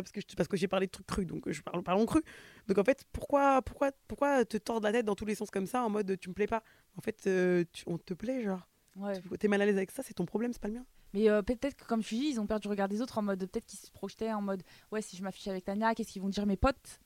parce 0.00 0.10
que, 0.12 0.20
je- 0.20 0.34
parce 0.36 0.48
que 0.48 0.56
j'ai 0.56 0.66
parlé 0.68 0.86
de 0.86 0.90
trucs 0.90 1.06
crus, 1.06 1.26
donc 1.26 1.48
je 1.48 1.62
parle 1.62 1.82
parlons 1.82 2.04
cru. 2.06 2.20
Donc 2.66 2.76
en 2.78 2.84
fait, 2.84 3.04
pourquoi, 3.12 3.62
pourquoi, 3.62 3.92
pourquoi 4.08 4.44
te 4.44 4.56
tordre 4.56 4.86
la 4.86 4.92
tête 4.92 5.06
dans 5.06 5.14
tous 5.14 5.24
les 5.24 5.36
sens 5.36 5.48
comme 5.50 5.66
ça 5.66 5.84
en 5.84 5.90
mode 5.90 6.18
tu 6.18 6.28
me 6.28 6.34
plais 6.34 6.48
pas? 6.48 6.62
En 6.96 7.00
fait, 7.00 7.24
euh, 7.26 7.64
tu- 7.72 7.84
on 7.86 7.98
te 7.98 8.14
plaît, 8.14 8.42
genre. 8.42 8.68
Ouais. 8.96 9.14
T'es 9.38 9.48
mal 9.48 9.62
à 9.62 9.66
l'aise 9.66 9.76
avec 9.76 9.90
ça, 9.90 10.02
c'est 10.02 10.14
ton 10.14 10.26
problème, 10.26 10.52
c'est 10.52 10.60
pas 10.60 10.68
le 10.68 10.74
mien. 10.74 10.86
Mais 11.14 11.28
euh, 11.28 11.42
peut-être 11.42 11.74
que, 11.76 11.84
comme 11.84 12.02
tu 12.02 12.14
dis, 12.14 12.26
ils 12.26 12.40
ont 12.40 12.46
perdu 12.46 12.68
le 12.68 12.70
regard 12.72 12.88
des 12.88 13.00
autres 13.02 13.18
en 13.18 13.22
mode. 13.22 13.38
Peut-être 13.50 13.66
qu'ils 13.66 13.78
se 13.78 13.90
projetaient 13.90 14.32
en 14.32 14.42
mode 14.42 14.62
Ouais, 14.90 15.02
si 15.02 15.16
je 15.16 15.22
m'affiche 15.22 15.48
avec 15.48 15.64
Tania, 15.64 15.94
qu'est-ce 15.94 16.12
qu'ils 16.12 16.22
vont 16.22 16.28
dire 16.28 16.46
mes 16.46 16.56
potes? 16.56 17.00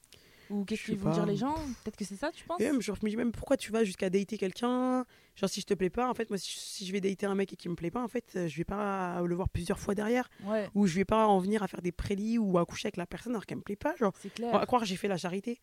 Ou 0.49 0.65
qu'est-ce 0.65 0.83
Je 0.83 0.87
qu'ils 0.87 0.99
vont 0.99 1.11
dire 1.13 1.27
les 1.27 1.37
gens? 1.37 1.55
Peut-être 1.83 1.97
que 1.97 2.05
c'est 2.05 2.15
ça, 2.15 2.31
tu 2.31 2.45
penses? 2.45 2.61
Et 2.61 2.65
même, 2.65 2.81
genre, 2.81 2.95
je 3.01 3.05
me 3.05 3.11
dis 3.11 3.17
même 3.17 3.33
pourquoi 3.33 3.57
tu 3.57 3.73
vas 3.73 3.83
jusqu'à 3.83 4.09
dater 4.09 4.39
quelqu'un? 4.39 5.05
Genre, 5.35 5.51
si 5.51 5.61
je 5.61 5.67
te 5.67 5.75
plais 5.75 5.91
pas, 5.91 6.09
en 6.09 6.15
fait, 6.15 6.31
moi, 6.31 6.39
si, 6.39 6.53
si 6.57 6.87
je 6.87 6.93
vais 6.93 7.01
dater 7.01 7.27
un 7.27 7.35
mec 7.35 7.53
et 7.53 7.57
qui 7.57 7.69
me 7.69 7.75
plaît 7.75 7.91
pas, 7.91 8.01
en 8.03 8.07
fait, 8.07 8.33
euh, 8.37 8.47
je 8.47 8.57
vais 8.57 8.65
pas 8.65 9.21
le 9.23 9.35
voir 9.35 9.49
plusieurs 9.49 9.81
fois 9.81 9.97
derrière. 9.97 10.29
Ouais, 10.45 10.69
Ou 10.77 10.87
je 10.87 10.95
vais 10.95 11.05
pas 11.05 11.27
en 11.27 11.41
venir 11.41 11.65
à 11.65 11.69
faire 11.69 11.83
des 11.83 11.91
prélis 11.91 12.39
ou 12.39 12.59
à 12.59 12.65
coucher 12.67 12.87
avec 12.87 12.97
la 12.97 13.07
personne 13.07 13.33
alors 13.33 13.45
qu'elle 13.45 13.59
me 13.59 13.63
plaît 13.65 13.75
pas, 13.75 13.97
genre. 13.97 14.13
clair. 14.37 14.65
croire 14.67 14.83
que 14.83 14.89
j'ai 14.89 14.97
fait 14.97 15.09
la 15.09 15.17
charité. 15.17 15.59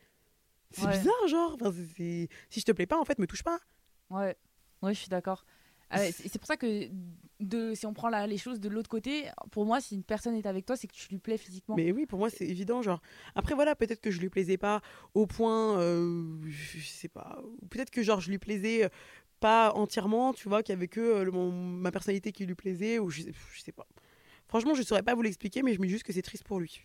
C'est 0.72 0.86
Ouais. 0.86 0.98
bizarre, 0.98 1.28
genre. 1.30 1.54
Enfin, 1.62 1.72
Si 1.90 2.60
je 2.60 2.66
te 2.66 2.72
plais 2.74 2.86
pas, 2.88 3.00
en 3.00 3.06
fait, 3.06 3.20
me 3.20 3.28
touche 3.28 3.44
pas. 3.44 3.60
Ouais, 4.14 4.36
ouais, 4.82 4.94
je 4.94 5.00
suis 5.00 5.10
d'accord. 5.10 5.46
Ah 5.90 6.00
ouais, 6.00 6.12
c'est 6.12 6.40
pour 6.40 6.48
ça 6.48 6.58
que 6.58 6.90
de, 7.40 7.76
si 7.76 7.86
on 7.86 7.94
prend 7.94 8.10
la- 8.10 8.26
les 8.26 8.38
choses 8.40 8.60
de 8.60 8.68
l'autre 8.70 8.90
côté, 8.90 9.26
pour 9.52 9.66
moi, 9.66 9.80
si 9.80 9.94
une 9.96 10.04
personne 10.04 10.34
est 10.36 10.46
avec 10.48 10.66
toi, 10.66 10.76
c'est 10.76 10.88
que 10.88 10.94
tu 10.94 11.08
lui 11.10 11.20
plais 11.20 11.38
physiquement. 11.38 11.76
Mais 11.76 11.92
oui, 11.92 12.06
pour 12.08 12.18
moi, 12.18 12.30
c'est 12.32 12.46
évident. 12.48 12.82
Genre, 12.82 13.00
après, 13.36 13.54
voilà, 13.54 13.76
peut-être 13.76 14.02
que 14.02 14.10
je 14.10 14.20
lui 14.20 14.30
plaisais 14.30 14.58
pas 14.58 14.82
au 15.14 15.28
point, 15.28 15.78
euh, 15.80 16.40
je 16.48 16.80
sais 16.80 17.10
pas, 17.10 17.40
peut-être 17.70 17.92
que 17.92 18.02
genre 18.02 18.22
je 18.22 18.32
lui 18.32 18.40
plaisais 18.40 18.86
euh, 18.86 18.90
pas 19.40 19.72
entièrement, 19.76 20.34
tu 20.34 20.50
vois, 20.50 20.64
qu'il 20.64 20.74
y 20.74 20.78
avait 20.78 20.88
que 20.88 21.00
euh, 21.02 21.24
le- 21.26 21.32
mon- 21.32 21.52
ma 21.52 21.92
personnalité 21.92 22.32
qui 22.32 22.46
lui 22.48 22.56
plaisait, 22.56 22.98
ou 22.98 23.10
je, 23.12 23.22
je 23.54 23.62
sais 23.62 23.72
pas. 23.74 23.88
Franchement, 24.48 24.74
je 24.74 24.82
saurais 24.84 25.04
pas 25.04 25.14
vous 25.16 25.22
l'expliquer, 25.22 25.62
mais 25.62 25.74
je 25.74 25.80
me 25.80 25.86
dis 25.86 25.92
juste 25.92 26.06
que 26.06 26.14
c'est 26.14 26.22
triste 26.24 26.44
pour 26.46 26.60
lui, 26.60 26.82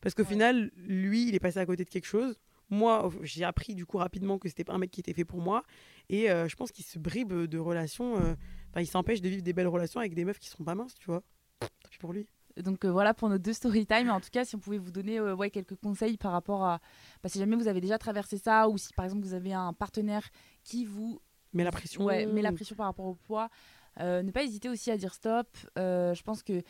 parce 0.00 0.14
qu'au 0.16 0.22
Ouais. 0.22 0.28
final, 0.28 0.72
lui, 0.76 1.28
il 1.28 1.34
est 1.36 1.40
passé 1.40 1.58
à 1.58 1.66
côté 1.66 1.84
de 1.84 1.90
quelque 1.90 2.06
chose. 2.06 2.40
Moi, 2.70 3.10
j'ai 3.22 3.44
appris 3.44 3.74
du 3.74 3.86
coup 3.86 3.96
rapidement 3.96 4.38
que 4.38 4.46
c'était 4.48 4.64
pas 4.64 4.74
un 4.74 4.78
mec 4.78 4.90
qui 4.90 5.00
était 5.00 5.14
fait 5.14 5.24
pour 5.24 5.40
moi, 5.40 5.64
et 6.08 6.30
euh, 6.30 6.48
je 6.48 6.56
pense 6.56 6.70
qu'il 6.72 6.84
se 6.84 6.98
bribe 6.98 7.32
de 7.32 7.58
relations. 7.58 8.16
euh, 8.20 8.34
Enfin, 8.70 8.82
il 8.82 8.86
s'empêche 8.86 9.22
de 9.22 9.28
vivre 9.30 9.42
des 9.42 9.54
belles 9.54 9.66
relations 9.68 9.98
avec 9.98 10.14
des 10.14 10.24
meufs 10.26 10.38
qui 10.38 10.48
sont 10.48 10.62
pas 10.62 10.74
minces, 10.74 10.94
tu 10.98 11.06
vois. 11.06 11.22
Tant 11.60 11.68
pis 11.90 11.98
pour 11.98 12.12
lui. 12.12 12.26
Donc 12.58 12.84
euh, 12.84 12.90
voilà 12.90 13.14
pour 13.14 13.28
nos 13.30 13.38
deux 13.38 13.52
story 13.54 13.86
time. 13.86 14.10
En 14.10 14.20
tout 14.20 14.28
cas, 14.30 14.44
si 14.44 14.56
on 14.56 14.58
pouvait 14.58 14.76
vous 14.78 14.90
donner 14.90 15.18
euh, 15.18 15.34
ouais, 15.34 15.48
quelques 15.48 15.76
conseils 15.76 16.16
par 16.18 16.32
rapport 16.32 16.64
à. 16.64 16.80
bah, 17.22 17.28
si 17.28 17.38
jamais 17.38 17.56
vous 17.56 17.68
avez 17.68 17.80
déjà 17.80 17.96
traversé 17.98 18.36
ça, 18.36 18.68
ou 18.68 18.76
si 18.76 18.92
par 18.92 19.04
exemple 19.06 19.22
vous 19.22 19.32
avez 19.32 19.52
un 19.54 19.72
partenaire 19.72 20.28
qui 20.64 20.84
vous 20.84 21.20
Mais 21.54 21.64
la 21.64 21.70
pression. 21.70 22.04
ouais, 22.04 22.26
met 22.26 22.42
la 22.42 22.52
pression 22.52 22.76
par 22.76 22.86
rapport 22.86 23.06
au 23.06 23.14
poids, 23.14 23.48
euh, 24.00 24.22
ne 24.22 24.30
pas 24.30 24.42
hésiter 24.42 24.68
aussi 24.68 24.90
à 24.90 24.96
dire 24.98 25.14
stop. 25.14 25.48
Je 25.76 26.22
pense 26.22 26.42
que. 26.42 26.62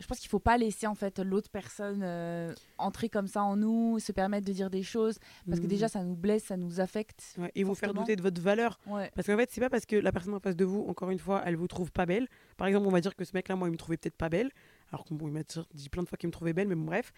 Je 0.00 0.06
pense 0.06 0.18
qu'il 0.18 0.28
faut 0.28 0.40
pas 0.40 0.58
laisser 0.58 0.86
en 0.86 0.94
fait 0.94 1.18
l'autre 1.20 1.48
personne 1.50 2.00
euh, 2.02 2.52
entrer 2.78 3.08
comme 3.08 3.28
ça 3.28 3.42
en 3.44 3.56
nous, 3.56 3.98
se 4.00 4.10
permettre 4.10 4.46
de 4.46 4.52
dire 4.52 4.68
des 4.70 4.82
choses, 4.82 5.18
parce 5.46 5.58
que 5.60 5.64
Mhm. 5.64 5.70
déjà 5.70 5.88
ça 5.88 6.02
nous 6.02 6.16
blesse, 6.16 6.44
ça 6.44 6.56
nous 6.56 6.80
affecte. 6.80 7.34
Ouais, 7.38 7.52
et 7.54 7.62
vous 7.62 7.74
faire 7.74 7.94
douter 7.94 8.16
de 8.16 8.22
votre 8.22 8.40
valeur. 8.40 8.80
Ouais, 8.86 9.10
Parce 9.14 9.26
qu'en 9.28 9.36
fait, 9.36 9.50
c'est 9.52 9.60
pas 9.60 9.70
parce 9.70 9.86
que 9.86 9.94
la 9.96 10.10
personne 10.10 10.34
en 10.34 10.40
face 10.40 10.56
de 10.56 10.64
vous, 10.64 10.84
encore 10.88 11.10
une 11.10 11.18
fois, 11.20 11.42
elle 11.44 11.56
vous 11.56 11.68
trouve 11.68 11.92
pas 11.92 12.06
belle. 12.06 12.26
Par 12.56 12.66
exemple, 12.66 12.86
on 12.86 12.90
va 12.90 13.00
dire 13.00 13.14
que 13.14 13.24
ce 13.24 13.32
mec-là, 13.34 13.54
moi, 13.54 13.68
il 13.68 13.72
me 13.72 13.76
trouvait 13.76 13.96
peut-être 13.96 14.16
pas 14.16 14.28
belle. 14.28 14.50
Alors 14.90 15.04
il 15.10 15.16
m'a 15.30 15.40
dit 15.72 15.88
plein 15.88 16.02
de 16.02 16.08
fois 16.08 16.18
qu'il 16.18 16.26
me 16.26 16.32
trouvait 16.32 16.52
belle, 16.52 16.68
mais 16.68 16.74
bon, 16.74 16.84
bref. 16.84 17.12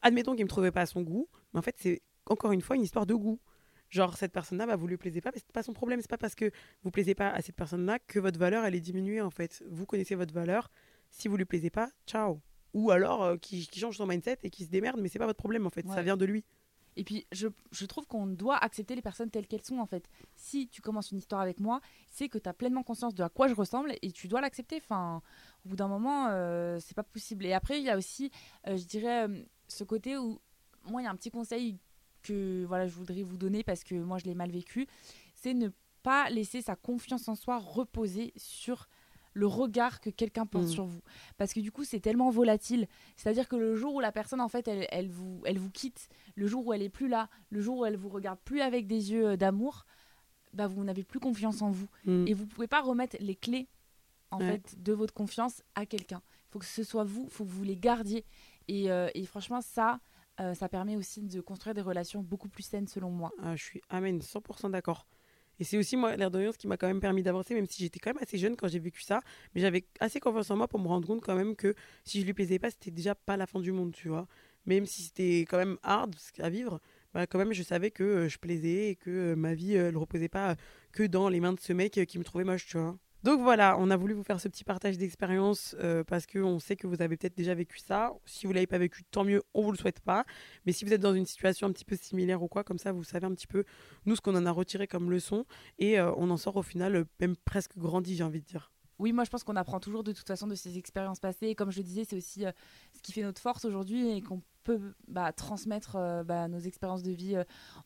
Admettons 0.00 0.34
qu'il 0.34 0.44
me 0.44 0.48
trouvait 0.48 0.72
pas 0.72 0.82
à 0.82 0.86
son 0.86 1.02
goût. 1.02 1.28
Mais 1.52 1.58
en 1.58 1.62
fait, 1.62 1.76
c'est 1.78 2.02
encore 2.26 2.52
une 2.52 2.62
fois 2.62 2.76
une 2.76 2.82
histoire 2.82 3.04
de 3.06 3.14
goût. 3.14 3.38
Genre, 3.90 4.16
cette 4.16 4.32
personne-là, 4.32 4.64
bah, 4.66 4.74
vous 4.76 4.86
lui 4.86 4.96
plaisez 4.96 5.20
pas, 5.20 5.30
mais 5.34 5.38
c'est 5.38 5.52
pas 5.52 5.62
son 5.62 5.74
problème. 5.74 6.00
C'est 6.00 6.08
pas 6.08 6.16
parce 6.16 6.34
que 6.34 6.50
vous 6.82 6.90
plaisez 6.90 7.14
pas 7.14 7.28
à 7.28 7.42
cette 7.42 7.56
personne-là 7.56 7.98
que 7.98 8.18
votre 8.18 8.38
valeur, 8.38 8.64
elle 8.64 8.74
est 8.74 8.80
diminuée, 8.80 9.20
en 9.20 9.30
fait. 9.30 9.62
Vous 9.70 9.84
connaissez 9.84 10.14
votre 10.14 10.32
valeur. 10.32 10.70
Si 11.12 11.28
vous 11.28 11.36
lui 11.36 11.44
plaisez 11.44 11.70
pas, 11.70 11.90
ciao. 12.06 12.40
Ou 12.74 12.90
alors, 12.90 13.22
euh, 13.22 13.36
qui, 13.36 13.66
qui 13.68 13.78
change 13.78 13.98
son 13.98 14.06
mindset 14.06 14.38
et 14.42 14.50
qui 14.50 14.64
se 14.64 14.70
démerde, 14.70 15.00
mais 15.00 15.08
c'est 15.08 15.20
pas 15.20 15.26
votre 15.26 15.38
problème, 15.38 15.66
en 15.66 15.70
fait. 15.70 15.86
Ça 15.86 16.02
vient 16.02 16.16
de 16.16 16.24
lui. 16.24 16.44
Et 16.96 17.04
puis, 17.04 17.26
je, 17.32 17.48
je 17.70 17.86
trouve 17.86 18.06
qu'on 18.06 18.26
doit 18.26 18.56
accepter 18.56 18.94
les 18.94 19.02
personnes 19.02 19.30
telles 19.30 19.46
qu'elles 19.46 19.64
sont, 19.64 19.78
en 19.78 19.86
fait. 19.86 20.08
Si 20.34 20.68
tu 20.68 20.82
commences 20.82 21.10
une 21.10 21.18
histoire 21.18 21.40
avec 21.40 21.60
moi, 21.60 21.80
c'est 22.10 22.28
que 22.28 22.38
tu 22.38 22.48
as 22.48 22.52
pleinement 22.52 22.82
conscience 22.82 23.14
de 23.14 23.22
à 23.22 23.28
quoi 23.28 23.48
je 23.48 23.54
ressemble 23.54 23.94
et 24.02 24.12
tu 24.12 24.28
dois 24.28 24.40
l'accepter. 24.40 24.76
Enfin, 24.76 25.22
au 25.64 25.70
bout 25.70 25.76
d'un 25.76 25.88
moment, 25.88 26.28
euh, 26.28 26.78
c'est 26.80 26.94
pas 26.94 27.02
possible. 27.02 27.46
Et 27.46 27.52
après, 27.52 27.78
il 27.78 27.84
y 27.84 27.90
a 27.90 27.96
aussi, 27.96 28.30
euh, 28.66 28.76
je 28.76 28.84
dirais, 28.84 29.28
euh, 29.28 29.42
ce 29.68 29.84
côté 29.84 30.18
où, 30.18 30.40
moi, 30.84 31.00
il 31.00 31.04
y 31.04 31.08
a 31.08 31.10
un 31.10 31.16
petit 31.16 31.30
conseil 31.30 31.78
que 32.22 32.64
voilà, 32.66 32.86
je 32.86 32.94
voudrais 32.94 33.22
vous 33.22 33.36
donner 33.36 33.62
parce 33.64 33.84
que 33.84 33.94
moi, 33.94 34.18
je 34.18 34.24
l'ai 34.24 34.34
mal 34.34 34.50
vécu. 34.50 34.86
C'est 35.34 35.54
ne 35.54 35.70
pas 36.02 36.28
laisser 36.30 36.62
sa 36.62 36.76
confiance 36.76 37.28
en 37.28 37.34
soi 37.34 37.58
reposer 37.58 38.32
sur 38.36 38.88
le 39.34 39.46
regard 39.46 40.00
que 40.00 40.10
quelqu'un 40.10 40.46
porte 40.46 40.64
Mhm. 40.64 40.70
sur 40.70 40.84
vous. 40.84 41.00
Parce 41.38 41.52
que 41.52 41.60
du 41.60 41.72
coup, 41.72 41.84
c'est 41.84 42.00
tellement 42.00 42.30
volatile. 42.30 42.86
C'est-à-dire 43.16 43.48
que 43.48 43.56
le 43.56 43.74
jour 43.76 43.94
où 43.94 44.00
la 44.00 44.12
personne, 44.12 44.40
en 44.40 44.48
fait, 44.48 44.68
elle, 44.68 44.86
elle, 44.90 45.08
vous, 45.08 45.42
elle 45.46 45.58
vous 45.58 45.70
quitte, 45.70 46.08
le 46.34 46.46
jour 46.46 46.66
où 46.66 46.72
elle 46.72 46.82
est 46.82 46.88
plus 46.90 47.08
là, 47.08 47.28
le 47.50 47.60
jour 47.60 47.78
où 47.78 47.84
elle 47.86 47.96
vous 47.96 48.08
regarde 48.10 48.38
plus 48.44 48.60
avec 48.60 48.86
des 48.86 49.12
yeux 49.12 49.28
euh, 49.30 49.36
d'amour, 49.36 49.86
bah, 50.52 50.66
vous 50.66 50.84
n'avez 50.84 51.02
plus 51.04 51.20
confiance 51.20 51.62
en 51.62 51.70
vous. 51.70 51.86
Mm. 52.04 52.26
Et 52.28 52.34
vous 52.34 52.46
pouvez 52.46 52.66
pas 52.68 52.82
remettre 52.82 53.16
les 53.20 53.34
clés 53.36 53.68
en 54.30 54.38
Ouais. 54.40 54.52
fait 54.52 54.82
de 54.82 54.92
votre 54.92 55.14
confiance 55.14 55.62
à 55.74 55.86
quelqu'un. 55.86 56.20
Il 56.48 56.52
faut 56.52 56.58
que 56.58 56.64
ce 56.66 56.82
soit 56.84 57.04
vous, 57.04 57.24
il 57.24 57.30
faut 57.30 57.44
que 57.44 57.50
vous 57.50 57.64
les 57.64 57.76
gardiez. 57.76 58.24
Et, 58.68 58.90
euh, 58.90 59.08
et 59.14 59.24
franchement, 59.24 59.60
ça, 59.62 60.00
euh, 60.40 60.54
ça 60.54 60.68
permet 60.68 60.96
aussi 60.96 61.22
de 61.22 61.40
construire 61.40 61.74
des 61.74 61.80
relations 61.82 62.22
beaucoup 62.22 62.48
plus 62.48 62.62
saines 62.62 62.86
selon 62.86 63.10
moi. 63.10 63.32
Ah, 63.42 63.56
je 63.56 63.62
suis 63.62 63.80
amen, 63.88 64.20
100% 64.20 64.68
d'accord. 64.70 65.06
Et 65.60 65.64
c'est 65.64 65.78
aussi 65.78 65.96
moi 65.96 66.16
l'air 66.16 66.30
de 66.30 66.38
rien 66.38 66.52
ce 66.52 66.58
qui 66.58 66.66
m'a 66.66 66.76
quand 66.76 66.86
même 66.86 67.00
permis 67.00 67.22
d'avancer, 67.22 67.54
même 67.54 67.66
si 67.66 67.82
j'étais 67.82 68.00
quand 68.00 68.10
même 68.10 68.22
assez 68.22 68.38
jeune 68.38 68.56
quand 68.56 68.68
j'ai 68.68 68.78
vécu 68.78 69.02
ça. 69.02 69.20
Mais 69.54 69.60
j'avais 69.60 69.84
assez 70.00 70.20
confiance 70.20 70.50
en 70.50 70.56
moi 70.56 70.68
pour 70.68 70.80
me 70.80 70.88
rendre 70.88 71.06
compte 71.06 71.22
quand 71.22 71.36
même 71.36 71.56
que 71.56 71.74
si 72.04 72.20
je 72.20 72.26
lui 72.26 72.34
plaisais 72.34 72.58
pas, 72.58 72.70
c'était 72.70 72.90
déjà 72.90 73.14
pas 73.14 73.36
la 73.36 73.46
fin 73.46 73.60
du 73.60 73.72
monde, 73.72 73.92
tu 73.92 74.08
vois. 74.08 74.26
Même 74.66 74.86
si 74.86 75.02
c'était 75.02 75.40
quand 75.48 75.58
même 75.58 75.78
hard 75.82 76.14
à 76.38 76.48
vivre, 76.50 76.80
bah 77.14 77.26
quand 77.26 77.38
même 77.38 77.52
je 77.52 77.62
savais 77.62 77.90
que 77.90 78.04
euh, 78.04 78.28
je 78.28 78.38
plaisais 78.38 78.90
et 78.90 78.96
que 78.96 79.10
euh, 79.10 79.36
ma 79.36 79.54
vie 79.54 79.76
euh, 79.76 79.88
elle 79.88 79.96
reposait 79.96 80.28
pas 80.28 80.56
que 80.92 81.02
dans 81.02 81.28
les 81.28 81.40
mains 81.40 81.52
de 81.52 81.60
ce 81.60 81.72
mec 81.72 81.98
euh, 81.98 82.04
qui 82.04 82.18
me 82.18 82.24
trouvait 82.24 82.44
moche, 82.44 82.66
tu 82.66 82.78
vois. 82.78 82.96
Donc 83.22 83.40
voilà, 83.40 83.76
on 83.78 83.88
a 83.90 83.96
voulu 83.96 84.14
vous 84.14 84.24
faire 84.24 84.40
ce 84.40 84.48
petit 84.48 84.64
partage 84.64 84.98
d'expérience 84.98 85.76
euh, 85.78 86.02
parce 86.02 86.26
qu'on 86.26 86.58
sait 86.58 86.74
que 86.74 86.88
vous 86.88 87.00
avez 87.02 87.16
peut-être 87.16 87.36
déjà 87.36 87.54
vécu 87.54 87.78
ça. 87.78 88.12
Si 88.24 88.46
vous 88.46 88.52
l'avez 88.52 88.66
pas 88.66 88.78
vécu, 88.78 89.04
tant 89.04 89.22
mieux, 89.22 89.44
on 89.54 89.62
vous 89.62 89.70
le 89.70 89.78
souhaite 89.78 90.00
pas. 90.00 90.24
Mais 90.66 90.72
si 90.72 90.84
vous 90.84 90.92
êtes 90.92 91.00
dans 91.00 91.14
une 91.14 91.26
situation 91.26 91.68
un 91.68 91.72
petit 91.72 91.84
peu 91.84 91.94
similaire 91.94 92.42
ou 92.42 92.48
quoi, 92.48 92.64
comme 92.64 92.78
ça, 92.78 92.90
vous 92.90 93.04
savez 93.04 93.26
un 93.26 93.34
petit 93.34 93.46
peu 93.46 93.62
nous 94.06 94.16
ce 94.16 94.20
qu'on 94.20 94.34
en 94.34 94.44
a 94.44 94.50
retiré 94.50 94.88
comme 94.88 95.08
leçon 95.08 95.44
et 95.78 96.00
euh, 96.00 96.12
on 96.16 96.30
en 96.30 96.36
sort 96.36 96.56
au 96.56 96.62
final 96.62 96.96
euh, 96.96 97.04
même 97.20 97.36
presque 97.36 97.78
grandi, 97.78 98.16
j'ai 98.16 98.24
envie 98.24 98.40
de 98.40 98.46
dire. 98.46 98.72
Oui, 98.98 99.12
moi 99.12 99.22
je 99.22 99.30
pense 99.30 99.44
qu'on 99.44 99.56
apprend 99.56 99.78
toujours 99.78 100.02
de 100.02 100.12
toute 100.12 100.26
façon 100.26 100.48
de 100.48 100.56
ces 100.56 100.76
expériences 100.76 101.20
passées. 101.20 101.46
Et 101.46 101.54
comme 101.54 101.70
je 101.70 101.78
le 101.78 101.84
disais, 101.84 102.04
c'est 102.04 102.16
aussi 102.16 102.44
euh, 102.44 102.50
ce 102.92 103.02
qui 103.02 103.12
fait 103.12 103.22
notre 103.22 103.40
force 103.40 103.64
aujourd'hui 103.64 104.16
et 104.16 104.20
qu'on 104.20 104.42
peut 104.64 104.80
bah, 105.06 105.32
transmettre 105.32 105.96
bah, 106.24 106.48
nos 106.48 106.60
expériences 106.60 107.02
de 107.02 107.12
vie 107.12 107.36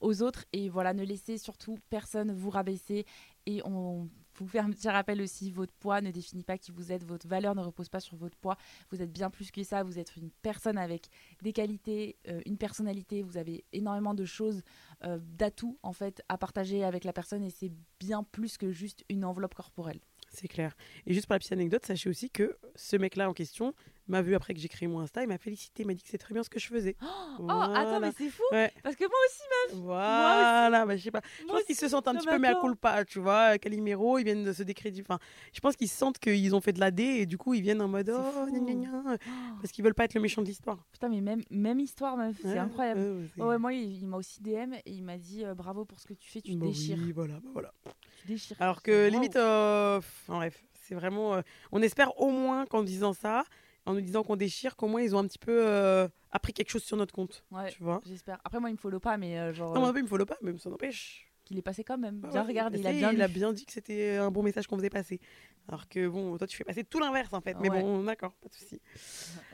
aux 0.01 0.23
autres. 0.23 0.45
Et 0.53 0.69
voilà, 0.71 0.93
ne 0.93 1.05
laissez 1.05 1.39
surtout 1.39 1.79
personne 1.89 2.33
vous 2.33 2.51
rabaisser. 2.51 3.07
Et 3.47 3.63
on 3.65 4.11
vous 4.39 4.49
fait 4.49 4.59
un 4.59 4.71
petit 4.71 4.89
aussi, 5.21 5.51
votre 5.51 5.73
poids 5.75 6.01
ne 6.01 6.11
définit 6.11 6.43
pas 6.43 6.59
qui 6.59 6.73
vous 6.73 6.93
êtes, 6.93 7.05
votre 7.05 7.27
valeur 7.27 7.55
ne 7.55 7.61
repose 7.61 7.89
pas 7.89 8.01
sur 8.01 8.17
votre 8.17 8.37
poids. 8.37 8.57
Vous 8.91 9.03
êtes 9.03 9.13
bien 9.13 9.31
plus 9.31 9.51
que 9.51 9.63
ça, 9.63 9.83
vous 9.83 9.99
êtes 9.99 10.17
une 10.17 10.31
personne 10.43 10.79
avec 10.79 11.09
des 11.43 11.53
qualités, 11.53 12.17
euh, 12.29 12.41
une 12.47 12.57
personnalité, 12.57 13.23
vous 13.23 13.37
avez 13.37 13.65
énormément 13.73 14.15
de 14.15 14.25
choses, 14.25 14.63
euh, 15.05 15.19
d'atouts 15.23 15.79
en 15.83 15.93
fait 15.93 16.23
à 16.29 16.39
partager 16.39 16.85
avec 16.85 17.05
la 17.05 17.13
personne 17.13 17.43
et 17.43 17.51
c'est 17.51 17.73
bien 18.01 18.23
plus 18.23 18.57
que 18.59 18.71
juste 18.71 19.05
une 19.09 19.25
enveloppe 19.25 19.55
corporelle. 19.55 20.01
C'est 20.31 20.49
clair. 20.49 20.77
Et 21.07 21.15
juste 21.15 21.27
pour 21.27 21.35
la 21.35 21.39
petite 21.39 21.53
anecdote, 21.53 21.85
sachez 21.85 22.11
aussi 22.11 22.31
que 22.31 22.59
ce 22.75 22.97
mec-là 22.97 23.31
en 23.31 23.33
question 23.33 23.75
m'a 24.09 24.23
vu 24.23 24.35
après 24.35 24.55
que 24.55 24.61
j'ai 24.61 24.69
créé 24.69 24.89
mon 24.89 25.01
Insta, 25.01 25.23
il 25.23 25.29
m'a 25.29 25.39
félicité, 25.39 25.83
il 25.83 25.87
m'a 25.87 25.95
dit 25.95 26.03
que 26.03 26.09
c'est 26.09 26.19
très 26.19 26.33
bien 26.35 26.43
ce 26.43 26.51
que 26.51 26.59
je 26.61 26.69
faisais. 26.69 26.97
Oh, 27.03 27.49
attends, 27.51 28.01
mais 28.01 28.13
c'est 28.17 28.29
fou 28.31 28.43
Ouais. 28.53 28.73
Parce 28.83 28.95
que 28.97 29.05
moi 29.05 29.19
aussi, 29.27 29.43
meuf 29.75 29.83
Voilà, 29.85 30.87
bah, 30.87 30.97
je 30.97 31.03
sais 31.03 31.11
pas. 31.11 31.21
Je 31.41 31.45
Moi 31.47 31.55
pense 31.57 31.65
qu'ils 31.65 31.75
se 31.77 31.85
aussi, 31.87 31.91
sentent 31.93 32.09
un 32.09 32.15
petit 32.15 32.27
peu 32.27 32.39
mais 32.39 32.49
à 32.49 32.53
attends. 32.53 32.63
culpa, 32.69 33.05
tu 33.05 33.19
vois. 33.19 33.59
Calimero, 33.59 34.19
ils 34.19 34.25
viennent 34.25 34.45
de 34.45 34.53
se 34.53 34.63
décréditer. 34.63 35.05
Enfin, 35.09 35.19
je 35.53 35.61
pense 35.61 35.77
qu'ils 35.77 35.89
sentent 35.89 36.19
qu'ils 36.19 36.55
ont 36.55 36.61
fait 36.61 36.73
de 36.73 36.81
la 36.81 36.91
D 36.91 37.03
et 37.03 37.27
du 37.27 37.37
coup 37.39 37.55
ils 37.55 37.63
viennent 37.63 37.81
en 37.83 37.89
mode 37.89 38.11
oh, 38.17 38.47
gna, 38.51 38.59
gna, 38.61 38.75
gna, 38.75 39.03
Oh, 39.07 39.17
parce 39.61 39.73
qu'ils 39.73 39.85
veulent 39.85 39.95
pas 39.95 40.05
être 40.05 40.15
le 40.15 40.21
méchant 40.21 40.43
de 40.43 40.47
l'histoire. 40.47 40.79
Putain, 40.93 41.09
mais 41.09 41.21
même, 41.21 41.43
même 41.51 41.81
histoire, 41.81 42.17
meuf, 42.17 42.37
c'est 42.41 42.49
Ouais, 42.49 42.59
incroyable. 42.59 43.29
ouais, 43.37 43.59
moi, 43.59 43.73
il, 43.73 44.03
il 44.03 44.07
m'a 44.07 44.17
aussi 44.17 44.41
DM 44.43 44.75
et 44.75 44.83
il 44.87 45.03
m'a 45.03 45.19
dit 45.19 45.45
euh, 45.45 45.55
bravo 45.55 45.85
pour 45.85 46.01
ce 46.01 46.07
que 46.07 46.15
tu 46.15 46.31
fais, 46.31 46.41
tu 46.41 46.55
Bah 46.57 46.67
déchires. 46.67 46.99
oui, 47.01 47.13
voilà, 47.13 47.35
bah 47.35 47.51
voilà. 47.53 47.73
Tu 48.21 48.27
déchires. 48.29 48.57
Alors 48.61 48.83
que 48.83 49.09
limite, 49.09 49.37
euh, 49.37 49.99
enfin, 49.99 50.37
bref, 50.37 50.65
c'est 50.75 50.95
vraiment. 50.95 51.35
euh, 51.35 51.43
on 51.73 51.83
espère 51.83 52.19
au 52.21 52.31
moins 52.31 52.67
qu'en 52.67 52.83
disant 52.83 53.13
ça, 53.13 53.45
en 53.87 53.95
nous 53.95 54.01
disant 54.01 54.23
qu'on 54.23 54.37
déchire, 54.37 54.77
qu'au 54.77 54.89
moins 54.89 55.01
ils 55.03 55.15
ont 55.17 55.19
un 55.21 55.27
petit 55.27 55.39
peu 55.39 55.67
euh, 55.67 56.07
appris 56.33 56.53
quelque 56.53 56.71
chose 56.71 56.83
sur 56.85 56.97
notre 56.97 57.15
compte. 57.15 57.45
Ouais, 57.51 57.71
Tu 57.71 57.83
vois 57.83 58.01
j'espère. 58.05 58.39
Après, 58.45 58.61
moi, 58.61 58.69
il 58.69 58.75
me 58.75 58.79
follow 58.79 59.01
pas, 59.01 59.17
mais 59.17 59.39
euh, 59.39 59.55
genre, 59.55 59.73
Non, 59.75 59.81
moi 59.81 59.91
euh, 59.91 59.93
il 59.97 60.03
me 60.03 60.09
follow 60.09 60.27
pas, 60.27 60.37
mais 60.43 60.57
ça 60.59 60.69
n'empêche. 60.71 61.33
qu'il 61.45 61.57
est 61.59 61.63
passé 61.63 61.85
quand 61.85 61.97
même. 61.97 62.19
Bah 62.19 62.29
Bien 62.33 62.43
ouais, 62.43 62.49
regardé, 62.49 62.79
il 62.79 62.87
a 62.87 62.93
bien 62.93 63.13
il 63.13 63.23
a 63.23 63.29
bien 63.29 63.53
dit 63.53 63.65
que 63.65 63.73
c'était 63.73 64.17
un 64.17 64.31
bon 64.31 64.43
message 64.43 64.67
qu'on 64.67 64.77
faisait 64.77 64.91
passer. 64.91 65.21
Alors 65.69 65.89
que 65.89 66.07
bon, 66.09 66.37
toi 66.37 66.47
tu 66.47 66.57
fais 66.57 66.65
passer 66.65 66.85
tout 66.85 66.99
l'inverse 67.01 67.33
en 67.33 67.41
fait. 67.41 67.57
Mais 67.61 67.71
Ouais. 67.71 67.81
bon, 67.81 68.03
d'accord, 68.03 68.33
pas 68.35 68.49
de 68.49 68.55
souci. 68.55 68.81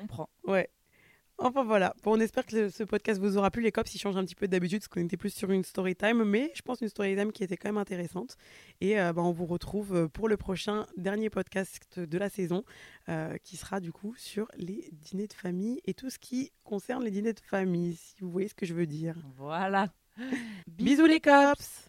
On 0.02 0.06
prend. 0.06 0.28
Ouais. 0.44 0.68
Enfin 1.44 1.64
voilà. 1.64 1.94
Bon, 2.04 2.16
on 2.16 2.20
espère 2.20 2.46
que 2.46 2.54
le- 2.56 2.70
ce 2.70 2.84
podcast 2.84 3.20
vous 3.20 3.36
aura 3.36 3.50
plu. 3.50 3.62
Les 3.62 3.72
cops, 3.72 3.92
ils 3.94 3.98
changent 3.98 4.16
un 4.16 4.24
petit 4.24 4.34
peu 4.36 4.46
d'habitude 4.46 4.78
parce 4.80 4.88
qu'on 4.88 5.00
était 5.00 5.16
plus 5.16 5.34
sur 5.34 5.50
une 5.50 5.64
story 5.64 5.96
time, 5.96 6.22
mais 6.24 6.52
je 6.54 6.62
pense 6.62 6.80
une 6.80 6.88
story 6.88 7.16
time 7.16 7.32
qui 7.32 7.42
était 7.42 7.56
quand 7.56 7.68
même 7.68 7.78
intéressante. 7.78 8.36
Et 8.80 9.00
euh, 9.00 9.12
bah, 9.12 9.22
on 9.22 9.32
vous 9.32 9.46
retrouve 9.46 9.94
euh, 9.96 10.08
pour 10.08 10.28
le 10.28 10.36
prochain 10.36 10.86
dernier 10.96 11.30
podcast 11.30 11.98
de 11.98 12.18
la 12.18 12.28
saison, 12.28 12.64
euh, 13.08 13.36
qui 13.42 13.56
sera 13.56 13.80
du 13.80 13.90
coup 13.92 14.14
sur 14.16 14.46
les 14.56 14.88
dîners 14.92 15.26
de 15.26 15.32
famille 15.32 15.80
et 15.84 15.94
tout 15.94 16.10
ce 16.10 16.18
qui 16.18 16.52
concerne 16.64 17.02
les 17.02 17.10
dîners 17.10 17.32
de 17.32 17.40
famille, 17.40 17.96
si 17.96 18.14
vous 18.20 18.30
voyez 18.30 18.48
ce 18.48 18.54
que 18.54 18.66
je 18.66 18.74
veux 18.74 18.86
dire. 18.86 19.16
Voilà. 19.36 19.88
Bisous 20.68 21.06
les 21.06 21.20
cops. 21.20 21.88